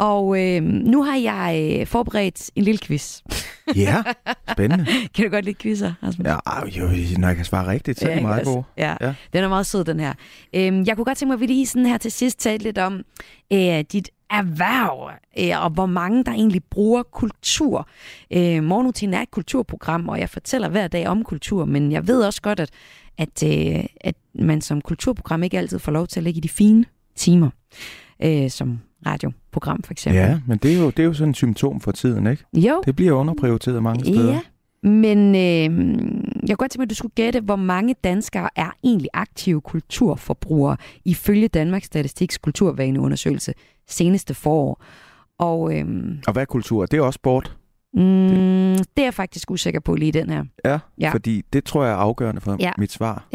Og 0.03 0.41
øh, 0.41 0.63
nu 0.63 1.03
har 1.03 1.17
jeg 1.17 1.79
øh, 1.81 1.87
forberedt 1.87 2.51
en 2.55 2.65
lille 2.65 2.79
quiz. 2.79 3.21
Ja, 3.77 4.03
spændende. 4.53 4.87
kan 5.15 5.25
du 5.25 5.31
godt 5.31 5.45
lide 5.45 5.55
quizzer, 5.55 5.93
Rasmus? 6.03 6.27
Ja, 6.27 6.37
jo, 6.67 6.89
når 7.19 7.29
jeg 7.29 7.37
kan 7.37 7.45
svare 7.45 7.67
rigtigt, 7.67 7.99
så 7.99 8.05
er 8.05 8.09
det 8.09 8.17
ikke 8.17 8.29
meget 8.29 8.45
god. 8.45 8.63
Ja. 8.77 8.97
Ja. 9.01 9.15
den 9.33 9.45
er 9.45 9.49
meget 9.49 9.67
sød, 9.67 9.85
den 9.85 10.01
her. 10.01 10.13
Øhm, 10.55 10.85
jeg 10.87 10.97
kunne 10.97 11.05
godt 11.05 11.19
tænke 11.19 11.29
mig, 11.29 11.35
at 11.35 11.41
vi 11.41 11.47
lige 11.47 11.67
sådan 11.67 11.87
her 11.87 11.99
til 11.99 12.13
sidst 12.13 12.39
tale 12.39 12.63
lidt 12.63 12.79
om 12.79 13.03
øh, 13.53 13.85
dit 13.93 14.11
erhverv, 14.31 15.11
øh, 15.39 15.65
og 15.65 15.71
hvor 15.71 15.87
mange 15.87 16.25
der 16.25 16.33
egentlig 16.33 16.65
bruger 16.65 17.03
kultur. 17.03 17.89
Øh, 18.33 18.63
Morgenrutinen 18.63 19.15
er 19.15 19.21
et 19.21 19.31
kulturprogram, 19.31 20.09
og 20.09 20.19
jeg 20.19 20.31
fortæller 20.31 20.69
hver 20.69 20.89
dag 20.89 21.07
om 21.09 21.25
kultur, 21.25 21.65
men 21.65 21.93
jeg 21.93 22.09
ved 22.09 22.23
også 22.23 22.43
godt, 22.43 22.61
at, 22.61 22.71
at, 23.19 23.43
øh, 23.45 23.85
at 24.01 24.15
man 24.35 24.61
som 24.61 24.81
kulturprogram 24.81 25.43
ikke 25.43 25.59
altid 25.59 25.79
får 25.79 25.93
lov 25.93 26.07
til 26.07 26.21
at 26.21 26.25
ligge 26.25 26.39
i 26.39 26.41
de 26.41 26.49
fine 26.49 26.85
timer, 27.17 27.51
øh, 28.23 28.51
som 28.51 28.81
radioprogram 29.07 29.83
for 29.83 29.93
eksempel. 29.93 30.21
Ja, 30.23 30.41
men 30.47 30.59
det 30.59 30.73
er, 30.75 30.79
jo, 30.79 30.87
det 30.91 30.99
er 30.99 31.05
jo 31.05 31.13
sådan 31.15 31.31
et 31.31 31.37
symptom 31.37 31.81
for 31.81 31.93
tiden, 31.93 32.27
ikke? 32.27 32.45
Jo, 32.55 32.83
Det 32.87 32.97
bliver 32.97 33.13
underprioriteret 33.13 33.83
mange 33.83 34.05
steder. 34.05 34.33
Ja, 34.33 34.41
men 34.89 35.19
øh, 35.35 35.87
jeg 36.49 36.49
kunne 36.49 36.57
godt 36.57 36.71
tænke 36.71 36.79
mig, 36.81 36.85
at 36.85 36.91
du 36.91 36.95
skulle 36.95 37.13
gætte, 37.15 37.41
hvor 37.41 37.57
mange 37.57 37.95
danskere 38.05 38.49
er 38.57 38.71
egentlig 38.85 39.09
aktive 39.13 39.61
kulturforbrugere 39.61 40.77
ifølge 41.05 41.49
Danmarks 41.49 41.87
Statistiks 41.87 42.39
kulturvaneundersøgelse 42.39 43.55
seneste 43.89 44.35
forår. 44.35 44.85
Og 45.39 45.79
øh, 45.79 45.87
Og 46.27 46.33
hvad 46.33 46.43
er 46.43 46.47
kultur? 46.47 46.87
Det 46.87 46.97
er 46.97 47.03
også 47.03 47.17
sport. 47.17 47.57
mm, 47.95 48.01
det 48.77 48.99
er 48.99 49.03
jeg 49.05 49.15
faktisk 49.15 49.51
usikker 49.51 49.81
på 49.81 49.95
lige 49.95 50.13
den 50.13 50.31
her. 50.31 50.45
Ja, 50.65 50.71
Ja. 50.71 50.79
ja. 51.01 51.11
fordi 51.13 51.43
det 51.53 51.65
tror 51.65 51.85
jeg 51.85 51.93
er 51.93 51.97
afgørende 51.97 52.41
for 52.41 52.57
Ja. 52.61 52.65
ja. 52.65 52.73
mit 52.79 52.93
svar. 52.93 53.29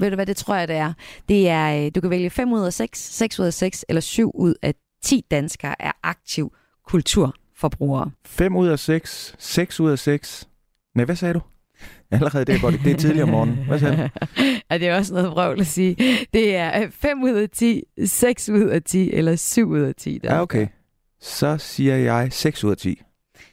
Ved 0.00 0.10
du 0.10 0.14
hvad, 0.14 0.26
det 0.26 0.36
tror 0.36 0.54
jeg, 0.54 0.68
det 0.68 0.76
er. 0.76 0.92
Det 1.28 1.48
er, 1.48 1.84
øh, 1.86 1.90
du 1.94 2.00
kan 2.00 2.10
vælge 2.10 2.30
5 2.30 2.52
ud 2.52 2.60
af 2.60 2.72
6, 2.72 3.14
6 3.16 3.40
ud 3.40 3.44
af 3.46 3.52
6 3.54 3.84
eller 3.88 4.00
7 4.00 4.30
ud 4.34 4.54
af 4.62 4.74
10 5.02 5.24
danskere 5.30 5.82
er 5.82 5.92
aktiv 6.02 6.52
kulturforbrugere. 6.86 8.10
5 8.26 8.56
ud 8.56 8.68
af 8.68 8.78
6, 8.78 9.34
6 9.38 9.80
ud 9.80 9.90
af 9.90 9.98
6. 9.98 10.48
Nej, 10.94 11.04
hvad 11.04 11.16
sagde 11.16 11.34
du? 11.34 11.40
Allerede 12.10 12.44
det 12.44 12.54
er 12.54 12.60
godt. 12.60 12.74
Det 12.84 12.92
er 12.92 12.96
tidligere 12.96 13.22
om 13.22 13.28
morgenen. 13.28 13.56
Hvad 13.56 13.78
sagde 13.78 13.96
du? 13.96 14.26
Ja, 14.70 14.78
det 14.78 14.88
er 14.88 14.96
også 14.96 15.14
noget 15.14 15.30
vrøvl 15.30 15.60
at 15.60 15.66
sige. 15.66 15.96
Det 16.32 16.56
er 16.56 16.90
5 16.90 17.22
ud 17.22 17.30
af 17.32 17.50
10, 17.50 17.82
6 18.04 18.48
ud 18.48 18.60
af 18.68 18.82
10 18.82 19.10
eller 19.12 19.36
7 19.36 19.68
ud 19.70 19.80
af 19.80 19.94
10 19.94 20.12
danskere. 20.12 20.34
Ja, 20.36 20.42
okay. 20.42 20.66
Så 21.20 21.58
siger 21.58 21.96
jeg 21.96 22.32
6 22.32 22.64
ud 22.64 22.70
af 22.70 22.76
10. 22.76 23.02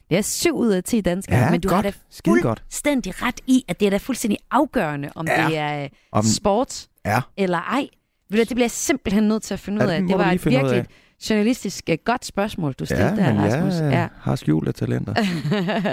Det 0.10 0.18
er 0.18 0.22
7 0.22 0.56
ud 0.58 0.70
af 0.70 0.84
10 0.84 1.02
danskere, 1.02 1.38
Ja, 1.40 1.52
men 1.52 1.62
du 1.62 1.70
godt. 1.70 1.76
har 1.86 1.92
da 1.92 1.98
fuldstændig 2.26 3.22
ret 3.22 3.40
i, 3.48 3.64
at 3.68 3.80
det 3.80 3.86
er 3.86 3.90
da 3.90 3.98
fuldstændig 3.98 4.38
afgørende, 4.52 5.10
om 5.16 5.28
Ja. 5.28 5.48
det 5.48 5.58
er 5.58 5.84
Om- 5.84 5.90
om... 6.12 6.24
sport 6.24 6.88
Ja. 7.06 7.22
eller 7.38 7.58
ej. 7.58 7.88
Det 8.32 8.48
bliver 8.48 8.64
jeg 8.64 8.72
simpelthen 8.72 9.24
nødt 9.28 9.44
til 9.44 9.54
at 9.54 9.60
finde 9.60 9.84
Ja, 9.84 9.88
ud 9.88 9.92
af. 9.94 10.02
det 10.02 10.18
var 10.18 10.32
et 10.32 10.46
virkelig. 10.46 10.86
Journalistisk 11.30 11.90
øh, 11.90 11.98
godt 12.06 12.26
spørgsmål, 12.26 12.74
du 12.74 12.86
stillede 12.86 13.24
Ja, 13.24 13.34
der, 13.34 13.42
Rasmus. 13.42 13.74
jeg 13.74 14.10
har 14.18 14.36
skjulte 14.36 14.72
talenter. 14.72 15.14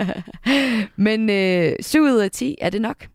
men 1.06 1.30
øh, 1.30 1.72
7 1.80 2.02
ud 2.02 2.18
af 2.18 2.30
10, 2.30 2.56
er 2.60 2.70
det 2.70 2.82
nok? 2.82 3.06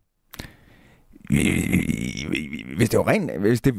Hvis 2.76 2.90
det, 2.90 2.98
var 2.98 3.08
rent, 3.08 3.38
hvis, 3.40 3.60
det, 3.60 3.74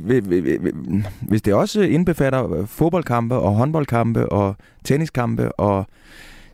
hvis 1.22 1.42
det 1.42 1.54
også 1.54 1.82
indbefatter 1.82 2.66
fodboldkampe 2.66 3.36
og 3.36 3.56
håndboldkampe 3.56 4.30
og 4.30 4.56
tenniskampe, 4.84 5.52
og, 5.52 5.86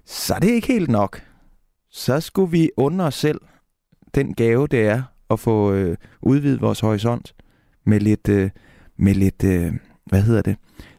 så 0.05 0.33
er 0.33 0.39
det 0.39 0.49
ikke 0.49 0.67
helt 0.67 0.89
nok. 0.89 1.21
Så 1.91 2.19
skulle 2.19 2.51
vi 2.51 2.69
under 2.77 3.05
os 3.05 3.15
selv 3.15 3.41
den 4.15 4.33
gave, 4.33 4.67
det 4.67 4.87
er 4.87 5.03
at 5.29 5.39
få 5.39 5.73
øh, 5.73 5.97
udvidet 6.21 6.61
vores 6.61 6.79
horisont 6.79 7.35
med 7.85 7.99
lidt, 7.99 8.29
øh, 8.29 8.49
med 8.97 9.13
lidt 9.13 9.43
øh, 9.43 9.73
hvad 10.05 10.21
hedder 10.21 10.41
det, 10.41 10.55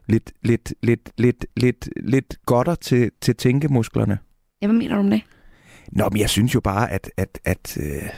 lidt, 0.09 0.33
lidt, 0.43 0.75
lidt, 0.83 1.11
lidt, 1.19 1.47
lidt, 1.57 1.89
lidt 1.97 2.37
godter 2.47 2.75
til, 2.75 3.11
til 3.21 3.37
tænkemusklerne. 3.37 4.19
Ja, 4.63 4.67
hvad 4.67 4.77
mener 4.77 4.95
du 4.95 5.01
om 5.01 5.11
det? 5.11 5.23
Nå, 5.93 6.09
men 6.13 6.21
jeg 6.21 6.31
synes 6.31 6.55
jo 6.55 6.61
bare, 6.61 6.91
at, 6.91 7.11
at, 7.17 7.39
at, 7.45 7.79
øh, 7.81 8.09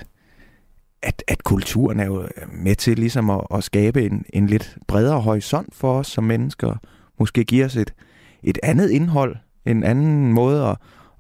at, 1.03 1.23
at 1.29 1.45
kulturen 1.45 2.01
er 2.01 2.07
jo 2.07 2.29
med 2.53 2.75
til 2.75 2.99
ligesom 2.99 3.31
at, 3.31 3.41
at 3.55 3.65
skabe 3.65 4.07
en, 4.07 4.25
en 4.33 4.47
lidt 4.47 4.79
bredere 4.89 5.21
horisont 5.21 5.75
for 5.75 5.99
os 5.99 6.07
som 6.07 6.25
mennesker. 6.25 6.77
Måske 7.19 7.45
give 7.45 7.65
os 7.65 7.77
et, 7.77 7.95
et 8.43 8.59
andet 8.63 8.91
indhold, 8.91 9.37
en 9.67 9.85
anden 9.85 10.33
måde 10.33 10.67
at, 10.67 10.77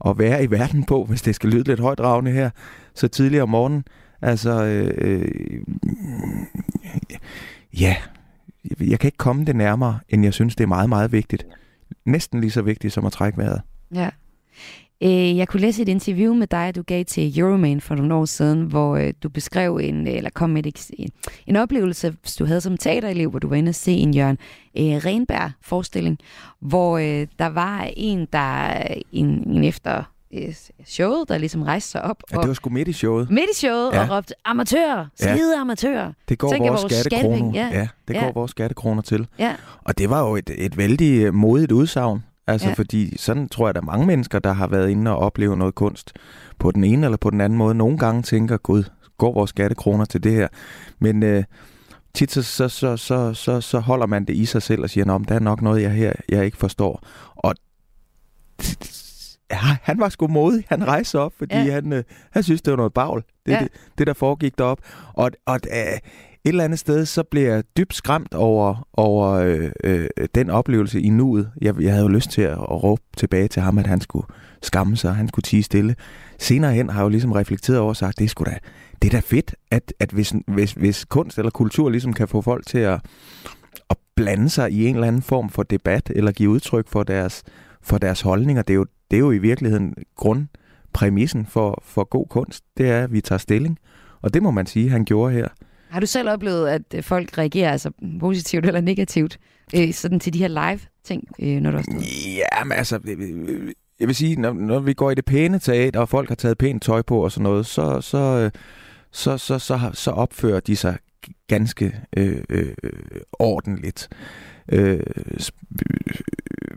at 0.06 0.18
være 0.18 0.44
i 0.44 0.50
verden 0.50 0.84
på, 0.84 1.04
hvis 1.04 1.22
det 1.22 1.34
skal 1.34 1.50
lyde 1.50 1.64
lidt 1.64 1.80
højdragende 1.80 2.30
her, 2.30 2.50
så 2.94 3.08
tidligere 3.08 3.42
om 3.42 3.48
morgenen. 3.48 3.84
Altså, 4.22 4.64
øh, 4.64 4.94
øh, 4.98 5.60
ja, 7.80 7.96
jeg 8.80 8.98
kan 8.98 9.08
ikke 9.08 9.18
komme 9.18 9.44
det 9.44 9.56
nærmere, 9.56 9.98
end 10.08 10.24
jeg 10.24 10.34
synes, 10.34 10.56
det 10.56 10.64
er 10.64 10.68
meget, 10.68 10.88
meget 10.88 11.12
vigtigt. 11.12 11.46
Næsten 12.04 12.40
lige 12.40 12.50
så 12.50 12.62
vigtigt 12.62 12.92
som 12.92 13.06
at 13.06 13.12
trække 13.12 13.38
vejret. 13.38 13.60
Ja. 13.94 14.10
Øh, 15.02 15.36
jeg 15.36 15.48
kunne 15.48 15.60
læse 15.60 15.82
et 15.82 15.88
interview 15.88 16.34
med 16.34 16.46
dig, 16.46 16.72
du 16.76 16.82
gav 16.82 17.04
til 17.04 17.38
Euroman 17.38 17.80
for 17.80 17.94
nogle 17.94 18.14
år 18.14 18.24
siden, 18.24 18.62
hvor 18.62 18.96
øh, 18.96 19.12
du 19.22 19.28
beskrev 19.28 19.76
en, 19.82 20.08
øh, 20.08 20.14
eller 20.14 20.30
kom 20.30 20.50
med 20.50 20.66
et, 20.66 20.90
en, 20.98 21.08
en 21.46 21.56
oplevelse, 21.56 22.16
du 22.38 22.44
havde 22.44 22.60
som 22.60 22.76
teaterelev, 22.76 23.30
hvor 23.30 23.38
du 23.38 23.48
var 23.48 23.56
inde 23.56 23.68
og 23.68 23.74
se 23.74 23.92
en 23.92 24.14
Jørgen 24.14 24.38
øh, 24.78 24.84
Renberg-forestilling, 24.84 26.18
hvor 26.60 26.98
øh, 26.98 27.26
der 27.38 27.46
var 27.46 27.90
en, 27.96 28.26
der 28.32 28.72
en, 29.12 29.26
en 29.28 29.64
efter 29.64 30.04
showet, 30.86 31.28
der 31.28 31.38
ligesom 31.38 31.62
rejste 31.62 31.90
sig 31.90 32.02
op 32.02 32.16
Ja, 32.30 32.36
og 32.36 32.42
det 32.42 32.48
var 32.48 32.54
sgu 32.54 32.70
midt 32.70 32.88
i 32.88 32.92
showet. 32.92 33.30
midt 33.30 33.50
i 33.52 33.56
showet 33.58 33.90
Ja. 33.92 34.02
og 34.02 34.16
råbte, 34.16 34.34
amatører, 34.44 35.06
Ja. 35.20 35.34
skide 35.36 35.56
amatører. 35.56 36.12
Det 36.28 36.38
går 36.38 36.50
Tænk, 36.52 36.64
at 36.64 36.70
vores, 36.70 36.82
vores 36.82 36.92
skattekroner. 36.92 37.52
ja. 37.54 37.68
ja, 37.78 37.88
det 38.08 38.14
Ja. 38.14 38.24
går 38.24 38.32
vores 38.32 38.50
skattekroner 38.50 39.02
til. 39.02 39.26
Ja, 39.38 39.54
Og 39.84 39.98
det 39.98 40.10
var 40.10 40.28
jo 40.28 40.36
et, 40.36 40.50
et 40.58 40.76
vældig 40.76 41.22
øh, 41.22 41.34
modigt 41.34 41.72
udsagn. 41.72 42.24
Altså, 42.46 42.66
Ja. 42.66 42.70
ja. 42.70 42.74
fordi 42.74 43.18
sådan 43.18 43.48
tror 43.48 43.66
jeg, 43.68 43.74
der 43.74 43.80
er 43.80 43.84
mange 43.84 44.06
mennesker, 44.06 44.38
der 44.38 44.52
har 44.52 44.66
været 44.66 44.88
inde 44.90 45.10
og 45.10 45.16
opleve 45.18 45.56
noget 45.56 45.74
kunst 45.74 46.12
på 46.58 46.70
den 46.70 46.84
ene 46.84 47.06
eller 47.06 47.16
på 47.16 47.30
den 47.30 47.40
anden 47.40 47.58
måde. 47.58 47.74
Nogle 47.74 47.98
gange 47.98 48.22
tænker, 48.22 48.56
gud, 48.56 48.84
går 49.18 49.32
vores 49.32 49.48
skattekroner 49.50 50.04
til 50.04 50.22
det 50.24 50.32
her? 50.32 50.48
Men 50.98 51.22
øh, 51.22 51.44
tit 52.14 52.30
så, 52.32 52.42
så, 52.42 52.68
så, 52.68 52.96
så, 52.96 53.34
så, 53.34 53.60
så 53.60 53.78
holder 53.78 54.06
man 54.06 54.24
det 54.24 54.34
i 54.36 54.44
sig 54.44 54.62
selv 54.62 54.82
og 54.82 54.90
siger, 54.90 55.18
men 55.18 55.24
der 55.28 55.34
er 55.34 55.38
nok 55.40 55.62
noget, 55.62 55.82
jeg 55.82 55.90
her, 55.90 56.12
jeg 56.28 56.44
ikke 56.44 56.56
forstår. 56.56 57.02
Og 57.36 57.54
ja, 59.50 59.76
han 59.82 60.00
var 60.00 60.08
sgu 60.08 60.26
modig. 60.26 60.64
Han 60.68 60.86
rejste 60.88 61.18
op, 61.18 61.32
fordi 61.38 61.54
Ja. 61.56 61.72
han, 61.72 61.92
øh, 61.92 62.04
han 62.32 62.42
synes, 62.42 62.62
det 62.62 62.70
var 62.70 62.76
noget 62.76 62.92
bagl. 62.94 63.16
Det, 63.46 63.52
Ja. 63.52 63.56
ja. 63.56 63.60
det, 63.62 63.68
det, 63.98 64.06
der 64.06 64.12
foregik 64.12 64.58
derop. 64.58 64.78
Og, 65.14 65.30
og 65.46 65.60
øh, 65.70 65.98
et 66.44 66.50
eller 66.50 66.64
andet 66.64 66.78
sted, 66.78 67.06
så 67.06 67.22
blev 67.22 67.42
jeg 67.42 67.64
dybt 67.76 67.94
skræmt 67.94 68.34
over, 68.34 68.88
over 68.92 69.30
øh, 69.30 69.70
øh, 69.84 70.08
den 70.34 70.50
oplevelse 70.50 71.00
i 71.00 71.08
nuet. 71.08 71.50
Jeg, 71.62 71.80
jeg 71.80 71.90
havde 71.92 72.02
jo 72.04 72.08
lyst 72.08 72.30
til 72.30 72.42
at, 72.42 72.52
at 72.52 72.82
råbe 72.84 73.02
tilbage 73.16 73.48
til 73.48 73.62
ham, 73.62 73.78
at 73.78 73.86
han 73.86 74.00
skulle 74.00 74.26
skamme 74.62 74.96
sig, 74.96 75.14
han 75.14 75.28
skulle 75.28 75.42
tige 75.42 75.62
stille. 75.62 75.94
Senere 76.38 76.72
hen 76.74 76.88
har 76.90 77.00
jeg 77.00 77.04
jo 77.04 77.08
ligesom 77.08 77.32
reflekteret 77.32 77.78
over 77.78 77.88
og 77.88 77.96
sagt, 77.96 78.18
det 78.18 78.24
er 78.24 78.28
sgu 78.28 78.44
da, 78.44 78.58
det 79.02 79.08
er 79.08 79.12
da 79.12 79.20
fedt, 79.26 79.54
at, 79.70 79.92
at 80.00 80.10
hvis, 80.10 80.34
hvis, 80.46 80.72
hvis 80.72 81.04
kunst 81.04 81.38
eller 81.38 81.50
kultur 81.50 81.90
ligesom 81.90 82.12
kan 82.12 82.28
få 82.28 82.40
folk 82.42 82.66
til 82.66 82.78
at, 82.78 83.00
at 83.90 83.96
blande 84.16 84.48
sig 84.48 84.70
i 84.72 84.86
en 84.86 84.94
eller 84.94 85.08
anden 85.08 85.22
form 85.22 85.50
for 85.50 85.62
debat, 85.62 86.12
eller 86.16 86.32
give 86.32 86.50
udtryk 86.50 86.88
for 86.88 87.02
deres, 87.02 87.42
for 87.88 87.98
deres 87.98 88.20
holdninger, 88.20 88.62
det 88.62 88.74
er 88.74 88.76
jo, 88.76 88.86
det 89.10 89.16
er 89.16 89.20
jo 89.20 89.30
i 89.30 89.38
virkeligheden 89.38 89.94
grundpræmissen 90.16 91.46
for, 91.46 91.82
for 91.84 92.04
god 92.04 92.26
kunst, 92.26 92.64
det 92.76 92.88
er, 92.90 93.04
at 93.04 93.12
vi 93.12 93.20
tager 93.20 93.38
stilling. 93.38 93.78
Og 94.22 94.34
det 94.34 94.42
må 94.42 94.50
man 94.50 94.66
sige, 94.66 94.90
han 94.90 95.04
gjorde 95.04 95.34
her. 95.34 95.48
Har 95.88 96.00
du 96.00 96.06
selv 96.06 96.30
oplevet, 96.30 96.68
at 96.68 96.82
øh, 96.94 97.02
folk 97.02 97.38
reagerer 97.38 97.72
altså 97.72 97.90
positivt 98.20 98.66
eller 98.66 98.80
negativt 98.80 99.38
øh, 99.74 99.92
sådan 99.92 100.20
til 100.20 100.32
de 100.32 100.38
her 100.38 100.48
live-ting, 100.48 101.24
øh, 101.38 101.60
når 101.60 101.70
du 101.70 101.76
har 101.76 101.82
stået? 101.82 102.36
Ja, 102.36 102.64
men 102.64 102.72
altså, 102.72 103.00
øh, 103.04 103.72
jeg 104.00 104.08
vil 104.08 104.14
sige, 104.14 104.36
når, 104.36 104.52
når 104.52 104.80
vi 104.80 104.92
går 104.92 105.10
i 105.10 105.14
det 105.14 105.24
pæne 105.24 105.58
teater, 105.58 106.00
og 106.00 106.08
folk 106.08 106.28
har 106.28 106.34
taget 106.34 106.58
pænt 106.58 106.82
tøj 106.82 107.02
på 107.02 107.24
og 107.24 107.32
sådan 107.32 107.42
noget, 107.42 107.66
så, 107.66 108.00
så, 108.00 108.18
øh, 108.18 108.50
så, 109.10 109.38
så, 109.38 109.58
så, 109.58 109.90
så 109.92 110.10
opfører 110.10 110.60
de 110.60 110.76
sig 110.76 110.98
ganske 111.46 112.00
øh, 112.16 112.42
øh, 112.48 112.74
øh 112.82 112.92
ordentligt. 113.32 114.08
Øh, 114.68 114.92
øh, 114.92 115.00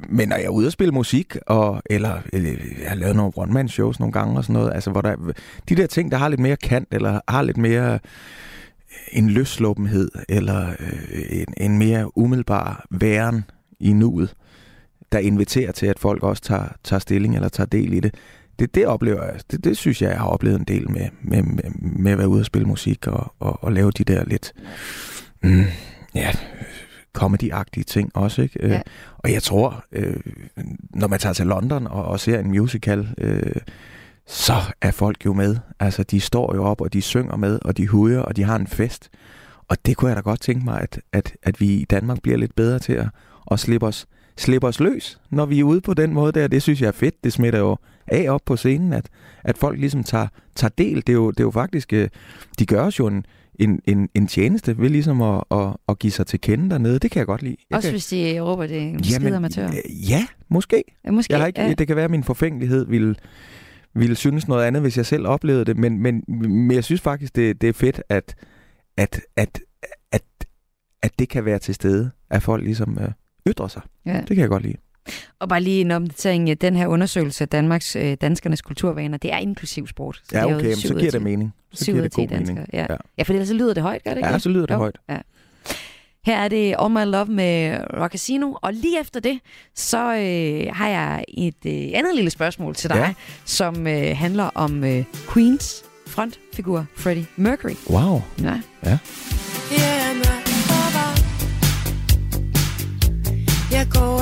men 0.10 0.28
når 0.28 0.36
jeg 0.36 0.46
er 0.46 0.50
ude 0.50 0.68
og 0.68 0.72
spille 0.72 0.94
musik, 0.94 1.36
og, 1.48 1.82
eller, 1.86 2.22
eller 2.34 2.50
jeg 2.82 2.90
har 2.90 2.96
lavet 2.96 3.16
nogle 3.16 3.32
one-man-shows 3.36 4.00
nogle 4.00 4.14
gange 4.14 4.38
og 4.38 4.44
sådan 4.44 4.54
noget, 4.54 4.74
altså 4.74 4.92
hvor 4.92 5.02
der, 5.02 5.16
de 5.70 5.76
der 5.76 5.88
ting, 5.88 6.12
der 6.12 6.18
har 6.18 6.30
lidt 6.30 6.42
mere 6.42 6.58
kant, 6.58 6.88
eller 6.92 7.20
har 7.28 7.42
lidt 7.42 7.58
mere 7.58 8.00
en 9.12 9.30
løslåbenhed, 9.30 10.10
eller 10.30 10.70
øh, 10.80 11.26
en, 11.30 11.54
en 11.58 11.78
mere 11.78 12.18
umiddelbar 12.18 12.86
væren 12.90 13.46
i 13.80 13.94
nuet, 13.94 14.34
der 15.12 15.20
inviterer 15.20 15.72
til, 15.72 15.86
at 15.86 16.00
folk 16.00 16.24
også 16.24 16.42
tager, 16.42 16.68
tager 16.84 17.00
stilling 17.00 17.36
eller 17.36 17.50
tager 17.50 17.68
del 17.68 17.94
i 17.94 18.00
det. 18.00 18.16
Det, 18.62 18.76
det 18.76 18.86
oplever 18.88 19.24
jeg. 19.24 19.40
Det, 19.52 19.64
det 19.64 19.78
synes 19.78 20.02
jeg, 20.02 20.10
jeg 20.10 20.20
har 20.20 20.28
oplevet 20.28 20.60
en 20.60 20.66
del 20.66 20.92
med, 20.92 21.08
med, 21.22 21.44
med, 21.44 21.64
med 21.82 22.12
at 22.12 22.18
være 22.18 22.28
ude 22.28 22.42
og 22.42 22.46
spille 22.46 22.68
musik 22.68 23.08
og, 23.08 23.34
og, 23.40 23.64
og 23.64 23.72
lave 23.72 23.92
de 23.92 24.04
der 24.04 24.26
lidt 24.26 24.54
mm, 25.44 25.64
ja, 26.16 26.32
comedy-agtige 27.18 27.84
ting 27.84 28.12
også. 28.14 28.42
Ikke? 28.42 28.68
Ja. 28.68 28.76
Øh, 28.76 28.82
Og 29.18 29.32
jeg 29.32 29.44
tror, 29.44 29.86
øh, 29.92 30.16
når 30.90 31.08
man 31.08 31.20
tager 31.20 31.34
til 31.34 31.46
London 31.46 31.88
og, 31.88 32.06
og 32.06 32.20
ser 32.20 32.40
en 32.40 32.48
musical, 32.48 33.08
øh, 33.18 33.56
så 34.28 34.54
er 34.82 34.92
folk 34.92 35.26
jo 35.26 35.34
med. 35.34 35.58
Altså, 35.80 36.04
de 36.04 36.20
står 36.20 36.56
jo 36.56 36.64
op, 36.64 36.82
og 36.82 36.94
de 36.94 37.02
synger 37.02 37.36
med, 37.36 37.60
og 37.62 37.78
de 37.78 37.88
hujer, 37.88 38.20
og 38.20 38.36
de 38.36 38.44
har 38.44 38.56
en 38.56 38.68
fest. 38.68 39.10
Og 39.68 39.86
det 39.86 39.98
kunne 39.98 40.10
jeg 40.10 40.16
da 40.16 40.22
godt 40.22 40.42
tænke 40.42 40.66
mig, 40.66 40.82
at, 40.82 41.02
at, 41.14 41.36
at 41.44 41.62
vi 41.62 41.68
i 41.68 41.86
Danmark 41.86 42.22
bliver 42.22 42.38
lidt 42.38 42.56
bedre 42.56 42.80
til 42.80 42.94
at, 42.94 43.08
at 43.52 43.60
slippe, 43.60 43.86
os, 43.88 44.08
slippe 44.38 44.68
os 44.68 44.80
løs, 44.80 45.20
når 45.30 45.46
vi 45.46 45.60
er 45.60 45.64
ude 45.64 45.82
på 45.82 45.94
den 45.94 46.14
måde 46.14 46.32
der. 46.32 46.48
Det 46.48 46.62
synes 46.62 46.82
jeg 46.82 46.88
er 46.88 46.92
fedt. 46.92 47.24
Det 47.24 47.34
smitter 47.34 47.60
jo 47.60 47.78
af 48.08 48.30
op 48.30 48.42
på 48.46 48.56
scenen, 48.56 48.94
at, 48.94 49.10
at 49.44 49.58
folk 49.58 49.80
ligesom 49.80 50.04
tager, 50.04 50.28
tager 50.56 50.72
del. 50.78 50.96
Det 50.96 51.10
er, 51.10 51.14
jo, 51.14 51.32
det 51.32 51.40
er 51.40 51.44
jo 51.44 51.52
faktisk, 51.52 51.94
øh, 51.94 52.10
de 52.60 52.66
gør 52.66 52.84
os 52.84 53.00
jo 53.00 53.08
en, 53.08 53.26
en, 53.56 53.82
en, 53.86 54.10
en 54.14 54.28
tjeneste 54.28 54.78
ved 54.78 54.90
ligesom 54.90 55.22
at, 55.22 55.44
at, 55.52 55.74
at 55.90 56.00
give 56.00 56.12
sig 56.12 56.28
til 56.28 56.42
kende 56.42 56.70
dernede. 56.70 57.00
Det 57.00 57.12
kan 57.12 57.20
jeg 57.20 57.26
godt 57.28 57.42
lide. 57.44 57.56
Jeg 57.70 57.76
Også 57.78 57.88
kan, 57.88 57.94
hvis 57.94 58.06
de 58.08 58.40
råber, 58.40 58.68
det 58.68 58.78
er 58.78 58.82
en 58.82 59.04
skide 59.04 59.36
amatør. 59.36 59.68
øh, 59.68 60.10
ja, 60.10 60.26
måske. 60.50 60.84
Ja, 61.06 61.12
måske. 61.12 61.34
Jeg 61.34 61.40
har 61.40 61.48
ikke, 61.48 61.62
ja. 61.62 61.74
Det 61.74 61.88
kan 61.88 61.96
være, 61.96 62.06
at 62.06 62.12
min 62.12 62.24
forfængelighed 62.24 62.86
ville, 62.86 63.16
ville 63.96 64.16
synes 64.16 64.48
noget 64.48 64.66
andet, 64.66 64.82
hvis 64.82 64.98
jeg 64.98 65.06
selv 65.06 65.28
oplevede 65.28 65.66
det, 65.66 65.78
men, 65.78 66.00
men, 66.00 66.24
men 66.28 66.72
jeg 66.72 66.84
synes 66.84 67.02
faktisk, 67.02 67.36
det, 67.36 67.62
det 67.62 67.70
er 67.70 67.74
fedt, 67.74 68.02
at, 68.10 68.36
at, 68.98 69.22
at, 69.36 69.60
at, 70.12 70.24
at 71.02 71.12
det 71.20 71.30
kan 71.30 71.46
være 71.46 71.60
til 71.60 71.76
stede, 71.76 72.12
at 72.30 72.44
folk 72.44 72.64
ligesom 72.64 72.98
øh, 73.02 73.10
ytrer 73.48 73.68
sig. 73.68 73.82
Ja. 74.06 74.18
Det 74.18 74.28
kan 74.28 74.38
jeg 74.38 74.50
godt 74.50 74.64
lide. 74.64 74.78
Og 75.40 75.50
bare 75.50 75.62
lige 75.62 75.82
en 75.82 75.92
opdatering. 75.92 76.62
Den 76.62 76.76
her 76.76 76.88
undersøgelse 76.88 77.44
af 77.44 77.48
Danmarks 77.48 77.96
øh, 77.96 78.18
danskernes 78.22 78.62
kulturvaner, 78.62 79.18
det 79.18 79.34
er 79.34 79.38
inklusiv 79.38 79.88
sport. 79.88 80.22
Så 80.24 80.38
ja, 80.38 80.56
okay, 80.56 80.70
det 80.70 80.78
så 80.78 80.94
giver 80.94 81.12
det 81.12 81.22
mening. 81.22 81.54
Så 81.74 81.86
giver 81.86 82.02
det 82.02 82.14
god 82.14 82.28
mening. 82.28 82.60
Ja. 82.74 82.86
ja. 82.90 82.96
ja, 83.18 83.24
for 83.24 83.34
ellers 83.34 83.48
så 83.48 83.54
lyder 83.54 83.74
det 83.74 83.84
højt, 83.84 84.04
gør 84.04 84.12
det 84.12 84.18
ikke? 84.18 84.30
Ja, 84.30 84.40
så 84.40 84.50
lyder 84.50 84.66
det 84.66 84.74
jo. 84.74 84.80
højt. 84.80 84.98
Ja. 85.10 85.18
Her 86.26 86.38
er 86.38 86.48
det 86.48 86.76
All 86.80 86.92
My 86.92 87.06
Love 87.06 87.26
med 87.26 87.78
Rockasino, 88.02 88.54
og 88.62 88.74
lige 88.74 89.00
efter 89.00 89.20
det, 89.20 89.40
så 89.76 89.98
øh, 89.98 90.76
har 90.76 90.88
jeg 90.88 91.24
et 91.28 91.66
øh, 91.66 91.90
andet 91.94 92.16
lille 92.16 92.30
spørgsmål 92.30 92.76
til 92.76 92.90
dig, 92.90 92.96
ja. 92.96 93.14
som 93.46 93.88
øh, 93.88 94.18
handler 94.18 94.50
om 94.56 94.84
øh, 94.84 95.04
Queens 95.34 95.84
frontfigur 96.08 96.86
Freddie 96.98 97.28
Mercury. 97.36 97.76
Wow. 97.90 98.22
Ja. 98.42 98.62
ja. 98.86 98.98
Jeg 103.72 103.88
går 103.94 104.21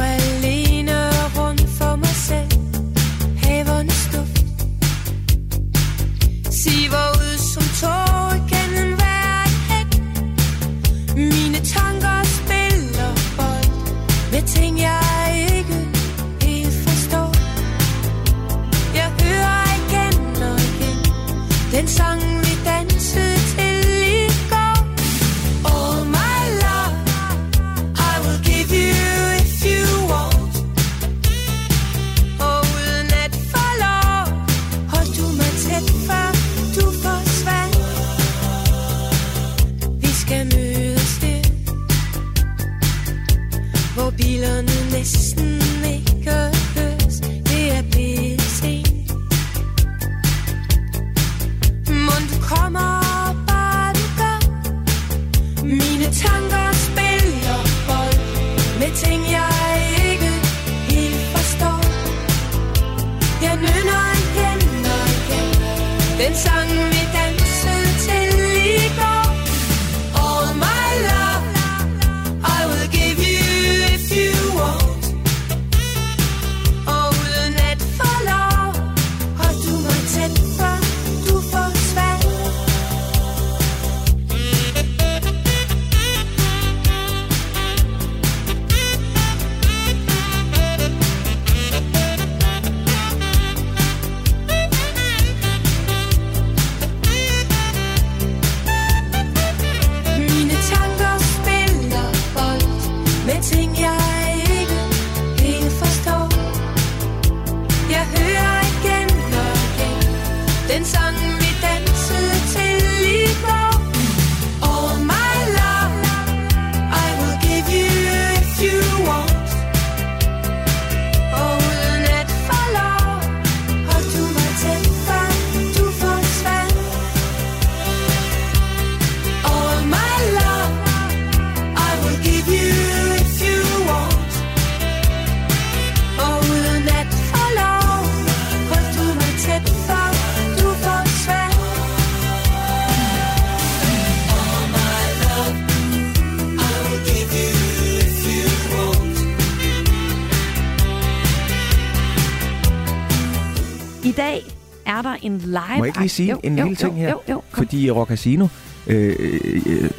lige 156.10 156.16
sige 156.16 156.30
Jo, 156.32 156.40
en 156.44 156.58
jo, 156.58 156.64
lille 156.64 156.76
ting 156.76 156.92
jo, 156.92 156.98
her? 156.98 157.10
Jo, 157.10 157.22
jo, 157.30 157.42
kom. 157.52 157.64
Fordi 157.66 157.92
Rock 157.92 158.10
Casino, 158.10 158.48
øh, 158.88 159.16
øh, 159.20 159.62
øh, 159.66 159.90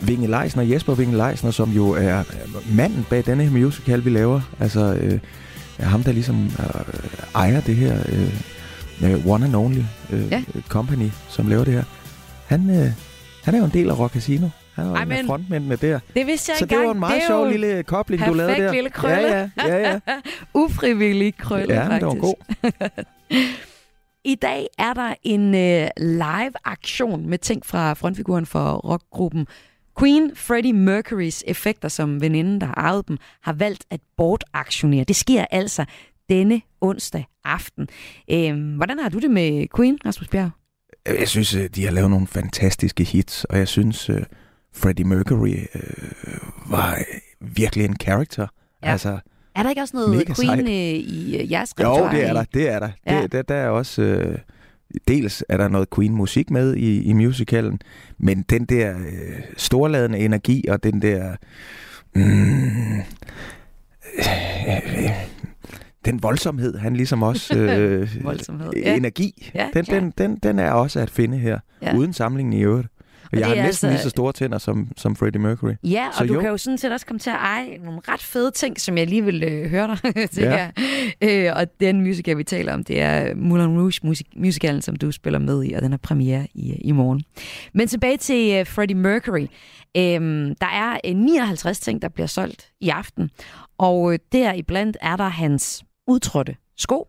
Vinge 0.00 0.26
Leisner, 0.26 0.62
Jesper 0.62 0.94
Vinge 0.94 1.16
Leisner, 1.16 1.50
som 1.50 1.70
jo 1.70 1.90
er 1.90 2.22
manden 2.70 3.06
bag 3.10 3.26
denne 3.26 3.44
her 3.44 3.50
musical, 3.50 4.04
vi 4.04 4.10
laver, 4.10 4.40
altså 4.60 4.80
øh, 5.00 5.18
er 5.78 5.84
ham, 5.86 6.02
der 6.02 6.12
ligesom 6.12 6.44
øh, 6.44 6.64
ejer 7.34 7.60
det 7.60 7.76
her 7.76 7.98
øh, 8.08 9.12
øh, 9.12 9.26
One 9.26 9.44
and 9.46 9.56
Only 9.56 9.80
øh, 10.12 10.30
Ja. 10.32 10.42
company, 10.68 11.08
som 11.28 11.48
laver 11.48 11.64
det 11.64 11.74
her. 11.74 11.82
Han, 12.46 12.70
øh, 12.70 12.86
han 13.44 13.54
er 13.54 13.58
jo 13.58 13.64
en 13.64 13.70
del 13.72 13.90
af 13.90 13.98
Rock 13.98 14.12
Casino. 14.12 14.48
Han 14.74 14.84
er 14.84 14.88
jo 14.88 14.94
Ej, 14.96 15.04
men- 15.04 15.26
frontmændene 15.26 15.76
der. 15.76 15.98
Det 16.16 16.26
vidste 16.26 16.50
jeg 16.52 16.58
Så 16.58 16.66
det 16.66 16.78
var 16.78 16.90
en 16.92 17.00
meget 17.00 17.22
sjov 17.26 17.44
jo 17.44 17.50
lille 17.50 17.82
kobling, 17.82 18.26
du 18.26 18.32
lavede 18.32 18.52
perfekt 18.52 18.66
der. 18.66 18.72
lille 18.74 18.90
krølle. 18.90 19.28
Ja, 19.28 19.48
ja, 19.58 19.76
ja, 19.76 19.90
ja. 19.90 19.98
Ufrivillig 20.64 21.36
krølle, 21.36 21.74
ja 21.74 21.80
faktisk. 21.84 22.00
det 22.00 22.06
var 22.06 22.14
god. 22.14 22.34
I 24.24 24.34
dag 24.34 24.66
er 24.78 24.94
der 24.94 25.14
en 25.22 25.54
øh, 25.54 25.88
live-aktion 25.96 27.28
med 27.28 27.38
ting 27.38 27.66
fra 27.66 27.92
frontfiguren 27.92 28.46
for 28.46 28.72
rockgruppen 28.72 29.46
Queen 29.98 30.30
Freddie 30.34 30.72
Mercurys 30.72 31.44
effekter, 31.46 31.88
som 31.88 32.20
veninden, 32.20 32.60
der 32.60 32.66
har 32.66 32.74
arvet 32.74 33.08
dem, 33.08 33.18
har 33.42 33.52
valgt 33.52 33.84
at 33.90 34.00
bortaktionere. 34.16 35.04
Det 35.04 35.16
sker 35.16 35.44
altså 35.50 35.84
denne 36.28 36.62
onsdag 36.80 37.24
aften. 37.44 37.88
Øhm, 38.30 38.76
hvordan 38.76 38.98
har 38.98 39.08
du 39.08 39.18
det 39.18 39.30
med 39.30 39.66
Queen, 39.76 39.98
Rasmus 40.06 40.28
Bjerg? 40.28 40.50
Jeg 41.06 41.28
synes, 41.28 41.54
øh, 41.54 41.68
de 41.74 41.84
har 41.84 41.90
lavet 41.90 42.10
nogle 42.10 42.26
fantastiske 42.26 43.04
hits, 43.04 43.44
og 43.44 43.58
jeg 43.58 43.68
synes, 43.68 44.10
uh, 44.10 44.16
Freddie 44.74 45.04
Mercury 45.04 45.56
uh, 45.74 46.70
var 46.70 46.94
øh, 46.94 47.54
virkelig 47.56 47.84
en 47.84 47.96
character. 48.00 48.46
Ja. 48.82 48.90
Altså, 48.90 49.18
Er 49.58 49.62
der 49.62 49.70
ikke 49.70 49.82
også 49.82 49.96
noget 49.96 50.10
Mega 50.10 50.24
Queen 50.34 50.48
sejt. 50.48 50.60
øh, 50.60 50.66
i 50.68 51.36
øh, 51.42 51.52
jeres 51.52 51.74
jo, 51.80 51.84
repertoire? 51.84 52.16
det 52.16 52.26
er 52.28 52.32
der, 52.32 52.44
det 52.54 52.68
er 52.68 52.78
der. 52.78 52.88
Ja. 53.06 53.22
Det, 53.22 53.32
der, 53.32 53.42
der 53.42 53.54
er 53.54 53.68
også... 53.68 54.02
Øh, 54.02 54.38
dels 55.08 55.44
er 55.48 55.56
der 55.56 55.68
noget 55.68 55.88
Queen-musik 55.96 56.50
med 56.50 56.74
i, 56.76 57.02
i 57.02 57.12
musicalen, 57.12 57.80
men 58.18 58.42
den 58.42 58.64
der 58.64 58.98
øh, 58.98 59.40
storladende 59.56 60.18
energi 60.18 60.64
og 60.68 60.82
den 60.84 61.02
der... 61.02 61.36
Mm, 62.14 62.98
øh, 64.18 65.04
øh, 65.04 65.10
den 66.04 66.22
voldsomhed, 66.22 66.78
han 66.78 66.96
ligesom 66.96 67.22
også... 67.22 67.58
Øh, 67.58 68.08
Voldsomhed, 68.24 68.70
ja. 68.76 68.96
Energi, 68.96 69.50
Ja, 69.54 69.68
den, 69.74 69.84
klart. 69.84 70.00
den, 70.02 70.12
den, 70.18 70.36
den 70.42 70.58
er 70.58 70.70
også 70.70 71.00
at 71.00 71.10
finde 71.10 71.38
her, 71.38 71.58
Ja. 71.82 71.88
ja. 71.90 71.96
uden 71.96 72.12
sammenligning 72.12 72.60
i 72.60 72.64
øvrigt. 72.64 72.88
Og 73.32 73.38
jeg 73.38 73.46
har 73.46 73.54
er 73.54 73.62
næsten 73.62 73.68
altså- 73.68 73.88
lige 73.88 73.98
så 74.02 74.10
store 74.10 74.32
tænder 74.32 74.58
som, 74.58 74.88
som 74.96 75.16
Freddie 75.16 75.40
Mercury. 75.40 75.72
Ja, 75.84 76.08
og 76.08 76.14
Så 76.14 76.24
du 76.24 76.34
jo. 76.34 76.40
kan 76.40 76.48
jo 76.50 76.56
sådan 76.56 76.78
set 76.78 76.92
også 76.92 77.06
komme 77.06 77.18
til 77.20 77.30
at 77.30 77.36
eje 77.36 77.78
nogle 77.84 78.00
ret 78.08 78.20
fede 78.20 78.50
ting, 78.50 78.80
som 78.80 78.98
jeg 78.98 79.06
lige 79.06 79.24
vil 79.24 79.42
øh, 79.42 79.70
høre 79.70 79.98
dig 80.04 80.28
til 80.34 80.42
Ja. 80.42 80.70
her. 81.20 81.48
Øh, 81.50 81.56
og 81.56 81.66
den 81.80 82.00
musical, 82.00 82.38
vi 82.38 82.44
taler 82.44 82.74
om, 82.74 82.84
det 82.84 83.00
er 83.00 83.34
Moulin 83.34 83.66
Rouge 83.78 83.92
musik- 84.02 84.32
musicalen, 84.36 84.82
som 84.82 84.96
du 84.96 85.10
spiller 85.12 85.38
med 85.38 85.64
i, 85.64 85.72
og 85.72 85.82
den 85.82 85.90
har 85.92 85.98
premiere 85.98 86.46
i, 86.54 86.72
i 86.74 86.92
morgen. 86.92 87.22
Men 87.74 87.88
tilbage 87.88 88.16
til 88.16 88.60
uh, 88.60 88.66
Freddie 88.66 88.96
Mercury. 88.96 89.46
Øhm, 89.96 90.54
der 90.60 90.66
er 90.66 90.98
øh, 91.06 91.16
59 91.16 91.80
ting, 91.80 92.02
der 92.02 92.08
bliver 92.08 92.26
solgt 92.26 92.70
i 92.80 92.88
aften, 92.88 93.30
og 93.78 94.12
øh, 94.12 94.18
deriblandt 94.32 94.96
er 95.00 95.16
der 95.16 95.28
hans 95.28 95.84
udtrådte 96.06 96.56
sko, 96.78 97.06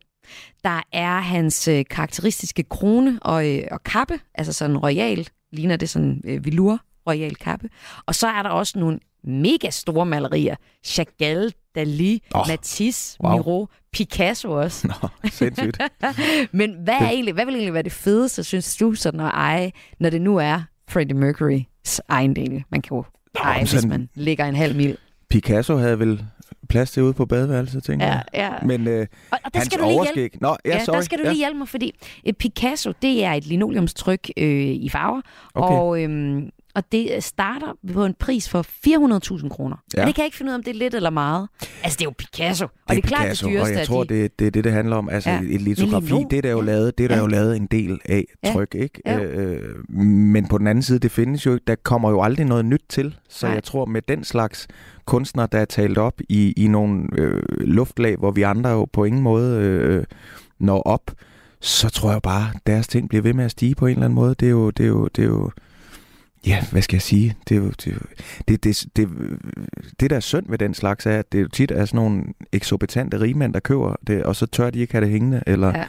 der 0.64 0.82
er 0.94 1.20
hans 1.20 1.68
øh, 1.68 1.86
karakteristiske 1.90 2.64
krone 2.64 3.20
og, 3.22 3.50
øh, 3.56 3.64
og 3.72 3.84
kappe, 3.84 4.14
altså 4.36 4.54
sådan 4.54 4.78
royal, 4.78 5.28
ligner 5.52 5.76
det 5.76 5.90
sådan 5.90 6.22
øh, 6.26 6.46
velour 6.46 6.80
royal 7.08 7.36
kappe. 7.36 7.70
Og 8.06 8.16
så 8.16 8.28
er 8.28 8.44
der 8.44 8.50
også 8.50 8.80
nogle 8.80 9.00
mega 9.24 9.70
store 9.70 10.06
malerier. 10.06 10.56
Chagall, 10.84 11.54
Dali, 11.76 12.24
oh, 12.34 12.48
Matisse, 12.48 13.18
wow. 13.24 13.32
Miro, 13.32 13.68
Picasso 13.94 14.52
også. 14.52 14.88
Nå, 14.88 15.10
sindssygt. 15.30 15.78
Men 16.52 16.76
hvad, 16.84 16.94
er 16.94 17.10
egentlig, 17.10 17.34
hvad 17.34 17.46
vil 17.46 17.54
egentlig 17.56 17.74
være 17.74 17.84
det 17.84 17.92
fedeste, 17.92 18.44
synes 18.44 18.78
du, 18.78 18.94
sådan 18.94 19.20
at 19.20 19.32
eje, 19.34 19.72
når 20.00 20.10
det 20.10 20.22
nu 20.22 20.38
er 20.38 20.62
Freddie 20.90 21.18
Mercurys 21.18 22.02
ejendel? 22.10 22.64
Man 22.70 22.82
kan 22.82 22.98
jo 22.98 23.04
eje, 23.36 23.66
hvis 23.66 23.86
man 23.86 24.10
ligger 24.16 24.46
en 24.46 24.56
halv 24.56 24.76
mil. 24.76 24.98
Picasso 25.30 25.78
havde 25.78 26.00
vel 26.00 26.26
plads 26.70 26.92
til 26.92 27.04
ude 27.04 27.14
på 27.14 27.26
badeværelset, 27.26 27.84
tænker 27.84 28.06
Ja, 28.06 28.12
jeg. 28.14 28.24
ja. 28.34 28.68
Men 28.68 28.88
øh, 28.88 29.08
Og, 29.32 29.40
og 29.46 29.54
der 29.54 29.60
skal 29.60 29.80
du 29.80 29.84
lige 29.84 29.92
hjælpe 29.94 30.00
overskæg... 30.00 30.42
Nå, 30.42 30.56
ja, 30.66 30.70
Ja, 30.78 30.84
sorry. 30.84 30.96
der 30.96 31.02
skal 31.02 31.18
du 31.18 31.24
ja. 31.24 31.30
lige 31.30 31.38
hjælpe 31.40 31.58
mig, 31.58 31.68
fordi 31.68 31.96
øh, 32.28 32.34
Picasso, 32.34 32.92
det 33.02 33.24
er 33.24 33.34
et 33.34 33.46
linoleumstryk 33.46 34.30
øh, 34.38 34.48
i 34.60 34.90
farver, 34.90 35.22
Okay. 35.54 35.76
og, 35.76 36.04
øhm, 36.04 36.50
og 36.76 36.84
det 36.92 37.24
starter 37.24 37.68
på 37.94 38.06
en 38.06 38.14
pris 38.20 38.50
for 38.50 38.62
400.000 39.42 39.50
kroner. 39.50 39.76
Ja. 39.94 40.00
Ja. 40.00 40.04
Og 40.04 40.08
det 40.08 40.16
kan 40.16 40.22
jeg 40.22 40.26
ikke 40.26 40.38
finde 40.38 40.50
ud 40.50 40.54
af, 40.54 40.58
om 40.58 40.64
det 40.64 40.72
er 40.72 40.76
lidt 40.80 40.94
eller 40.96 41.10
meget. 41.10 41.48
Altså, 41.84 41.98
det 41.98 42.02
er 42.02 42.10
jo 42.10 42.14
Picasso, 42.18 42.66
og 42.66 42.72
det 42.90 42.98
er, 42.98 43.02
Det 43.02 43.04
er 43.04 43.08
klart 43.08 43.22
Picasso, 43.26 43.48
det 43.48 43.54
dyreste 43.56 43.72
og 43.74 43.78
jeg 43.78 43.88
tror, 43.88 44.04
de... 44.04 44.14
det, 44.16 44.40
det 44.40 44.48
er 44.48 44.52
det, 44.52 44.64
det 44.64 44.72
handler 44.72 44.96
om. 44.96 45.10
Altså 45.10 45.30
Ja. 45.30 45.36
ja. 45.36 45.56
et 45.56 45.62
litografi, 45.62 46.14
det 46.30 46.38
er 46.38 46.42
der 46.42 46.52
jo 46.52 46.60
ja. 46.60 46.66
lavet, 46.66 46.98
det 46.98 47.04
er 47.04 47.08
der 47.08 47.16
Ja. 47.16 47.22
jo 47.22 47.28
lavet 47.28 47.56
en 47.58 47.66
del 47.66 48.00
af 48.06 48.24
Ja. 48.44 48.54
tryk, 48.54 48.76
ikke? 48.76 49.02
Ja. 49.06 49.20
Øh, 49.24 49.90
men 50.00 50.48
på 50.48 50.58
den 50.58 50.68
anden 50.68 50.82
side, 50.84 51.00
det 51.00 51.12
findes 51.12 51.46
jo, 51.46 51.60
der 51.68 51.76
kommer 51.84 52.10
jo 52.10 52.22
aldrig 52.22 52.46
noget 52.46 52.66
nyt 52.66 52.84
til. 52.90 53.16
Så 53.30 53.46
Nej. 53.46 53.54
jeg 53.56 53.64
tror, 53.64 53.86
med 53.86 54.02
den 54.08 54.24
slags 54.24 54.68
kunstnere, 55.06 55.48
der 55.52 55.60
er 55.60 55.66
talt 55.66 55.98
op 55.98 56.14
i, 56.30 56.54
i 56.58 56.68
nogle 56.68 57.04
øh, 57.18 57.42
luftlag, 57.60 58.16
hvor 58.18 58.32
vi 58.32 58.42
andre 58.42 58.70
jo 58.70 58.86
på 58.86 59.04
ingen 59.04 59.22
måde 59.22 59.60
øh, 59.62 60.04
når 60.60 60.82
op, 60.82 61.12
så 61.62 61.90
tror 61.90 62.12
jeg 62.12 62.22
bare, 62.22 62.50
at 62.56 62.62
deres 62.68 62.88
ting 62.88 63.10
bliver 63.10 63.22
ved 63.22 63.34
med 63.34 63.46
at 63.46 63.52
stige 63.52 63.76
på 63.76 63.86
en 63.86 63.92
eller 63.92 64.06
anden 64.06 64.16
måde. 64.16 64.36
Det 64.40 64.46
er 64.46 64.50
jo, 64.50 64.70
det 64.70 64.84
er 64.84 64.88
jo, 64.88 65.08
det 65.08 65.22
er 65.24 65.28
jo 65.28 65.52
ja, 66.48 66.66
hvad 66.72 66.82
skal 66.82 66.96
jeg 66.96 67.02
sige? 67.02 67.36
Det, 67.50 67.56
er 67.56 67.60
jo, 67.60 67.70
det, 67.70 68.02
det, 68.48 68.64
det, 68.64 68.86
det, 68.96 69.10
det, 70.00 70.10
der 70.10 70.16
er 70.16 70.20
synd 70.20 70.46
ved 70.50 70.58
den 70.58 70.74
slags, 70.74 71.06
er, 71.06 71.20
at 71.20 71.32
det 71.32 71.42
jo 71.42 71.48
tit 71.48 71.72
er 71.72 71.86
sådan 71.86 71.98
nogle 71.98 72.24
eksorbitante 72.52 73.22
rigmænd, 73.22 73.54
der 73.54 73.60
køber 73.60 73.96
det, 74.08 74.24
og 74.24 74.36
så 74.36 74.46
tør 74.46 74.70
de 74.70 74.80
ikke 74.80 74.94
have 74.94 75.06
det 75.06 75.12
hængende, 75.12 75.44
eller... 75.48 75.78
Ja. 75.78 75.86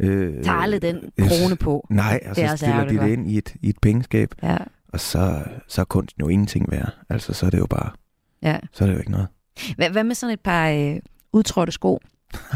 Øh, 0.00 0.44
Tager 0.44 0.56
aldrig 0.56 0.82
den 0.82 0.96
øh, 1.18 1.28
krone 1.28 1.56
på. 1.56 1.86
Nej, 1.90 2.20
og 2.28 2.36
så 2.36 2.42
også 2.42 2.56
stiller 2.56 2.84
de 2.84 2.98
det 2.98 3.08
ind 3.08 3.30
i 3.30 3.38
et, 3.38 3.54
i 3.62 3.68
et 3.68 3.78
pengeskab, 3.82 4.34
Ja, 4.42 4.56
og 4.92 5.00
så, 5.00 5.42
så 5.68 5.80
er 5.80 5.84
kunsten 5.84 6.20
jo 6.20 6.28
ingenting 6.28 6.70
værd. 6.70 6.94
Altså, 7.08 7.32
så 7.32 7.46
er 7.46 7.50
det 7.50 7.58
jo 7.58 7.66
bare, 7.66 7.90
ja. 8.42 8.58
så 8.72 8.84
er 8.84 8.88
det 8.88 8.94
jo 8.94 8.98
ikke 8.98 9.10
noget. 9.10 9.26
Hvad, 9.76 9.90
hvad 9.90 10.04
med 10.04 10.14
sådan 10.14 10.32
et 10.32 10.40
par 10.40 10.68
øh, 10.68 10.96
udtrådte 11.32 11.72
sko? 11.72 11.98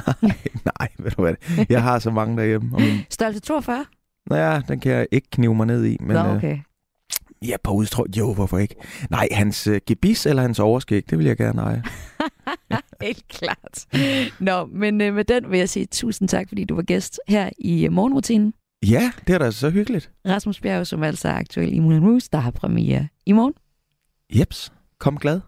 Nej, 0.78 0.88
ved 0.98 1.10
du 1.10 1.22
hvad? 1.22 1.34
Jeg 1.68 1.82
har 1.82 1.98
så 1.98 2.10
mange 2.10 2.36
derhjemme. 2.36 2.70
Og 2.74 2.80
min, 2.80 2.98
Størrelse 3.10 3.40
42? 3.40 3.84
nå 4.26 4.36
ja, 4.36 4.60
den 4.68 4.80
kan 4.80 4.92
jeg 4.92 5.06
ikke 5.12 5.30
knive 5.30 5.54
mig 5.54 5.66
ned 5.66 5.84
i. 5.84 5.96
Men, 6.00 6.16
Nå, 6.16 6.24
øh, 6.24 6.36
okay. 6.36 6.58
Ja, 7.48 7.56
på 7.64 7.72
udstrå. 7.72 8.06
Jo, 8.18 8.34
hvorfor 8.34 8.58
ikke? 8.58 8.74
Nej, 9.10 9.28
hans 9.32 9.66
øh, 9.66 9.80
gebis 9.86 10.26
eller 10.26 10.42
hans 10.42 10.58
overskæg, 10.58 11.10
det 11.10 11.18
vil 11.18 11.26
jeg 11.26 11.36
gerne 11.36 11.62
eje. 11.62 11.82
Helt 13.02 13.28
klart. 13.28 13.86
Nå, 14.40 14.66
men 14.66 15.00
øh, 15.00 15.14
med 15.14 15.24
den 15.24 15.50
vil 15.50 15.58
jeg 15.58 15.68
sige 15.68 15.86
tusind 15.86 16.28
tak, 16.28 16.48
fordi 16.48 16.64
du 16.64 16.74
var 16.74 16.82
gæst 16.82 17.20
her 17.28 17.50
i 17.58 17.84
øh, 17.84 17.92
morgenrutinen. 17.92 18.54
Ja, 18.86 19.12
det 19.26 19.34
er 19.34 19.38
da 19.38 19.50
så 19.50 19.70
hyggeligt. 19.70 20.10
Rasmus 20.28 20.60
Bjerg, 20.60 20.86
som 20.86 21.02
altså 21.02 21.28
er 21.28 21.34
aktuel 21.34 21.72
i 21.72 21.78
Moulin 21.78 22.04
Rouge, 22.04 22.22
der 22.32 22.38
har 22.38 22.50
premiere 22.50 23.08
i 23.26 23.32
morgen. 23.32 23.54
Jeps, 24.38 24.72
kom 24.98 25.18
glad. 25.18 25.40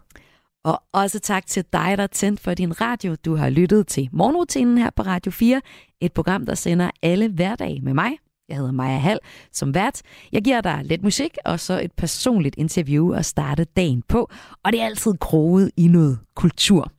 Og 0.63 0.83
også 0.93 1.19
tak 1.19 1.45
til 1.47 1.63
dig, 1.73 1.93
der 1.97 2.03
er 2.03 2.07
tændt 2.07 2.39
for 2.39 2.53
din 2.53 2.81
radio. 2.81 3.15
Du 3.25 3.35
har 3.35 3.49
lyttet 3.49 3.87
til 3.87 4.09
morgenrutinen 4.11 4.77
her 4.77 4.89
på 4.95 5.01
Radio 5.03 5.31
4. 5.31 5.61
Et 6.01 6.13
program, 6.13 6.45
der 6.45 6.55
sender 6.55 6.91
alle 7.01 7.29
hverdage 7.29 7.81
med 7.81 7.93
mig. 7.93 8.11
Jeg 8.49 8.57
hedder 8.57 8.71
Maja 8.71 8.97
Hall 8.97 9.19
som 9.51 9.73
vært. 9.73 10.01
Jeg 10.31 10.41
giver 10.43 10.61
dig 10.61 10.81
lidt 10.83 11.03
musik 11.03 11.37
og 11.45 11.59
så 11.59 11.79
et 11.79 11.91
personligt 11.91 12.55
interview 12.57 13.11
at 13.11 13.25
starte 13.25 13.63
dagen 13.63 14.03
på. 14.07 14.29
Og 14.63 14.71
det 14.71 14.81
er 14.81 14.85
altid 14.85 15.13
kroget 15.21 15.71
i 15.77 15.87
noget 15.87 16.19
kultur. 16.35 16.91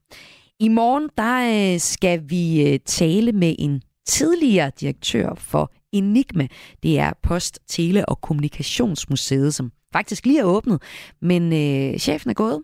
I 0.61 0.69
morgen 0.69 1.11
der 1.19 1.73
øh, 1.75 1.81
skal 1.81 2.23
vi 2.31 2.73
øh, 2.73 2.79
tale 2.87 3.33
med 3.33 3.55
en 3.59 3.83
tidligere 4.07 4.71
direktør 4.81 5.35
for 5.35 5.73
Enigma. 5.93 6.49
Det 6.83 6.99
er 6.99 7.13
Post, 7.23 7.59
Tele 7.69 8.09
og 8.09 8.21
Kommunikationsmuseet, 8.21 9.55
som 9.55 9.73
faktisk 9.93 10.27
lige 10.27 10.41
er 10.41 10.45
åbnet, 10.45 10.83
men 11.23 11.53
øh, 11.53 11.99
chefen 11.99 12.31
er 12.31 12.35
gået 12.35 12.63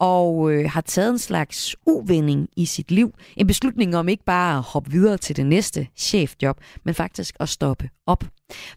og 0.00 0.52
øh, 0.52 0.70
har 0.70 0.80
taget 0.80 1.10
en 1.10 1.18
slags 1.18 1.76
uvending 1.86 2.48
i 2.56 2.66
sit 2.66 2.90
liv. 2.90 3.14
En 3.36 3.46
beslutning 3.46 3.96
om 3.96 4.08
ikke 4.08 4.24
bare 4.24 4.58
at 4.58 4.62
hoppe 4.62 4.90
videre 4.90 5.16
til 5.16 5.36
det 5.36 5.46
næste 5.46 5.88
chefjob, 5.96 6.60
men 6.84 6.94
faktisk 6.94 7.36
at 7.40 7.48
stoppe 7.48 7.90
op. 8.06 8.24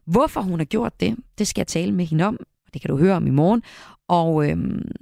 Hvorfor 0.06 0.42
hun 0.42 0.60
har 0.60 0.66
gjort 0.66 1.00
det, 1.00 1.16
det 1.38 1.48
skal 1.48 1.60
jeg 1.60 1.68
tale 1.68 1.92
med 1.92 2.06
hende 2.06 2.24
om, 2.24 2.38
og 2.40 2.74
det 2.74 2.82
kan 2.82 2.90
du 2.90 2.98
høre 2.98 3.16
om 3.16 3.28
i 3.28 3.30
morgen. 3.30 3.64
Og 4.08 4.50
øh, 4.50 4.58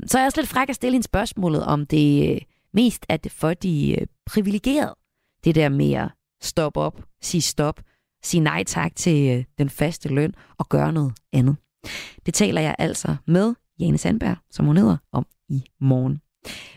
så 0.08 0.18
er 0.18 0.22
jeg 0.22 0.28
også 0.28 0.42
lidt 0.42 0.50
fræk 0.50 0.70
at 0.70 0.76
stille 0.76 0.94
hende 0.94 1.06
spørgsmålet, 1.06 1.66
om 1.66 1.86
det 1.86 2.32
øh, 2.32 2.42
mest 2.74 3.06
er 3.10 3.18
det 3.18 3.32
for 3.32 3.54
de 3.54 3.96
øh, 4.02 4.08
privilegerede. 4.26 4.96
Det 5.44 5.56
der 5.56 5.70
med 5.70 5.94
at 5.94 6.10
stoppe 6.42 6.80
op, 6.80 7.02
sige 7.22 7.42
stop, 7.42 7.82
sige 8.24 8.42
nej 8.42 8.64
tak 8.64 8.96
til 8.96 9.38
øh, 9.38 9.44
den 9.58 9.70
faste 9.70 10.10
løn 10.10 10.36
og 10.58 10.70
gøre 10.70 10.94
noget 10.94 11.14
andet. 11.34 11.56
Det 12.26 12.34
taler 12.34 12.62
jeg 12.62 12.76
altså 12.80 13.16
med 13.28 13.54
Jane 13.82 13.98
Sandberg, 13.98 14.36
som 14.52 14.66
hun 14.66 14.78
hedder, 14.78 14.98
om 15.12 15.26
i 15.50 15.64
morgen. 15.82 16.22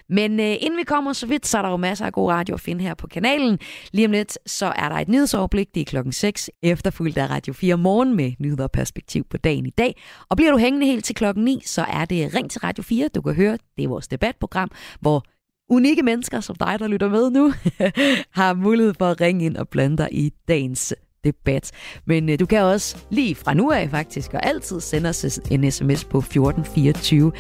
Men 0.09 0.41
øh, 0.41 0.57
inden 0.61 0.79
vi 0.79 0.85
kommer 0.85 1.13
så 1.13 1.27
vidt, 1.27 1.47
så 1.47 1.59
er 1.59 1.63
der 1.63 1.71
jo 1.71 1.77
masser 1.77 2.07
af 2.07 2.13
god 2.13 2.31
radio 2.31 2.55
at 2.55 2.61
finde 2.61 2.85
her 2.85 2.95
på 2.95 3.07
kanalen. 3.07 3.59
Lige 3.93 4.07
om 4.07 4.13
lidt, 4.13 4.39
så 4.47 4.67
er 4.67 4.89
der 4.89 4.97
et 4.97 5.09
nyhedsoverblik. 5.09 5.75
Det 5.75 5.81
er 5.81 5.85
klokken 5.85 6.13
6, 6.13 6.51
efterfulgt 6.63 7.19
af 7.19 7.31
Radio 7.31 7.53
4 7.53 7.77
morgen 7.77 8.17
med 8.17 8.33
nyheder 8.39 8.65
og 8.65 8.71
perspektiv 8.71 9.25
på 9.31 9.37
dagen 9.37 9.67
i 9.67 9.71
dag. 9.71 10.03
Og 10.29 10.37
bliver 10.37 10.53
du 10.53 10.59
hængende 10.59 10.87
helt 10.87 11.05
til 11.05 11.15
klokken 11.15 11.45
9, 11.45 11.63
så 11.67 11.83
er 11.83 12.05
det 12.05 12.35
Ring 12.35 12.51
til 12.51 12.61
Radio 12.61 12.83
4. 12.83 13.09
Du 13.15 13.23
kan 13.23 13.35
høre, 13.35 13.59
det 13.77 13.85
er 13.85 13.89
vores 13.89 14.09
debatprogram, 14.09 14.71
hvor 15.01 15.25
unikke 15.71 16.03
mennesker 16.03 16.41
som 16.41 16.57
dig, 16.57 16.77
der 16.79 16.89
lytter 16.89 17.09
med 17.09 17.31
nu, 17.31 17.53
har 18.41 18.55
mulighed 18.55 18.95
for 18.99 19.07
at 19.07 19.21
ringe 19.21 19.45
ind 19.45 19.57
og 19.57 19.69
blande 19.69 19.97
dig 19.97 20.09
i 20.13 20.33
dagens 20.49 20.95
debat. 21.25 21.71
Men 22.07 22.29
øh, 22.29 22.39
du 22.39 22.47
kan 22.47 22.63
også 22.63 22.97
lige 23.11 23.35
fra 23.35 23.55
nu 23.55 23.71
af 23.73 23.91
faktisk, 23.91 24.35
og 24.35 24.47
altid 24.47 24.81
sende 24.81 25.09
os 25.09 25.41
en 25.51 25.71
sms 25.71 26.05
på 26.05 26.19
1424. 26.19 27.33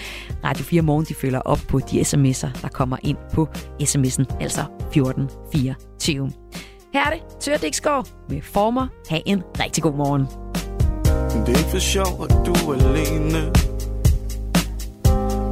Radio 0.44 0.64
4 0.64 0.82
Morgen, 0.82 1.04
de 1.04 1.14
følger 1.14 1.40
op 1.40 1.58
på 1.68 1.78
de 1.78 2.00
sms'er, 2.00 2.60
der 2.62 2.68
kommer 2.72 2.96
ind 3.02 3.16
på 3.32 3.48
sms'en, 3.82 4.36
altså 4.40 4.60
1424. 4.60 6.30
Her 6.92 7.04
er 7.06 7.10
det 7.10 7.20
Tør 7.40 7.56
Dixgaard 7.56 8.08
med 8.28 8.42
Former. 8.42 8.86
Ha' 9.10 9.20
en 9.26 9.42
rigtig 9.60 9.82
god 9.82 9.94
morgen. 9.94 10.26
Det 11.46 11.54
er 11.54 11.58
ikke 11.58 11.70
for 11.70 11.78
sjov, 11.78 12.24
at 12.24 12.46
du 12.46 12.52
er 12.70 12.74
alene 12.74 13.52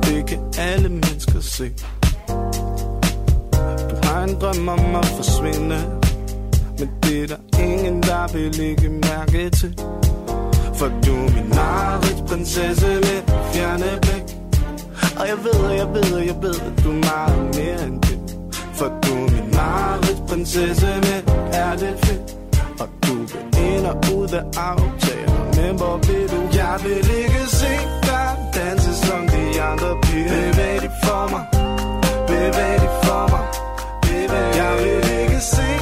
Det 0.03 0.27
kan 0.29 0.39
alle 0.59 0.89
mennesker 0.89 1.41
se 1.41 1.71
Du 3.91 3.97
har 4.03 4.25
en 4.25 4.35
drøm 4.41 4.69
om 4.69 4.95
at 4.95 5.07
forsvinde 5.07 5.77
men 6.83 6.91
det 7.03 7.23
er 7.23 7.27
der 7.27 7.63
ingen, 7.63 8.03
der 8.03 8.33
vil 8.33 8.55
lægge 8.55 8.89
mærke 8.89 9.51
til. 9.51 9.75
For 10.75 10.89
du 11.07 11.15
er 11.15 11.31
min 11.35 12.27
prinsesse 12.27 12.87
med 12.87 13.21
fjerne 13.53 13.91
blik. 14.03 14.27
Og 15.21 15.25
jeg 15.29 15.39
ved, 15.45 15.71
jeg 15.71 15.89
ved, 15.95 16.19
jeg 16.19 16.37
ved, 16.43 16.55
at 16.69 16.85
du 16.85 16.91
er 16.91 17.03
meget 17.13 17.57
mere 17.57 17.87
end 17.87 18.03
det. 18.03 18.19
For 18.75 18.87
du 18.87 19.15
er 19.15 19.31
min 19.35 20.27
prinsesse 20.29 20.87
med 20.87 21.21
er 21.53 21.77
det 21.77 21.95
fedt 22.05 22.37
og 22.81 22.89
du 23.07 23.15
vil 23.15 23.63
ind 23.69 23.87
og 23.87 23.97
ud 24.17 24.29
af 24.41 24.45
aftaler 24.57 25.63
Men 25.63 25.77
hvor 25.77 25.97
vil 25.97 26.29
du? 26.33 26.41
Jeg 26.57 26.77
vil 26.85 27.11
ikke 27.21 27.43
se 27.61 27.75
dig 28.09 28.31
danse 28.55 28.95
som 28.95 29.29
de 29.29 29.63
andre 29.63 30.01
piger. 30.03 30.29
Bevæg 30.29 30.81
dig 30.81 30.93
for 31.05 31.25
mig. 31.33 31.45
Bevæg 32.27 32.75
dig 32.85 32.93
for 33.05 33.25
mig. 33.33 33.45
Bevæg 34.03 34.57
Jeg 34.57 34.73
vil 34.79 35.21
ikke 35.21 35.41
se 35.41 35.82